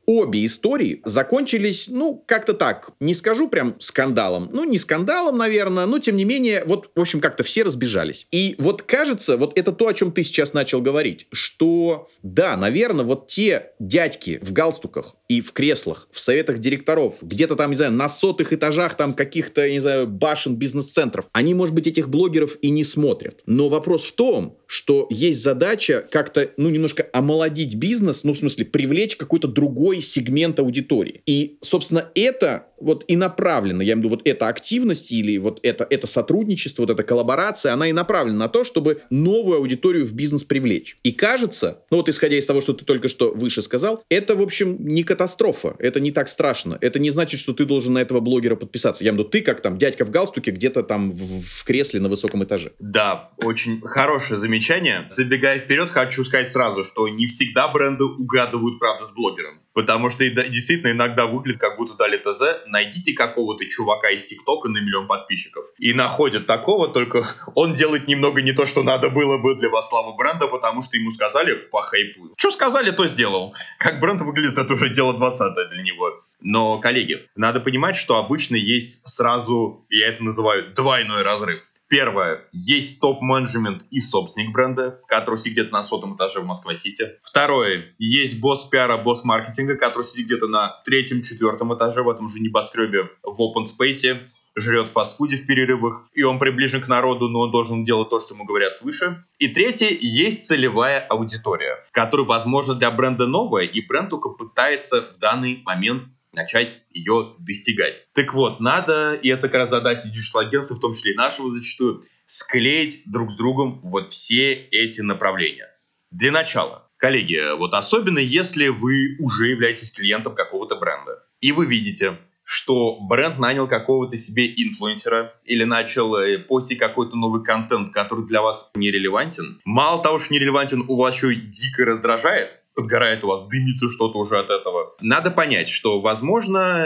обе 0.10 0.44
истории 0.44 1.02
закончились, 1.06 1.88
ну, 1.88 2.24
как-то 2.26 2.56
так, 2.56 2.90
не 3.00 3.14
скажу 3.14 3.48
прям 3.48 3.76
скандалом, 3.80 4.50
ну, 4.52 4.64
не 4.64 4.80
скандалом, 4.80 5.38
наверное, 5.38 5.86
но, 5.86 6.00
тем 6.00 6.18
не 6.18 6.26
менее, 6.26 6.64
вот, 6.66 6.90
в 6.96 7.00
общем, 7.00 7.22
как-то 7.22 7.44
все 7.44 7.62
разбежались. 7.62 8.26
И 8.32 8.56
вот 8.58 8.82
кажется, 8.82 9.38
вот 9.38 9.56
это 9.56 9.72
то, 9.72 9.88
о 9.88 9.94
чем 9.94 10.12
ты 10.12 10.24
сейчас 10.24 10.54
начал 10.54 10.82
говорить, 10.82 11.28
что, 11.32 12.10
да, 12.24 12.58
наверное, 12.58 13.06
вот 13.06 13.28
те 13.28 13.74
дядьки 13.78 14.40
в 14.42 14.52
галстуках 14.52 15.16
и 15.28 15.42
в 15.42 15.52
креслах, 15.52 16.10
в 16.12 16.20
советах 16.20 16.58
директоров, 16.58 17.18
где-то 17.22 17.56
там, 17.56 17.70
не 17.70 17.76
знаю, 17.76 17.92
на 17.92 18.10
сотых 18.10 18.52
этажах 18.52 18.96
там 18.96 19.14
каких-то, 19.14 19.70
не 19.70 19.80
знаю, 19.80 20.08
башен 20.08 20.56
бизнес-центров, 20.56 21.28
они, 21.34 21.54
может 21.54 21.76
быть, 21.76 21.86
этих 21.86 22.10
блогеров 22.10 22.58
и 22.64 22.72
не 22.72 22.84
смотрят. 22.84 23.42
Но 23.46 23.70
вопрос 23.70 24.06
в 24.06 24.14
том, 24.14 24.58
что 24.66 25.06
есть 25.12 25.44
задача 25.44 26.08
как-то, 26.10 26.50
ну, 26.58 26.70
немножко 26.70 27.08
омолодить 27.14 27.76
бизнес, 27.76 28.24
ну, 28.24 28.34
в 28.34 28.40
смысле, 28.40 28.66
привлечь 28.66 29.16
какой-то 29.16 29.48
другой 29.48 29.99
сегмент 30.02 30.60
аудитории. 30.60 31.22
И, 31.26 31.58
собственно, 31.62 32.10
это 32.16 32.69
вот 32.82 33.04
и 33.08 33.16
направлена, 33.16 33.84
я 33.84 33.94
имею 33.94 34.02
в 34.02 34.06
виду, 34.06 34.16
вот 34.16 34.28
эта 34.28 34.48
активность 34.48 35.12
или 35.12 35.38
вот 35.38 35.60
это, 35.64 35.86
это 35.90 36.08
сотрудничество, 36.08 36.84
вот 36.84 36.90
эта 36.90 37.04
коллаборация, 37.04 37.74
она 37.74 37.88
и 37.88 37.92
направлена 37.92 38.40
на 38.40 38.50
то, 38.50 38.64
чтобы 38.64 39.02
новую 39.10 39.58
аудиторию 39.58 40.06
в 40.06 40.14
бизнес 40.14 40.44
привлечь. 40.44 40.98
И 41.04 41.12
кажется, 41.12 41.84
ну 41.92 41.98
вот 41.98 42.10
исходя 42.10 42.38
из 42.38 42.46
того, 42.46 42.62
что 42.62 42.74
ты 42.74 42.86
только 42.86 43.08
что 43.08 43.32
выше 43.32 43.62
сказал, 43.62 44.04
это, 44.10 44.36
в 44.36 44.42
общем, 44.42 44.78
не 44.80 45.04
катастрофа, 45.04 45.76
это 45.80 46.00
не 46.00 46.12
так 46.12 46.30
страшно. 46.30 46.78
Это 46.82 47.00
не 47.00 47.10
значит, 47.12 47.40
что 47.40 47.54
ты 47.54 47.66
должен 47.66 47.94
на 47.94 48.00
этого 48.00 48.20
блогера 48.20 48.56
подписаться. 48.56 49.04
Я 49.04 49.12
имею 49.12 49.24
в 49.24 49.28
виду, 49.28 49.30
ты 49.32 49.42
как 49.42 49.62
там 49.62 49.78
дядька 49.78 50.06
в 50.06 50.10
галстуке 50.10 50.52
где-то 50.52 50.84
там 50.84 51.12
в, 51.12 51.42
в 51.42 51.64
кресле 51.64 52.00
на 52.00 52.10
высоком 52.10 52.44
этаже. 52.44 52.72
Да, 52.80 53.32
очень 53.38 53.82
хорошее 53.82 54.40
замечание. 54.40 55.08
Забегая 55.10 55.60
вперед, 55.60 55.90
хочу 55.90 56.24
сказать 56.24 56.50
сразу, 56.50 56.84
что 56.84 57.08
не 57.08 57.28
всегда 57.28 57.68
бренды 57.68 58.04
угадывают, 58.04 58.80
правда, 58.80 59.06
с 59.06 59.14
блогером. 59.14 59.60
Потому 59.74 60.10
что 60.10 60.28
действительно 60.30 60.92
иногда 60.92 61.28
выглядит, 61.28 61.62
как 61.62 61.78
будто 61.78 61.96
дали 61.96 62.18
ТЗ, 62.18 62.66
найдите 62.70 63.14
какого-то 63.14 63.66
чувака 63.68 64.10
из 64.12 64.26
ТикТока 64.26 64.70
на 64.70 64.78
миллион 64.78 65.08
подписчиков. 65.08 65.66
И 65.78 65.94
находят 65.94 66.46
такого, 66.46 66.88
только 66.88 67.26
он 67.56 67.74
делает 67.74 68.08
немного 68.08 68.42
не 68.42 68.54
то, 68.54 68.66
что 68.66 68.84
надо 68.84 69.10
было 69.10 69.38
бы 69.38 69.56
для 69.56 69.70
вас 69.70 69.90
славы 69.90 70.16
бренда, 70.16 70.48
потому 70.48 70.84
что 70.84 70.98
ему 70.98 71.12
сказали 71.12 71.54
по 71.54 71.82
хайпу. 71.82 72.34
Что 72.38 72.52
сказали, 72.52 72.92
то 72.92 73.08
сделал. 73.08 73.54
Как 73.78 74.00
бренд 74.00 74.22
выглядит, 74.22 74.58
это 74.58 74.74
уже 74.74 74.90
дело 74.90 75.14
20 75.14 75.70
для 75.72 75.84
него. 75.84 76.22
Но, 76.42 76.80
коллеги, 76.80 77.28
надо 77.36 77.60
понимать, 77.60 77.96
что 77.96 78.18
обычно 78.18 78.56
есть 78.56 79.08
сразу, 79.08 79.86
я 79.90 80.08
это 80.08 80.24
называю, 80.24 80.74
двойной 80.74 81.24
разрыв. 81.24 81.64
Первое. 81.90 82.46
Есть 82.52 83.02
топ-менеджмент 83.02 83.84
и 83.90 84.00
собственник 84.00 84.54
бренда, 84.54 85.02
который 85.08 85.38
сидит 85.40 85.54
где-то 85.54 85.74
на 85.74 85.84
сотом 85.84 86.16
этаже 86.16 86.40
в 86.40 86.46
Москва-Сити. 86.46 87.18
Второе. 87.24 87.96
Есть 87.98 88.40
босс 88.40 88.64
пиара, 88.66 88.98
босс 88.98 89.24
маркетинга, 89.24 89.76
который 89.76 90.04
сидит 90.04 90.28
где-то 90.28 90.48
на 90.48 90.82
третьем-четвертом 90.86 91.76
этаже 91.76 92.04
в 92.04 92.10
этом 92.10 92.30
же 92.30 92.40
небоскребе 92.40 93.10
в 93.24 93.42
open 93.42 93.66
space 93.66 94.20
жрет 94.56 94.90
в 94.90 94.92
фастфуде 94.92 95.38
в 95.38 95.46
перерывах, 95.46 96.08
и 96.14 96.24
он 96.24 96.40
приближен 96.40 96.82
к 96.82 96.88
народу, 96.88 97.30
но 97.30 97.40
он 97.42 97.52
должен 97.52 97.84
делать 97.84 98.10
то, 98.10 98.20
что 98.20 98.34
ему 98.34 98.46
говорят 98.46 98.76
свыше. 98.76 99.24
И 99.38 99.48
третье, 99.48 99.96
есть 100.00 100.48
целевая 100.48 101.00
аудитория, 101.00 101.78
которая, 101.92 102.28
возможно, 102.28 102.76
для 102.76 102.92
бренда 102.92 103.26
новая, 103.28 103.66
и 103.66 103.86
бренд 103.86 104.10
только 104.10 104.30
пытается 104.30 105.14
в 105.16 105.20
данный 105.20 105.62
момент 105.66 106.04
начать 106.34 106.82
ее 106.92 107.36
достигать. 107.40 108.08
Так 108.14 108.34
вот, 108.34 108.60
надо, 108.60 109.16
и 109.16 109.30
это 109.30 109.44
как 109.48 109.56
раз 109.56 109.70
задача 109.70 110.10
digital-агентства, 110.10 110.76
в 110.76 110.80
том 110.80 110.94
числе 110.94 111.14
и 111.14 111.18
нашего 111.18 111.50
зачастую, 111.50 112.06
склеить 112.26 113.04
друг 113.06 113.32
с 113.32 113.36
другом 113.36 113.82
вот 113.84 114.12
все 114.12 114.54
эти 114.54 115.02
направления. 115.02 115.68
Для 116.12 116.32
начала, 116.32 116.90
Коллеги, 117.00 117.56
вот 117.58 117.74
особенно 117.74 118.20
если 118.20 118.68
вы 118.68 119.16
уже 119.20 119.48
являетесь 119.48 119.92
клиентом 119.92 120.36
какого-то 120.36 120.76
бренда, 120.76 121.24
и 121.40 121.54
вы 121.54 121.66
видите, 121.66 122.18
что 122.44 122.98
бренд 123.00 123.40
нанял 123.40 123.70
какого-то 123.70 124.18
себе 124.18 124.48
инфлюенсера 124.48 125.34
или 125.46 125.64
начал 125.64 126.14
э, 126.18 126.40
постить 126.40 126.78
какой-то 126.78 127.16
новый 127.16 127.42
контент, 127.42 127.94
который 127.94 128.26
для 128.26 128.42
вас 128.42 128.72
нерелевантен. 128.76 129.62
Мало 129.64 130.04
того, 130.04 130.20
что 130.20 130.34
нерелевантен, 130.34 130.84
у 130.90 130.98
вас 130.98 131.16
еще 131.16 131.36
дико 131.36 131.86
раздражает, 131.86 132.60
подгорает 132.80 133.26
у 133.26 133.28
вас, 133.28 133.46
дымится 133.48 133.90
что-то 133.90 134.18
уже 134.20 134.38
от 134.38 134.50
этого. 134.50 134.96
Надо 135.02 135.32
понять, 135.32 135.68
что, 135.68 136.00
возможно, 136.00 136.86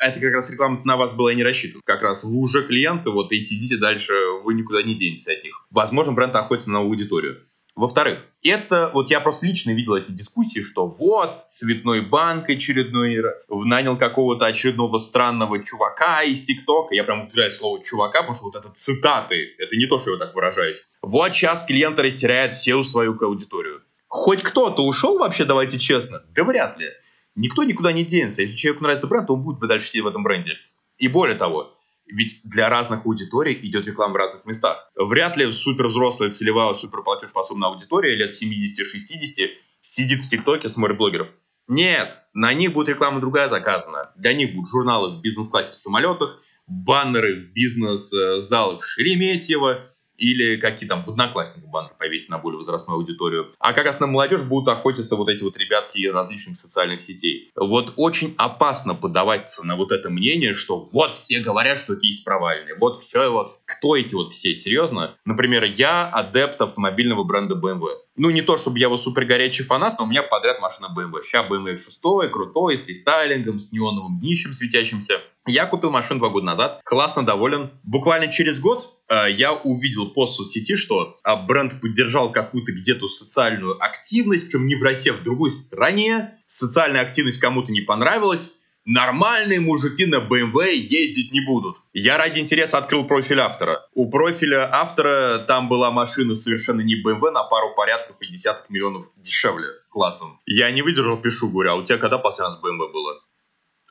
это 0.00 0.20
как 0.20 0.32
раз 0.32 0.50
реклама 0.50 0.80
на 0.84 0.96
вас 0.96 1.14
была 1.14 1.32
и 1.32 1.34
не 1.34 1.42
рассчитана. 1.42 1.82
Как 1.84 2.02
раз 2.02 2.22
вы 2.22 2.36
уже 2.36 2.62
клиенты, 2.62 3.10
вот, 3.10 3.32
и 3.32 3.40
сидите 3.40 3.76
дальше, 3.76 4.12
вы 4.44 4.54
никуда 4.54 4.82
не 4.84 4.94
денетесь 4.94 5.26
от 5.26 5.42
них. 5.42 5.66
Возможно, 5.70 6.12
бренд 6.12 6.36
охотится 6.36 6.70
на 6.70 6.78
аудиторию. 6.78 7.42
Во-вторых, 7.74 8.18
это, 8.42 8.90
вот 8.92 9.08
я 9.10 9.20
просто 9.20 9.46
лично 9.46 9.70
видел 9.70 9.96
эти 9.96 10.12
дискуссии, 10.12 10.60
что 10.60 10.86
вот, 10.86 11.40
цветной 11.50 12.02
банк 12.02 12.48
очередной 12.50 13.22
нанял 13.48 13.96
какого-то 13.96 14.46
очередного 14.46 14.98
странного 14.98 15.64
чувака 15.64 16.22
из 16.22 16.42
ТикТока. 16.44 16.94
Я 16.94 17.02
прям 17.04 17.26
упираю 17.26 17.50
слово 17.50 17.82
чувака, 17.82 18.20
потому 18.20 18.34
что 18.34 18.44
вот 18.44 18.56
это 18.56 18.70
цитаты, 18.76 19.54
это 19.58 19.76
не 19.76 19.86
то, 19.86 19.98
что 19.98 20.12
я 20.12 20.18
так 20.18 20.34
выражаюсь. 20.34 20.82
Вот 21.00 21.34
сейчас 21.34 21.64
клиенты 21.64 22.02
растеряют 22.02 22.54
всю 22.54 22.84
свою 22.84 23.16
аудиторию. 23.20 23.80
Хоть 24.12 24.42
кто-то 24.42 24.84
ушел 24.84 25.18
вообще, 25.18 25.46
давайте 25.46 25.78
честно? 25.78 26.22
Да 26.34 26.44
вряд 26.44 26.76
ли. 26.76 26.90
Никто 27.34 27.64
никуда 27.64 27.92
не 27.92 28.04
денется. 28.04 28.42
Если 28.42 28.56
человеку 28.56 28.84
нравится 28.84 29.06
бренд, 29.06 29.26
то 29.26 29.32
он 29.32 29.42
будет 29.42 29.58
дальше 29.66 29.88
сидеть 29.88 30.04
в 30.04 30.06
этом 30.06 30.22
бренде. 30.22 30.58
И 30.98 31.08
более 31.08 31.34
того, 31.34 31.74
ведь 32.04 32.42
для 32.44 32.68
разных 32.68 33.06
аудиторий 33.06 33.58
идет 33.62 33.86
реклама 33.86 34.12
в 34.12 34.16
разных 34.16 34.44
местах. 34.44 34.92
Вряд 34.96 35.38
ли 35.38 35.50
супер 35.50 35.86
взрослая 35.86 36.30
целевая, 36.30 36.74
супер 36.74 37.00
платежеспособная 37.02 37.70
аудитория 37.70 38.14
лет 38.14 38.32
70-60 38.32 39.48
сидит 39.80 40.20
в 40.20 40.28
ТикТоке 40.28 40.68
с 40.68 40.76
блогеров. 40.76 41.28
Нет, 41.66 42.20
на 42.34 42.52
них 42.52 42.74
будет 42.74 42.90
реклама 42.90 43.18
другая 43.18 43.48
заказана. 43.48 44.12
Для 44.16 44.34
них 44.34 44.52
будут 44.52 44.70
журналы 44.70 45.16
в 45.16 45.22
бизнес-классе 45.22 45.72
в 45.72 45.76
самолетах, 45.76 46.38
баннеры 46.66 47.36
в 47.36 47.52
бизнес-залах 47.54 48.82
в 48.82 48.84
Шереметьево, 48.84 49.86
или 50.16 50.56
какие 50.56 50.88
там 50.88 51.02
в 51.04 51.08
одноклассниках 51.08 51.70
баннер 51.70 51.92
повесить 51.98 52.30
на 52.30 52.38
более 52.38 52.58
возрастную 52.58 52.96
аудиторию. 52.96 53.52
А 53.58 53.72
как 53.72 53.84
раз 53.84 54.00
на 54.00 54.06
молодежь 54.06 54.44
будут 54.44 54.68
охотиться 54.68 55.16
вот 55.16 55.28
эти 55.28 55.42
вот 55.42 55.56
ребятки 55.56 55.98
из 55.98 56.12
различных 56.12 56.56
социальных 56.56 57.02
сетей. 57.02 57.50
Вот 57.56 57.94
очень 57.96 58.34
опасно 58.38 58.94
подаваться 58.94 59.66
на 59.66 59.76
вот 59.76 59.92
это 59.92 60.10
мнение, 60.10 60.54
что 60.54 60.80
вот 60.92 61.14
все 61.14 61.40
говорят, 61.40 61.78
что 61.78 61.94
это 61.94 62.06
есть 62.06 62.24
провальные. 62.24 62.74
Вот 62.76 62.98
все, 62.98 63.30
вот 63.30 63.58
кто 63.64 63.96
эти 63.96 64.14
вот 64.14 64.32
все, 64.32 64.54
серьезно? 64.54 65.16
Например, 65.24 65.64
я 65.64 66.08
адепт 66.08 66.60
автомобильного 66.60 67.24
бренда 67.24 67.54
BMW. 67.54 67.88
Ну, 68.16 68.30
не 68.30 68.42
то, 68.42 68.58
чтобы 68.58 68.78
я 68.78 68.86
его 68.86 68.96
супер 68.96 69.24
горячий 69.24 69.62
фанат, 69.62 69.98
но 69.98 70.04
у 70.04 70.08
меня 70.08 70.22
подряд 70.22 70.60
машина 70.60 70.88
BMW. 70.94 71.22
Сейчас 71.22 71.46
BMW 71.48 71.78
6, 71.78 72.00
крутой, 72.30 72.76
с 72.76 72.86
рестайлингом, 72.86 73.58
с 73.58 73.72
неоновым 73.72 74.20
днищем 74.20 74.52
светящимся. 74.52 75.20
Я 75.46 75.66
купил 75.66 75.90
машину 75.90 76.20
два 76.20 76.28
года 76.28 76.46
назад, 76.46 76.80
классно 76.84 77.24
доволен. 77.24 77.70
Буквально 77.82 78.30
через 78.30 78.60
год 78.60 78.88
э, 79.08 79.32
я 79.32 79.52
увидел 79.52 80.10
пост 80.10 80.34
в 80.34 80.36
соцсети, 80.36 80.76
что 80.76 81.18
э, 81.24 81.46
бренд 81.46 81.80
поддержал 81.80 82.30
какую-то 82.30 82.72
где-то 82.72 83.08
социальную 83.08 83.82
активность, 83.82 84.46
причем 84.46 84.66
не 84.66 84.76
в 84.76 84.82
России, 84.82 85.10
а 85.10 85.14
в 85.14 85.22
другой 85.24 85.50
стране. 85.50 86.38
Социальная 86.46 87.00
активность 87.00 87.40
кому-то 87.40 87.72
не 87.72 87.80
понравилась 87.80 88.52
Нормальные 88.84 89.60
мужики 89.60 90.06
на 90.06 90.16
BMW 90.16 90.72
ездить 90.74 91.30
не 91.30 91.40
будут. 91.40 91.76
Я 91.92 92.18
ради 92.18 92.40
интереса 92.40 92.78
открыл 92.78 93.04
профиль 93.04 93.38
автора. 93.38 93.86
У 93.94 94.10
профиля 94.10 94.68
автора 94.72 95.44
там 95.46 95.68
была 95.68 95.92
машина 95.92 96.34
совершенно 96.34 96.80
не 96.80 97.00
BMW 97.00 97.30
на 97.30 97.44
пару 97.44 97.76
порядков 97.76 98.16
и 98.20 98.26
десяток 98.26 98.68
миллионов 98.70 99.04
дешевле 99.16 99.68
классом. 99.88 100.40
Я 100.46 100.72
не 100.72 100.82
выдержал, 100.82 101.16
пишу, 101.16 101.48
говорю, 101.48 101.70
а 101.70 101.74
у 101.76 101.84
тебя 101.84 101.98
когда 101.98 102.18
последний 102.18 102.54
раз 102.54 102.60
BMW 102.60 102.92
было? 102.92 103.20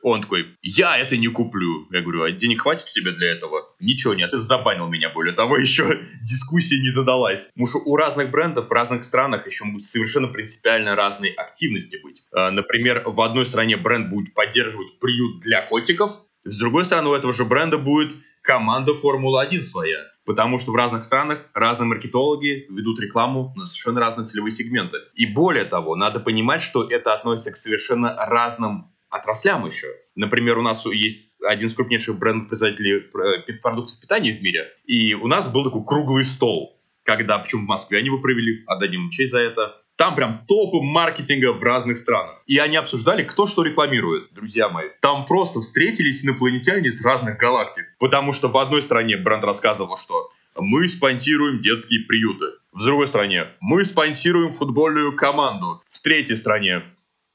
Он 0.02 0.22
такой, 0.22 0.46
я 0.62 0.98
это 0.98 1.16
не 1.16 1.28
куплю. 1.28 1.86
Я 1.90 2.02
говорю, 2.02 2.22
а 2.22 2.30
денег 2.30 2.62
хватит 2.62 2.86
у 2.88 2.92
тебя 2.92 3.12
для 3.12 3.32
этого? 3.32 3.74
Ничего 3.80 4.14
нет, 4.14 4.30
ты 4.30 4.38
забанил 4.38 4.88
меня, 4.88 5.10
более 5.10 5.34
того, 5.34 5.56
еще 5.58 6.00
дискуссия 6.22 6.80
не 6.80 6.88
задалась. 6.88 7.40
Потому 7.54 7.66
что 7.66 7.78
у 7.78 7.96
разных 7.96 8.30
брендов 8.30 8.68
в 8.68 8.72
разных 8.72 9.04
странах 9.04 9.46
еще 9.46 9.64
будут 9.64 9.84
совершенно 9.84 10.28
принципиально 10.28 10.96
разные 10.96 11.32
активности 11.32 11.98
быть. 12.02 12.22
А, 12.32 12.50
например, 12.50 13.02
в 13.06 13.20
одной 13.20 13.46
стране 13.46 13.76
бренд 13.76 14.10
будет 14.10 14.34
поддерживать 14.34 14.98
приют 14.98 15.40
для 15.40 15.62
котиков, 15.62 16.12
с 16.44 16.58
другой 16.58 16.84
стороны, 16.84 17.10
у 17.10 17.14
этого 17.14 17.32
же 17.32 17.44
бренда 17.44 17.78
будет 17.78 18.16
команда 18.42 18.94
Формула-1 18.94 19.62
своя. 19.62 19.98
Потому 20.24 20.58
что 20.58 20.72
в 20.72 20.76
разных 20.76 21.04
странах 21.04 21.48
разные 21.54 21.86
маркетологи 21.86 22.66
ведут 22.68 23.00
рекламу 23.00 23.52
на 23.56 23.66
совершенно 23.66 24.00
разные 24.00 24.26
целевые 24.26 24.52
сегменты. 24.52 24.98
И 25.14 25.26
более 25.26 25.64
того, 25.64 25.96
надо 25.96 26.20
понимать, 26.20 26.62
что 26.62 26.88
это 26.88 27.14
относится 27.14 27.52
к 27.52 27.56
совершенно 27.56 28.14
разным 28.16 28.92
отраслям 29.12 29.66
еще. 29.66 29.86
Например, 30.16 30.58
у 30.58 30.62
нас 30.62 30.84
есть 30.86 31.40
один 31.42 31.68
из 31.68 31.74
крупнейших 31.74 32.18
брендов-производителей 32.18 33.04
э, 33.48 33.52
продуктов 33.62 34.00
питания 34.00 34.32
в 34.32 34.42
мире, 34.42 34.72
и 34.86 35.14
у 35.14 35.26
нас 35.28 35.48
был 35.48 35.64
такой 35.64 35.84
круглый 35.84 36.24
стол, 36.24 36.80
когда, 37.04 37.38
причем 37.38 37.64
в 37.64 37.68
Москве 37.68 37.98
они 37.98 38.06
его 38.06 38.18
провели, 38.18 38.64
отдадим 38.66 39.04
им 39.04 39.10
честь 39.10 39.32
за 39.32 39.40
это. 39.40 39.76
Там 39.96 40.14
прям 40.14 40.44
топы 40.48 40.78
маркетинга 40.80 41.52
в 41.52 41.62
разных 41.62 41.98
странах. 41.98 42.42
И 42.46 42.58
они 42.58 42.76
обсуждали, 42.76 43.22
кто 43.22 43.46
что 43.46 43.62
рекламирует, 43.62 44.32
друзья 44.32 44.68
мои. 44.68 44.88
Там 45.00 45.26
просто 45.26 45.60
встретились 45.60 46.24
инопланетяне 46.24 46.88
из 46.88 47.00
разных 47.04 47.36
галактик. 47.36 47.84
Потому 47.98 48.32
что 48.32 48.48
в 48.48 48.56
одной 48.56 48.82
стране 48.82 49.16
бренд 49.16 49.44
рассказывал, 49.44 49.98
что 49.98 50.30
мы 50.56 50.88
спонсируем 50.88 51.60
детские 51.60 52.06
приюты. 52.06 52.46
В 52.72 52.82
другой 52.84 53.06
стране 53.06 53.46
мы 53.60 53.84
спонсируем 53.84 54.52
футбольную 54.52 55.14
команду. 55.14 55.82
В 55.90 56.00
третьей 56.00 56.36
стране 56.36 56.82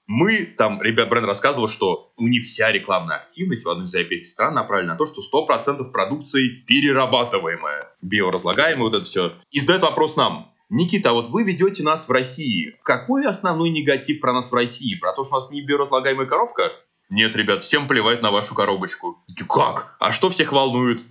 мы, 0.07 0.45
там, 0.57 0.81
ребят, 0.81 1.09
бренд 1.09 1.27
рассказывал, 1.27 1.67
что 1.67 2.13
у 2.15 2.27
них 2.27 2.45
вся 2.45 2.71
рекламная 2.71 3.17
активность 3.17 3.65
в 3.65 3.69
одной 3.69 3.87
из 3.87 3.93
европейских 3.93 4.27
стран 4.27 4.53
направлена 4.53 4.93
на 4.93 4.97
то, 4.97 5.05
что 5.05 5.21
100% 5.21 5.91
продукции 5.91 6.47
перерабатываемая, 6.65 7.93
биоразлагаемая, 8.01 8.83
вот 8.83 8.93
это 8.93 9.03
все. 9.03 9.33
И 9.51 9.59
задает 9.59 9.83
вопрос 9.83 10.15
нам, 10.15 10.49
Никита, 10.69 11.09
а 11.09 11.13
вот 11.13 11.27
вы 11.27 11.43
ведете 11.43 11.83
нас 11.83 12.07
в 12.07 12.11
России. 12.11 12.75
Какой 12.83 13.25
основной 13.25 13.69
негатив 13.69 14.21
про 14.21 14.33
нас 14.33 14.51
в 14.51 14.55
России? 14.55 14.95
Про 14.95 15.13
то, 15.13 15.25
что 15.25 15.35
у 15.35 15.39
нас 15.39 15.51
не 15.51 15.61
биоразлагаемая 15.61 16.25
коробка? 16.25 16.71
Нет, 17.09 17.35
ребят, 17.35 17.61
всем 17.61 17.87
плевать 17.87 18.21
на 18.21 18.31
вашу 18.31 18.53
коробочку. 18.53 19.23
Как? 19.49 19.95
А 19.99 20.11
что 20.11 20.29
всех 20.29 20.51
волнует? 20.51 21.01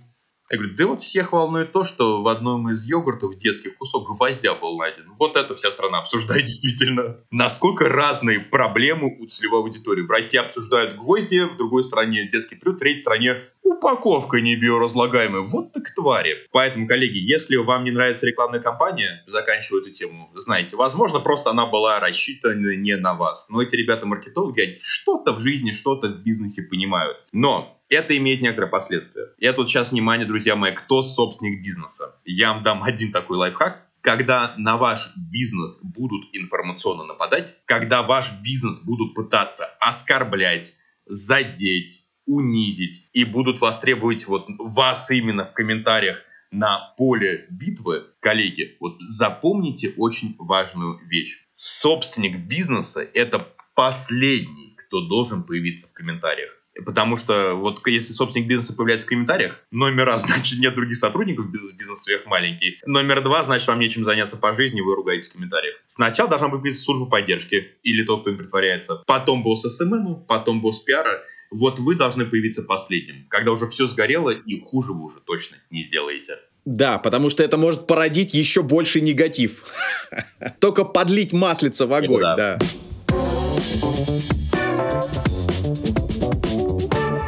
Я 0.49 0.57
говорю, 0.57 0.75
да 0.75 0.87
вот 0.87 1.01
всех 1.01 1.33
волнует 1.33 1.73
то, 1.73 1.83
что 1.83 2.21
в 2.21 2.27
одном 2.27 2.69
из 2.71 2.85
йогуртов 2.87 3.37
детских 3.37 3.77
кусок 3.77 4.07
гвоздя 4.07 4.53
был 4.55 4.77
найден. 4.77 5.11
Вот 5.19 5.35
это 5.35 5.55
вся 5.55 5.71
страна 5.71 5.99
обсуждает 5.99 6.45
действительно. 6.45 7.17
Насколько 7.31 7.89
разные 7.89 8.39
проблемы 8.39 9.17
у 9.19 9.27
целевой 9.27 9.59
аудитории. 9.59 10.03
В 10.03 10.09
России 10.09 10.37
обсуждают 10.37 10.95
гвозди, 10.95 11.43
в 11.43 11.57
другой 11.57 11.83
стране 11.83 12.29
детский 12.29 12.55
приют, 12.55 12.77
в 12.77 12.79
третьей 12.79 13.01
стране 13.01 13.35
упаковка 13.67 14.41
не 14.41 14.55
биоразлагаемая. 14.55 15.41
Вот 15.41 15.73
так 15.73 15.93
твари. 15.95 16.47
Поэтому, 16.51 16.87
коллеги, 16.87 17.17
если 17.17 17.55
вам 17.57 17.83
не 17.83 17.91
нравится 17.91 18.25
рекламная 18.25 18.59
кампания, 18.59 19.23
заканчиваю 19.27 19.81
эту 19.81 19.91
тему, 19.91 20.29
знаете, 20.35 20.75
возможно, 20.75 21.19
просто 21.19 21.51
она 21.51 21.65
была 21.65 21.99
рассчитана 21.99 22.75
не 22.75 22.95
на 22.95 23.13
вас. 23.13 23.47
Но 23.49 23.61
эти 23.61 23.75
ребята-маркетологи 23.75 24.79
что-то 24.81 25.33
в 25.33 25.39
жизни, 25.39 25.71
что-то 25.71 26.07
в 26.07 26.23
бизнесе 26.23 26.63
понимают. 26.63 27.17
Но 27.31 27.79
это 27.89 28.17
имеет 28.17 28.41
некоторые 28.41 28.69
последствия. 28.69 29.29
Я 29.37 29.53
тут 29.53 29.69
сейчас, 29.69 29.91
внимание, 29.91 30.27
друзья 30.27 30.55
мои, 30.55 30.73
кто 30.73 31.01
собственник 31.01 31.63
бизнеса? 31.63 32.15
Я 32.25 32.53
вам 32.53 32.63
дам 32.63 32.83
один 32.83 33.11
такой 33.11 33.37
лайфхак. 33.37 33.83
Когда 34.01 34.53
на 34.57 34.77
ваш 34.77 35.11
бизнес 35.17 35.79
будут 35.83 36.29
информационно 36.31 37.03
нападать, 37.03 37.55
когда 37.65 38.03
ваш 38.03 38.31
бизнес 38.41 38.79
будут 38.79 39.15
пытаться 39.15 39.65
оскорблять, 39.79 40.75
задеть, 41.05 42.06
унизить 42.27 43.09
и 43.13 43.23
будут 43.23 43.59
вас 43.59 43.79
требовать 43.79 44.27
вот 44.27 44.45
вас 44.59 45.09
именно 45.09 45.45
в 45.45 45.53
комментариях 45.53 46.17
на 46.51 46.93
поле 46.97 47.47
битвы, 47.49 48.05
коллеги, 48.19 48.77
вот 48.79 48.97
запомните 49.01 49.93
очень 49.97 50.35
важную 50.37 50.99
вещь. 51.07 51.45
Собственник 51.53 52.47
бизнеса– 52.47 53.01
это 53.13 53.53
последний, 53.75 54.75
кто 54.77 55.07
должен 55.07 55.43
появиться 55.43 55.87
в 55.87 55.93
комментариях. 55.93 56.51
Потому 56.85 57.17
что 57.17 57.55
вот 57.55 57.85
если 57.87 58.13
собственник 58.13 58.47
бизнеса 58.47 58.73
появляется 58.73 59.07
в 59.07 59.09
комментариях, 59.09 59.59
номер 59.71 60.05
раз, 60.05 60.23
значит, 60.27 60.59
нет 60.59 60.75
других 60.75 60.97
сотрудников, 60.97 61.51
бизнес, 61.51 61.73
бизнес 61.73 62.03
сверх 62.03 62.25
маленький. 62.25 62.79
Номер 62.85 63.23
два, 63.23 63.43
значит, 63.43 63.67
вам 63.67 63.79
нечем 63.79 64.03
заняться 64.03 64.37
по 64.37 64.53
жизни, 64.53 64.81
вы 64.81 64.95
ругаетесь 64.95 65.27
в 65.27 65.33
комментариях. 65.33 65.75
Сначала 65.87 66.29
должна 66.29 66.49
быть 66.49 66.79
служба 66.79 67.07
поддержки 67.07 67.71
или 67.83 68.03
тот, 68.03 68.21
кто 68.21 68.29
им 68.29 68.37
притворяется. 68.37 69.03
Потом 69.07 69.43
босс 69.43 69.63
SMM, 69.63 70.25
потом 70.27 70.61
босс 70.61 70.79
пиара. 70.79 71.23
Вот 71.51 71.79
вы 71.79 71.95
должны 71.95 72.25
появиться 72.25 72.63
последним, 72.63 73.25
когда 73.29 73.51
уже 73.51 73.67
все 73.67 73.87
сгорело, 73.87 74.31
и 74.31 74.59
хуже 74.59 74.93
вы 74.93 75.05
уже 75.05 75.19
точно 75.19 75.57
не 75.69 75.83
сделаете. 75.83 76.37
Да, 76.65 76.97
потому 76.97 77.29
что 77.29 77.43
это 77.43 77.57
может 77.57 77.87
породить 77.87 78.33
еще 78.33 78.61
больше 78.61 78.99
негатив. 78.99 79.63
Только 80.59 80.83
подлить 80.83 81.31
маслица 81.31 81.87
в 81.87 81.93
огонь, 81.93 82.21
да. 82.21 82.59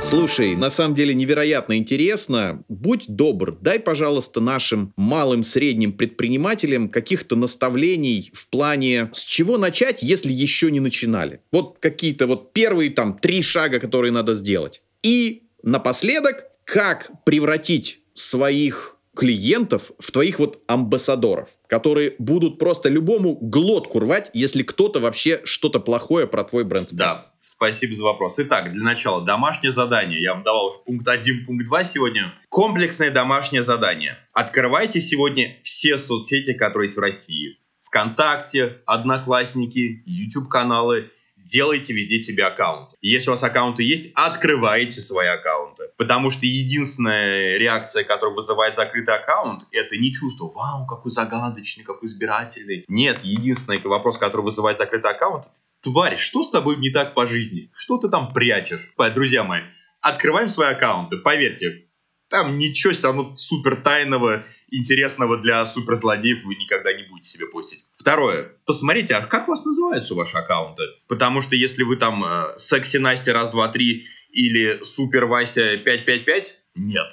Слушай, 0.09 0.55
на 0.55 0.71
самом 0.71 0.95
деле 0.95 1.13
невероятно 1.13 1.77
интересно. 1.77 2.63
Будь 2.67 3.05
добр, 3.07 3.55
дай, 3.61 3.79
пожалуйста, 3.79 4.41
нашим 4.41 4.91
малым, 4.97 5.43
средним 5.43 5.93
предпринимателям 5.93 6.89
каких-то 6.89 7.35
наставлений 7.35 8.31
в 8.33 8.49
плане, 8.49 9.11
с 9.13 9.23
чего 9.23 9.59
начать, 9.59 10.01
если 10.01 10.33
еще 10.33 10.71
не 10.71 10.79
начинали. 10.79 11.41
Вот 11.51 11.77
какие-то 11.79 12.25
вот 12.25 12.53
первые 12.53 12.89
там 12.89 13.19
три 13.19 13.43
шага, 13.43 13.79
которые 13.79 14.11
надо 14.11 14.33
сделать. 14.33 14.81
И 15.03 15.43
напоследок, 15.61 16.45
как 16.65 17.11
превратить 17.23 17.99
своих 18.15 18.97
клиентов 19.15 19.91
в 19.99 20.11
твоих 20.11 20.39
вот 20.39 20.63
амбассадоров, 20.65 21.49
которые 21.67 22.15
будут 22.17 22.57
просто 22.57 22.89
любому 22.89 23.37
глотку 23.39 23.99
рвать, 23.99 24.31
если 24.33 24.63
кто-то 24.63 24.99
вообще 24.99 25.41
что-то 25.43 25.79
плохое 25.79 26.25
про 26.25 26.43
твой 26.43 26.63
бренд. 26.63 26.93
Да, 26.93 27.28
спасибо 27.41 27.95
за 27.95 28.03
вопрос. 28.03 28.39
Итак, 28.39 28.71
для 28.71 28.83
начала 28.83 29.25
домашнее 29.25 29.71
задание. 29.71 30.21
Я 30.21 30.33
вам 30.33 30.43
давал 30.43 30.67
уже 30.67 30.77
пункт 30.85 31.07
1, 31.07 31.45
пункт 31.45 31.65
2 31.65 31.83
сегодня. 31.85 32.33
Комплексное 32.49 33.11
домашнее 33.11 33.63
задание. 33.63 34.17
Открывайте 34.33 35.01
сегодня 35.01 35.57
все 35.63 35.97
соцсети, 35.97 36.53
которые 36.53 36.87
есть 36.87 36.97
в 36.97 37.01
России. 37.01 37.57
ВКонтакте, 37.83 38.81
Одноклассники, 38.85 40.03
YouTube-каналы 40.05 41.11
делайте 41.49 41.93
везде 41.93 42.19
себе 42.19 42.45
аккаунт. 42.45 42.91
Если 43.01 43.29
у 43.29 43.33
вас 43.33 43.43
аккаунты 43.43 43.83
есть, 43.83 44.11
открывайте 44.13 45.01
свои 45.01 45.27
аккаунты. 45.27 45.85
Потому 45.97 46.29
что 46.29 46.45
единственная 46.45 47.57
реакция, 47.57 48.03
которая 48.03 48.35
вызывает 48.35 48.75
закрытый 48.75 49.15
аккаунт, 49.15 49.63
это 49.71 49.97
не 49.97 50.13
чувство 50.13 50.51
«Вау, 50.53 50.85
какой 50.85 51.11
загадочный, 51.11 51.83
какой 51.83 52.07
избирательный». 52.07 52.85
Нет, 52.87 53.21
единственный 53.23 53.79
вопрос, 53.79 54.17
который 54.17 54.41
вызывает 54.41 54.77
закрытый 54.77 55.11
аккаунт, 55.11 55.45
тварь, 55.81 56.17
что 56.17 56.43
с 56.43 56.49
тобой 56.49 56.77
не 56.77 56.89
так 56.89 57.13
по 57.13 57.25
жизни? 57.25 57.71
Что 57.75 57.97
ты 57.97 58.09
там 58.09 58.33
прячешь? 58.33 58.91
Друзья 59.13 59.43
мои, 59.43 59.61
открываем 60.01 60.49
свои 60.49 60.69
аккаунты, 60.69 61.17
поверьте, 61.17 61.89
там 62.29 62.57
ничего 62.57 62.93
все 62.93 63.07
равно 63.07 63.35
супер 63.35 63.75
тайного, 63.75 64.43
интересного 64.69 65.37
для 65.37 65.65
суперзлодеев 65.65 66.43
вы 66.43 66.55
никогда 66.55 66.93
не 66.93 67.03
будете 67.03 67.29
себе 67.29 67.47
постить. 67.47 67.83
Второе. 67.97 68.51
Посмотрите, 68.65 69.15
а 69.15 69.25
как 69.25 69.47
у 69.47 69.51
вас 69.51 69.65
называются 69.65 70.13
ваши 70.13 70.37
аккаунты? 70.37 70.83
Потому 71.07 71.41
что 71.41 71.55
если 71.55 71.83
вы 71.83 71.95
там 71.95 72.23
э, 72.23 72.57
секси 72.57 72.97
Настя 72.97 73.33
раз, 73.33 73.49
два, 73.49 73.67
три 73.69 74.05
или 74.31 74.79
супер 74.83 75.25
Вася 75.25 75.77
555, 75.77 76.55
нет. 76.75 77.11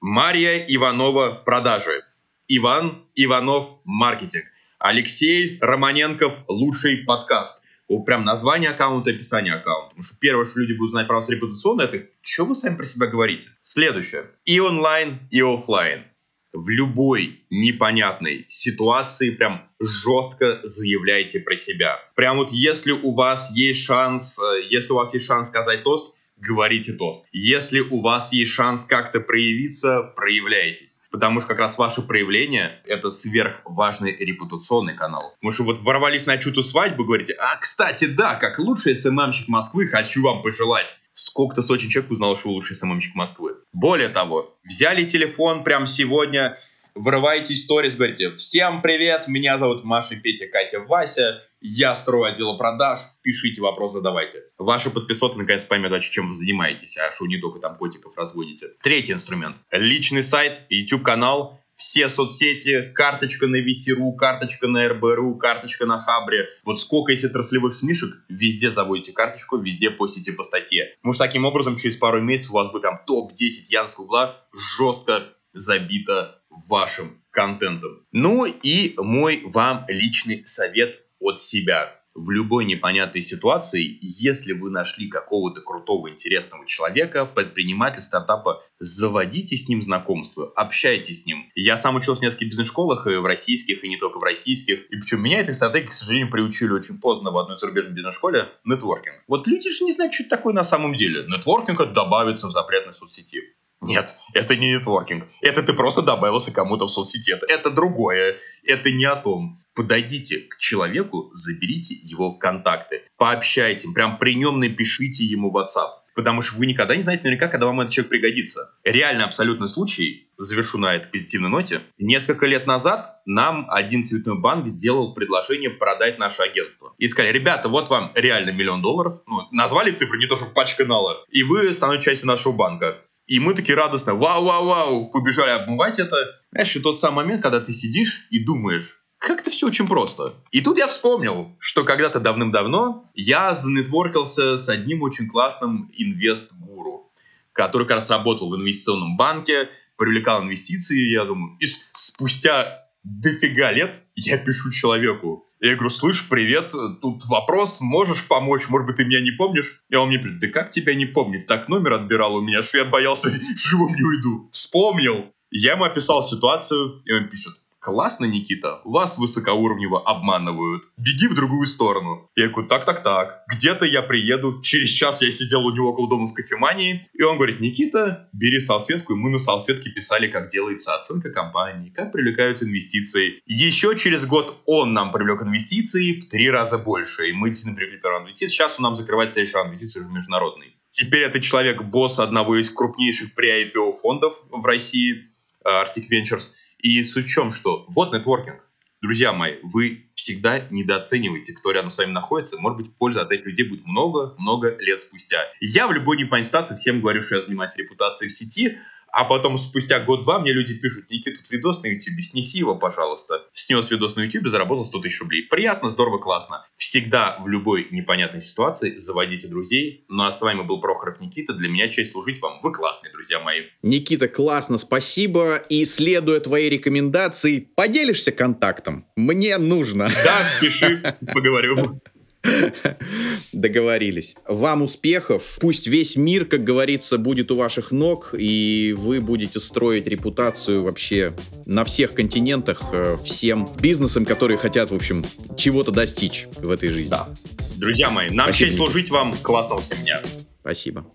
Мария 0.00 0.64
Иванова 0.68 1.42
продажи. 1.44 2.02
Иван 2.48 3.04
Иванов 3.14 3.80
маркетинг. 3.84 4.44
Алексей 4.78 5.58
Романенков 5.60 6.44
лучший 6.48 6.98
подкаст. 6.98 7.60
Прям 8.04 8.24
название 8.24 8.70
аккаунта, 8.70 9.10
описание 9.10 9.54
аккаунта. 9.54 9.90
Потому 9.90 10.04
что 10.04 10.16
первое, 10.18 10.44
что 10.44 10.60
люди 10.60 10.76
будут 10.76 10.92
знать 10.92 11.06
про 11.06 11.16
вас 11.16 11.28
репутационно, 11.28 11.82
это 11.82 12.06
что 12.20 12.44
вы 12.44 12.54
сами 12.54 12.76
про 12.76 12.84
себя 12.84 13.06
говорите. 13.06 13.48
Следующее. 13.60 14.30
И 14.44 14.58
онлайн, 14.60 15.20
и 15.30 15.40
офлайн. 15.40 16.04
В 16.52 16.68
любой 16.70 17.40
непонятной 17.50 18.46
ситуации 18.48 19.30
прям 19.30 19.68
жестко 19.78 20.60
заявляйте 20.62 21.40
про 21.40 21.56
себя. 21.56 22.00
Прям 22.14 22.38
вот 22.38 22.50
если 22.50 22.92
у 22.92 23.14
вас 23.14 23.52
есть 23.54 23.84
шанс, 23.84 24.38
э, 24.38 24.62
если 24.68 24.92
у 24.92 24.96
вас 24.96 25.12
есть 25.12 25.26
шанс 25.26 25.48
сказать 25.48 25.82
тост, 25.82 26.14
говорите 26.36 26.92
тост. 26.92 27.26
Если 27.32 27.80
у 27.80 28.00
вас 28.00 28.32
есть 28.32 28.52
шанс 28.52 28.84
как-то 28.84 29.20
проявиться, 29.20 30.02
проявляйтесь. 30.02 31.00
Потому 31.10 31.40
что 31.40 31.48
как 31.48 31.58
раз 31.58 31.78
ваше 31.78 32.02
проявление— 32.02 32.80
это 32.84 33.10
сверхважный 33.10 34.16
репутационный 34.16 34.94
канал. 34.94 35.34
Потому 35.40 35.52
что 35.52 35.62
вот 35.64 35.78
ворвались 35.80 36.26
на 36.26 36.36
чью-то 36.36 36.62
свадьбу, 36.62 37.04
говорите, 37.04 37.32
а, 37.34 37.56
кстати, 37.56 38.04
да, 38.04 38.34
как 38.34 38.58
лучший 38.58 38.96
СММщик 38.96 39.48
Москвы 39.48 39.86
хочу 39.86 40.22
вам 40.22 40.42
пожелать. 40.42 40.94
Сколько-то 41.12 41.62
сотен 41.62 41.88
человек 41.88 42.12
узнал, 42.12 42.36
что 42.36 42.48
вы 42.48 42.56
лучший 42.56 42.76
СММщик 42.76 43.14
Москвы. 43.14 43.54
Более 43.72 44.10
того, 44.10 44.54
взяли 44.64 45.04
телефон 45.04 45.64
прямо 45.64 45.86
сегодня, 45.86 46.58
врываетесь 46.96 47.60
в 47.60 47.64
сторис, 47.64 47.94
говорите, 47.94 48.34
всем 48.36 48.82
привет, 48.82 49.28
меня 49.28 49.58
зовут 49.58 49.84
Маша, 49.84 50.16
Петя, 50.16 50.46
Катя, 50.48 50.80
Вася, 50.80 51.42
я 51.60 51.94
строю 51.94 52.24
отдел 52.24 52.56
продаж, 52.58 53.00
пишите 53.22 53.60
вопрос, 53.60 53.92
задавайте. 53.92 54.42
Ваши 54.58 54.90
подписоты 54.90 55.38
наконец 55.38 55.64
поймет, 55.64 55.92
а 55.92 56.00
чем 56.00 56.28
вы 56.28 56.32
занимаетесь, 56.32 56.96
а 56.96 57.12
что 57.12 57.26
не 57.26 57.38
только 57.38 57.60
там 57.60 57.76
котиков 57.76 58.16
разводите. 58.16 58.68
Третий 58.82 59.12
инструмент. 59.12 59.56
Личный 59.70 60.22
сайт, 60.22 60.62
YouTube-канал, 60.70 61.60
все 61.76 62.08
соцсети, 62.08 62.90
карточка 62.94 63.46
на 63.46 63.56
VC.ru, 63.56 64.14
карточка 64.16 64.66
на 64.66 64.88
РБРУ, 64.88 65.36
карточка 65.36 65.84
на 65.84 65.98
Хабре. 65.98 66.46
Вот 66.64 66.80
сколько 66.80 67.12
есть 67.12 67.24
отраслевых 67.24 67.74
смешек, 67.74 68.16
везде 68.30 68.70
заводите 68.70 69.12
карточку, 69.12 69.58
везде 69.58 69.90
постите 69.90 70.32
по 70.32 70.42
статье. 70.42 70.94
Может, 71.02 71.20
таким 71.20 71.44
образом, 71.44 71.76
через 71.76 71.96
пару 71.96 72.20
месяцев 72.22 72.52
у 72.52 72.54
вас 72.54 72.72
будет 72.72 72.82
там 72.82 73.00
топ-10 73.06 73.66
Янского 73.68 74.04
угла 74.04 74.40
жестко 74.54 75.34
забито 75.52 76.40
вашим 76.68 77.22
контентом. 77.30 78.02
Ну 78.12 78.46
и 78.46 78.94
мой 78.96 79.42
вам 79.44 79.84
личный 79.88 80.46
совет 80.46 81.02
от 81.20 81.40
себя. 81.40 81.92
В 82.14 82.30
любой 82.30 82.64
непонятной 82.64 83.20
ситуации, 83.20 83.98
если 84.00 84.54
вы 84.54 84.70
нашли 84.70 85.06
какого-то 85.06 85.60
крутого, 85.60 86.08
интересного 86.08 86.66
человека, 86.66 87.26
предприниматель 87.26 88.00
стартапа, 88.00 88.62
заводите 88.78 89.54
с 89.54 89.68
ним 89.68 89.82
знакомство, 89.82 90.50
общайтесь 90.56 91.24
с 91.24 91.26
ним. 91.26 91.44
Я 91.54 91.76
сам 91.76 91.96
учился 91.96 92.20
в 92.20 92.24
нескольких 92.24 92.48
бизнес-школах, 92.48 93.06
и 93.06 93.16
в 93.16 93.26
российских, 93.26 93.84
и 93.84 93.88
не 93.88 93.98
только 93.98 94.18
в 94.18 94.22
российских. 94.22 94.90
И 94.90 94.96
причем 94.96 95.22
меня 95.22 95.40
этой 95.40 95.52
стратегии, 95.52 95.88
к 95.88 95.92
сожалению, 95.92 96.30
приучили 96.30 96.72
очень 96.72 96.98
поздно 96.98 97.32
в 97.32 97.36
одной 97.36 97.58
зарубежной 97.58 97.92
бизнес-школе– 97.92 98.48
нетворкинг. 98.64 99.16
Вот 99.28 99.46
люди 99.46 99.68
же 99.68 99.84
не 99.84 99.92
знают, 99.92 100.14
что 100.14 100.22
это 100.22 100.36
такое 100.36 100.54
на 100.54 100.64
самом 100.64 100.94
деле. 100.94 101.26
Нетворкинг 101.28 101.92
добавится 101.92 102.46
в 102.46 102.52
запретной 102.52 102.94
соцсети. 102.94 103.42
Нет, 103.80 104.16
это 104.32 104.56
не 104.56 104.72
нетворкинг. 104.72 105.26
Это 105.42 105.62
ты 105.62 105.72
просто 105.72 106.02
добавился 106.02 106.52
кому-то 106.52 106.86
в 106.86 106.90
соцсети. 106.90 107.32
Это, 107.32 107.46
это 107.46 107.70
другое. 107.70 108.38
Это 108.64 108.90
не 108.90 109.04
о 109.04 109.16
том. 109.16 109.58
Подойдите 109.74 110.38
к 110.38 110.56
человеку, 110.58 111.30
заберите 111.34 111.94
его 111.94 112.32
контакты. 112.32 113.02
Пообщайте, 113.18 113.88
прям 113.94 114.18
при 114.18 114.34
нем 114.34 114.58
напишите 114.58 115.24
ему 115.24 115.52
WhatsApp. 115.52 116.06
Потому 116.16 116.40
что 116.40 116.56
вы 116.56 116.64
никогда 116.64 116.96
не 116.96 117.02
знаете 117.02 117.24
наверняка, 117.24 117.48
когда 117.48 117.66
вам 117.66 117.82
этот 117.82 117.92
человек 117.92 118.08
пригодится. 118.08 118.74
Реально 118.84 119.26
абсолютный 119.26 119.68
случай, 119.68 120.30
завершу 120.38 120.78
на 120.78 120.94
этой 120.94 121.08
позитивной 121.10 121.50
ноте. 121.50 121.82
Несколько 121.98 122.46
лет 122.46 122.66
назад 122.66 123.06
нам 123.26 123.66
один 123.68 124.06
цветной 124.06 124.38
банк 124.38 124.66
сделал 124.66 125.12
предложение 125.12 125.68
продать 125.68 126.18
наше 126.18 126.42
агентство. 126.42 126.94
И 126.96 127.06
сказали, 127.06 127.32
ребята, 127.32 127.68
вот 127.68 127.90
вам 127.90 128.12
реально 128.14 128.50
миллион 128.50 128.80
долларов. 128.80 129.20
Ну, 129.26 129.42
назвали 129.52 129.90
цифры, 129.90 130.18
не 130.18 130.26
то, 130.26 130.36
что 130.36 130.46
пачка 130.46 130.86
нала. 130.86 131.22
И 131.30 131.42
вы 131.42 131.74
станете 131.74 132.04
частью 132.04 132.28
нашего 132.28 132.52
банка. 132.52 133.02
И 133.26 133.40
мы 133.40 133.54
такие 133.54 133.74
радостно, 133.74 134.14
вау-вау-вау, 134.14 135.10
побежали 135.10 135.50
обмывать 135.50 135.98
это. 135.98 136.16
Знаешь, 136.52 136.76
и 136.76 136.80
тот 136.80 137.00
самый 137.00 137.24
момент, 137.24 137.42
когда 137.42 137.60
ты 137.60 137.72
сидишь 137.72 138.26
и 138.30 138.44
думаешь, 138.44 139.00
как-то 139.18 139.50
все 139.50 139.66
очень 139.66 139.88
просто. 139.88 140.34
И 140.52 140.60
тут 140.60 140.78
я 140.78 140.86
вспомнил, 140.86 141.56
что 141.58 141.84
когда-то 141.84 142.20
давным-давно 142.20 143.10
я 143.14 143.54
занетворкался 143.54 144.56
с 144.56 144.68
одним 144.68 145.02
очень 145.02 145.28
классным 145.28 145.90
инвест-гуру, 145.96 147.10
который 147.52 147.86
как 147.86 147.96
раз 147.96 148.10
работал 148.10 148.50
в 148.50 148.56
инвестиционном 148.56 149.16
банке, 149.16 149.70
привлекал 149.96 150.44
инвестиции, 150.44 151.10
я 151.10 151.24
думаю, 151.24 151.56
и 151.58 151.66
спустя 151.94 152.86
дофига 153.02 153.72
лет 153.72 154.00
я 154.14 154.38
пишу 154.38 154.70
человеку, 154.70 155.45
я 155.60 155.74
говорю, 155.74 155.90
слышь, 155.90 156.28
привет, 156.28 156.72
тут 157.00 157.24
вопрос, 157.26 157.80
можешь 157.80 158.26
помочь, 158.26 158.68
может 158.68 158.86
быть, 158.86 158.96
ты 158.96 159.04
меня 159.04 159.20
не 159.20 159.30
помнишь? 159.30 159.82
И 159.88 159.96
он 159.96 160.08
мне 160.08 160.18
говорит, 160.18 160.40
да 160.40 160.48
как 160.48 160.70
тебя 160.70 160.94
не 160.94 161.06
помнить? 161.06 161.46
Так 161.46 161.68
номер 161.68 161.94
отбирал 161.94 162.36
у 162.36 162.42
меня, 162.42 162.62
что 162.62 162.78
я 162.78 162.84
боялся, 162.84 163.30
живым 163.56 163.94
не 163.94 164.02
уйду. 164.02 164.50
Вспомнил. 164.52 165.32
Я 165.50 165.72
ему 165.72 165.84
описал 165.84 166.22
ситуацию, 166.22 167.02
и 167.04 167.12
он 167.12 167.28
пишет, 167.28 167.54
Классно, 167.86 168.24
Никита, 168.24 168.80
вас 168.84 169.16
высокоуровнево 169.16 170.02
обманывают. 170.02 170.82
Беги 170.96 171.28
в 171.28 171.36
другую 171.36 171.66
сторону. 171.66 172.28
Я 172.34 172.48
говорю, 172.48 172.66
так-так-так, 172.66 173.44
где-то 173.46 173.84
я 173.84 174.02
приеду. 174.02 174.60
Через 174.60 174.90
час 174.90 175.22
я 175.22 175.30
сидел 175.30 175.64
у 175.64 175.70
него 175.70 175.90
около 175.90 176.08
дома 176.08 176.26
в 176.26 176.34
кофемании. 176.34 177.08
И 177.14 177.22
он 177.22 177.36
говорит, 177.36 177.60
Никита, 177.60 178.28
бери 178.32 178.58
салфетку. 178.58 179.12
И 179.12 179.16
мы 179.16 179.30
на 179.30 179.38
салфетке 179.38 179.90
писали, 179.90 180.26
как 180.26 180.50
делается 180.50 180.96
оценка 180.96 181.30
компании, 181.30 181.90
как 181.90 182.10
привлекаются 182.10 182.64
инвестиции. 182.64 183.40
Еще 183.46 183.96
через 183.96 184.26
год 184.26 184.60
он 184.66 184.92
нам 184.92 185.12
привлек 185.12 185.42
инвестиции 185.42 186.18
в 186.18 186.28
три 186.28 186.50
раза 186.50 186.78
больше. 186.78 187.28
И 187.28 187.32
мы 187.32 187.50
действительно 187.50 187.76
привлекли 187.76 188.00
первый 188.02 188.22
инвестиции. 188.22 188.52
Сейчас 188.52 188.74
он 188.78 188.82
нам 188.82 188.96
закрывает 188.96 189.32
следующий 189.32 189.54
раунд 189.54 189.68
инвестиций 189.68 190.02
уже 190.02 190.10
международный. 190.10 190.74
Теперь 190.90 191.22
это 191.22 191.40
человек, 191.40 191.82
босс 191.82 192.18
одного 192.18 192.60
из 192.60 192.68
крупнейших 192.68 193.28
pre-IPO 193.38 193.92
фондов 193.92 194.34
в 194.50 194.64
России, 194.64 195.28
э, 195.64 195.68
Arctic 195.68 196.10
Ventures. 196.10 196.50
И 196.78 197.02
суть 197.02 197.26
в 197.26 197.52
что 197.52 197.84
вот 197.88 198.12
нетворкинг. 198.12 198.62
Друзья 199.02 199.32
мои, 199.32 199.56
вы 199.62 200.06
всегда 200.14 200.60
недооцениваете, 200.70 201.52
кто 201.52 201.70
рядом 201.70 201.90
с 201.90 201.98
вами 201.98 202.12
находится. 202.12 202.58
Может 202.58 202.78
быть, 202.78 202.96
польза 202.96 203.22
от 203.22 203.30
этих 203.30 203.46
людей 203.46 203.68
будет 203.68 203.86
много-много 203.86 204.76
лет 204.78 205.02
спустя. 205.02 205.38
Я 205.60 205.86
в 205.86 205.92
любой 205.92 206.16
непонятной 206.16 206.44
ситуации 206.44 206.74
всем 206.74 207.00
говорю, 207.00 207.22
что 207.22 207.36
я 207.36 207.42
занимаюсь 207.42 207.76
репутацией 207.76 208.30
в 208.30 208.32
сети, 208.32 208.78
А 209.12 209.24
потом 209.24 209.56
спустя 209.56 210.00
год-два 210.00 210.38
мне 210.38 210.52
люди 210.52 210.74
пишут, 210.74 211.10
Никита, 211.10 211.38
тут 211.40 211.50
видос 211.50 211.82
на 211.82 211.86
YouTube, 211.86 212.22
снеси 212.22 212.58
его, 212.58 212.76
пожалуйста. 212.76 213.44
Снес 213.52 213.90
видос 213.90 214.16
на 214.16 214.22
YouTube, 214.22 214.48
заработал 214.48 214.84
100 214.84 214.98
тысяч 215.00 215.20
рублей. 215.20 215.42
Приятно, 215.44 215.90
здорово, 215.90 216.18
классно. 216.18 216.66
Всегда 216.76 217.38
в 217.40 217.48
любой 217.48 217.88
непонятной 217.90 218.40
ситуации 218.40 218.98
заводите 218.98 219.48
друзей. 219.48 220.04
Ну 220.08 220.24
а 220.24 220.32
с 220.32 220.40
вами 220.40 220.62
был 220.62 220.80
Прохоров 220.80 221.20
Никита. 221.20 221.54
Для 221.54 221.68
меня 221.68 221.88
честь 221.88 222.12
служить 222.12 222.40
вам. 222.40 222.60
Вы 222.62 222.72
классные, 222.72 223.12
друзья 223.12 223.40
мои. 223.40 223.62
Никита, 223.82 224.28
классно, 224.28 224.78
спасибо. 224.78 225.56
И 225.56 225.84
следуя 225.84 226.40
твоей 226.40 226.68
рекомендации, 226.68 227.60
поделишься 227.60 228.32
контактом? 228.32 229.06
Мне 229.16 229.56
нужно. 229.58 230.10
Да, 230.24 230.46
пиши, 230.60 231.16
поговорю. 231.32 232.00
Договорились. 233.52 234.34
Вам 234.46 234.82
успехов. 234.82 235.58
Пусть 235.60 235.86
весь 235.86 236.16
мир, 236.16 236.44
как 236.44 236.64
говорится, 236.64 237.18
будет 237.18 237.50
у 237.50 237.56
ваших 237.56 237.90
ног, 237.90 238.34
и 238.36 238.94
вы 238.96 239.20
будете 239.20 239.60
строить 239.60 240.06
репутацию 240.06 240.82
вообще 240.82 241.32
на 241.64 241.84
всех 241.84 242.14
континентах 242.14 242.82
э, 242.92 243.16
всем 243.24 243.68
бизнесам, 243.80 244.24
которые 244.24 244.58
хотят, 244.58 244.90
в 244.90 244.94
общем, 244.94 245.24
чего-то 245.56 245.92
достичь 245.92 246.46
в 246.58 246.70
этой 246.70 246.88
жизни. 246.88 247.10
Да. 247.10 247.28
Друзья 247.76 248.10
мои, 248.10 248.30
нам 248.30 248.46
Спасибо, 248.46 248.68
честь 248.68 248.76
служить 248.76 249.10
вам. 249.10 249.34
Классного 249.42 249.80
всем 249.80 249.98
дня. 250.02 250.20
Спасибо. 250.60 251.06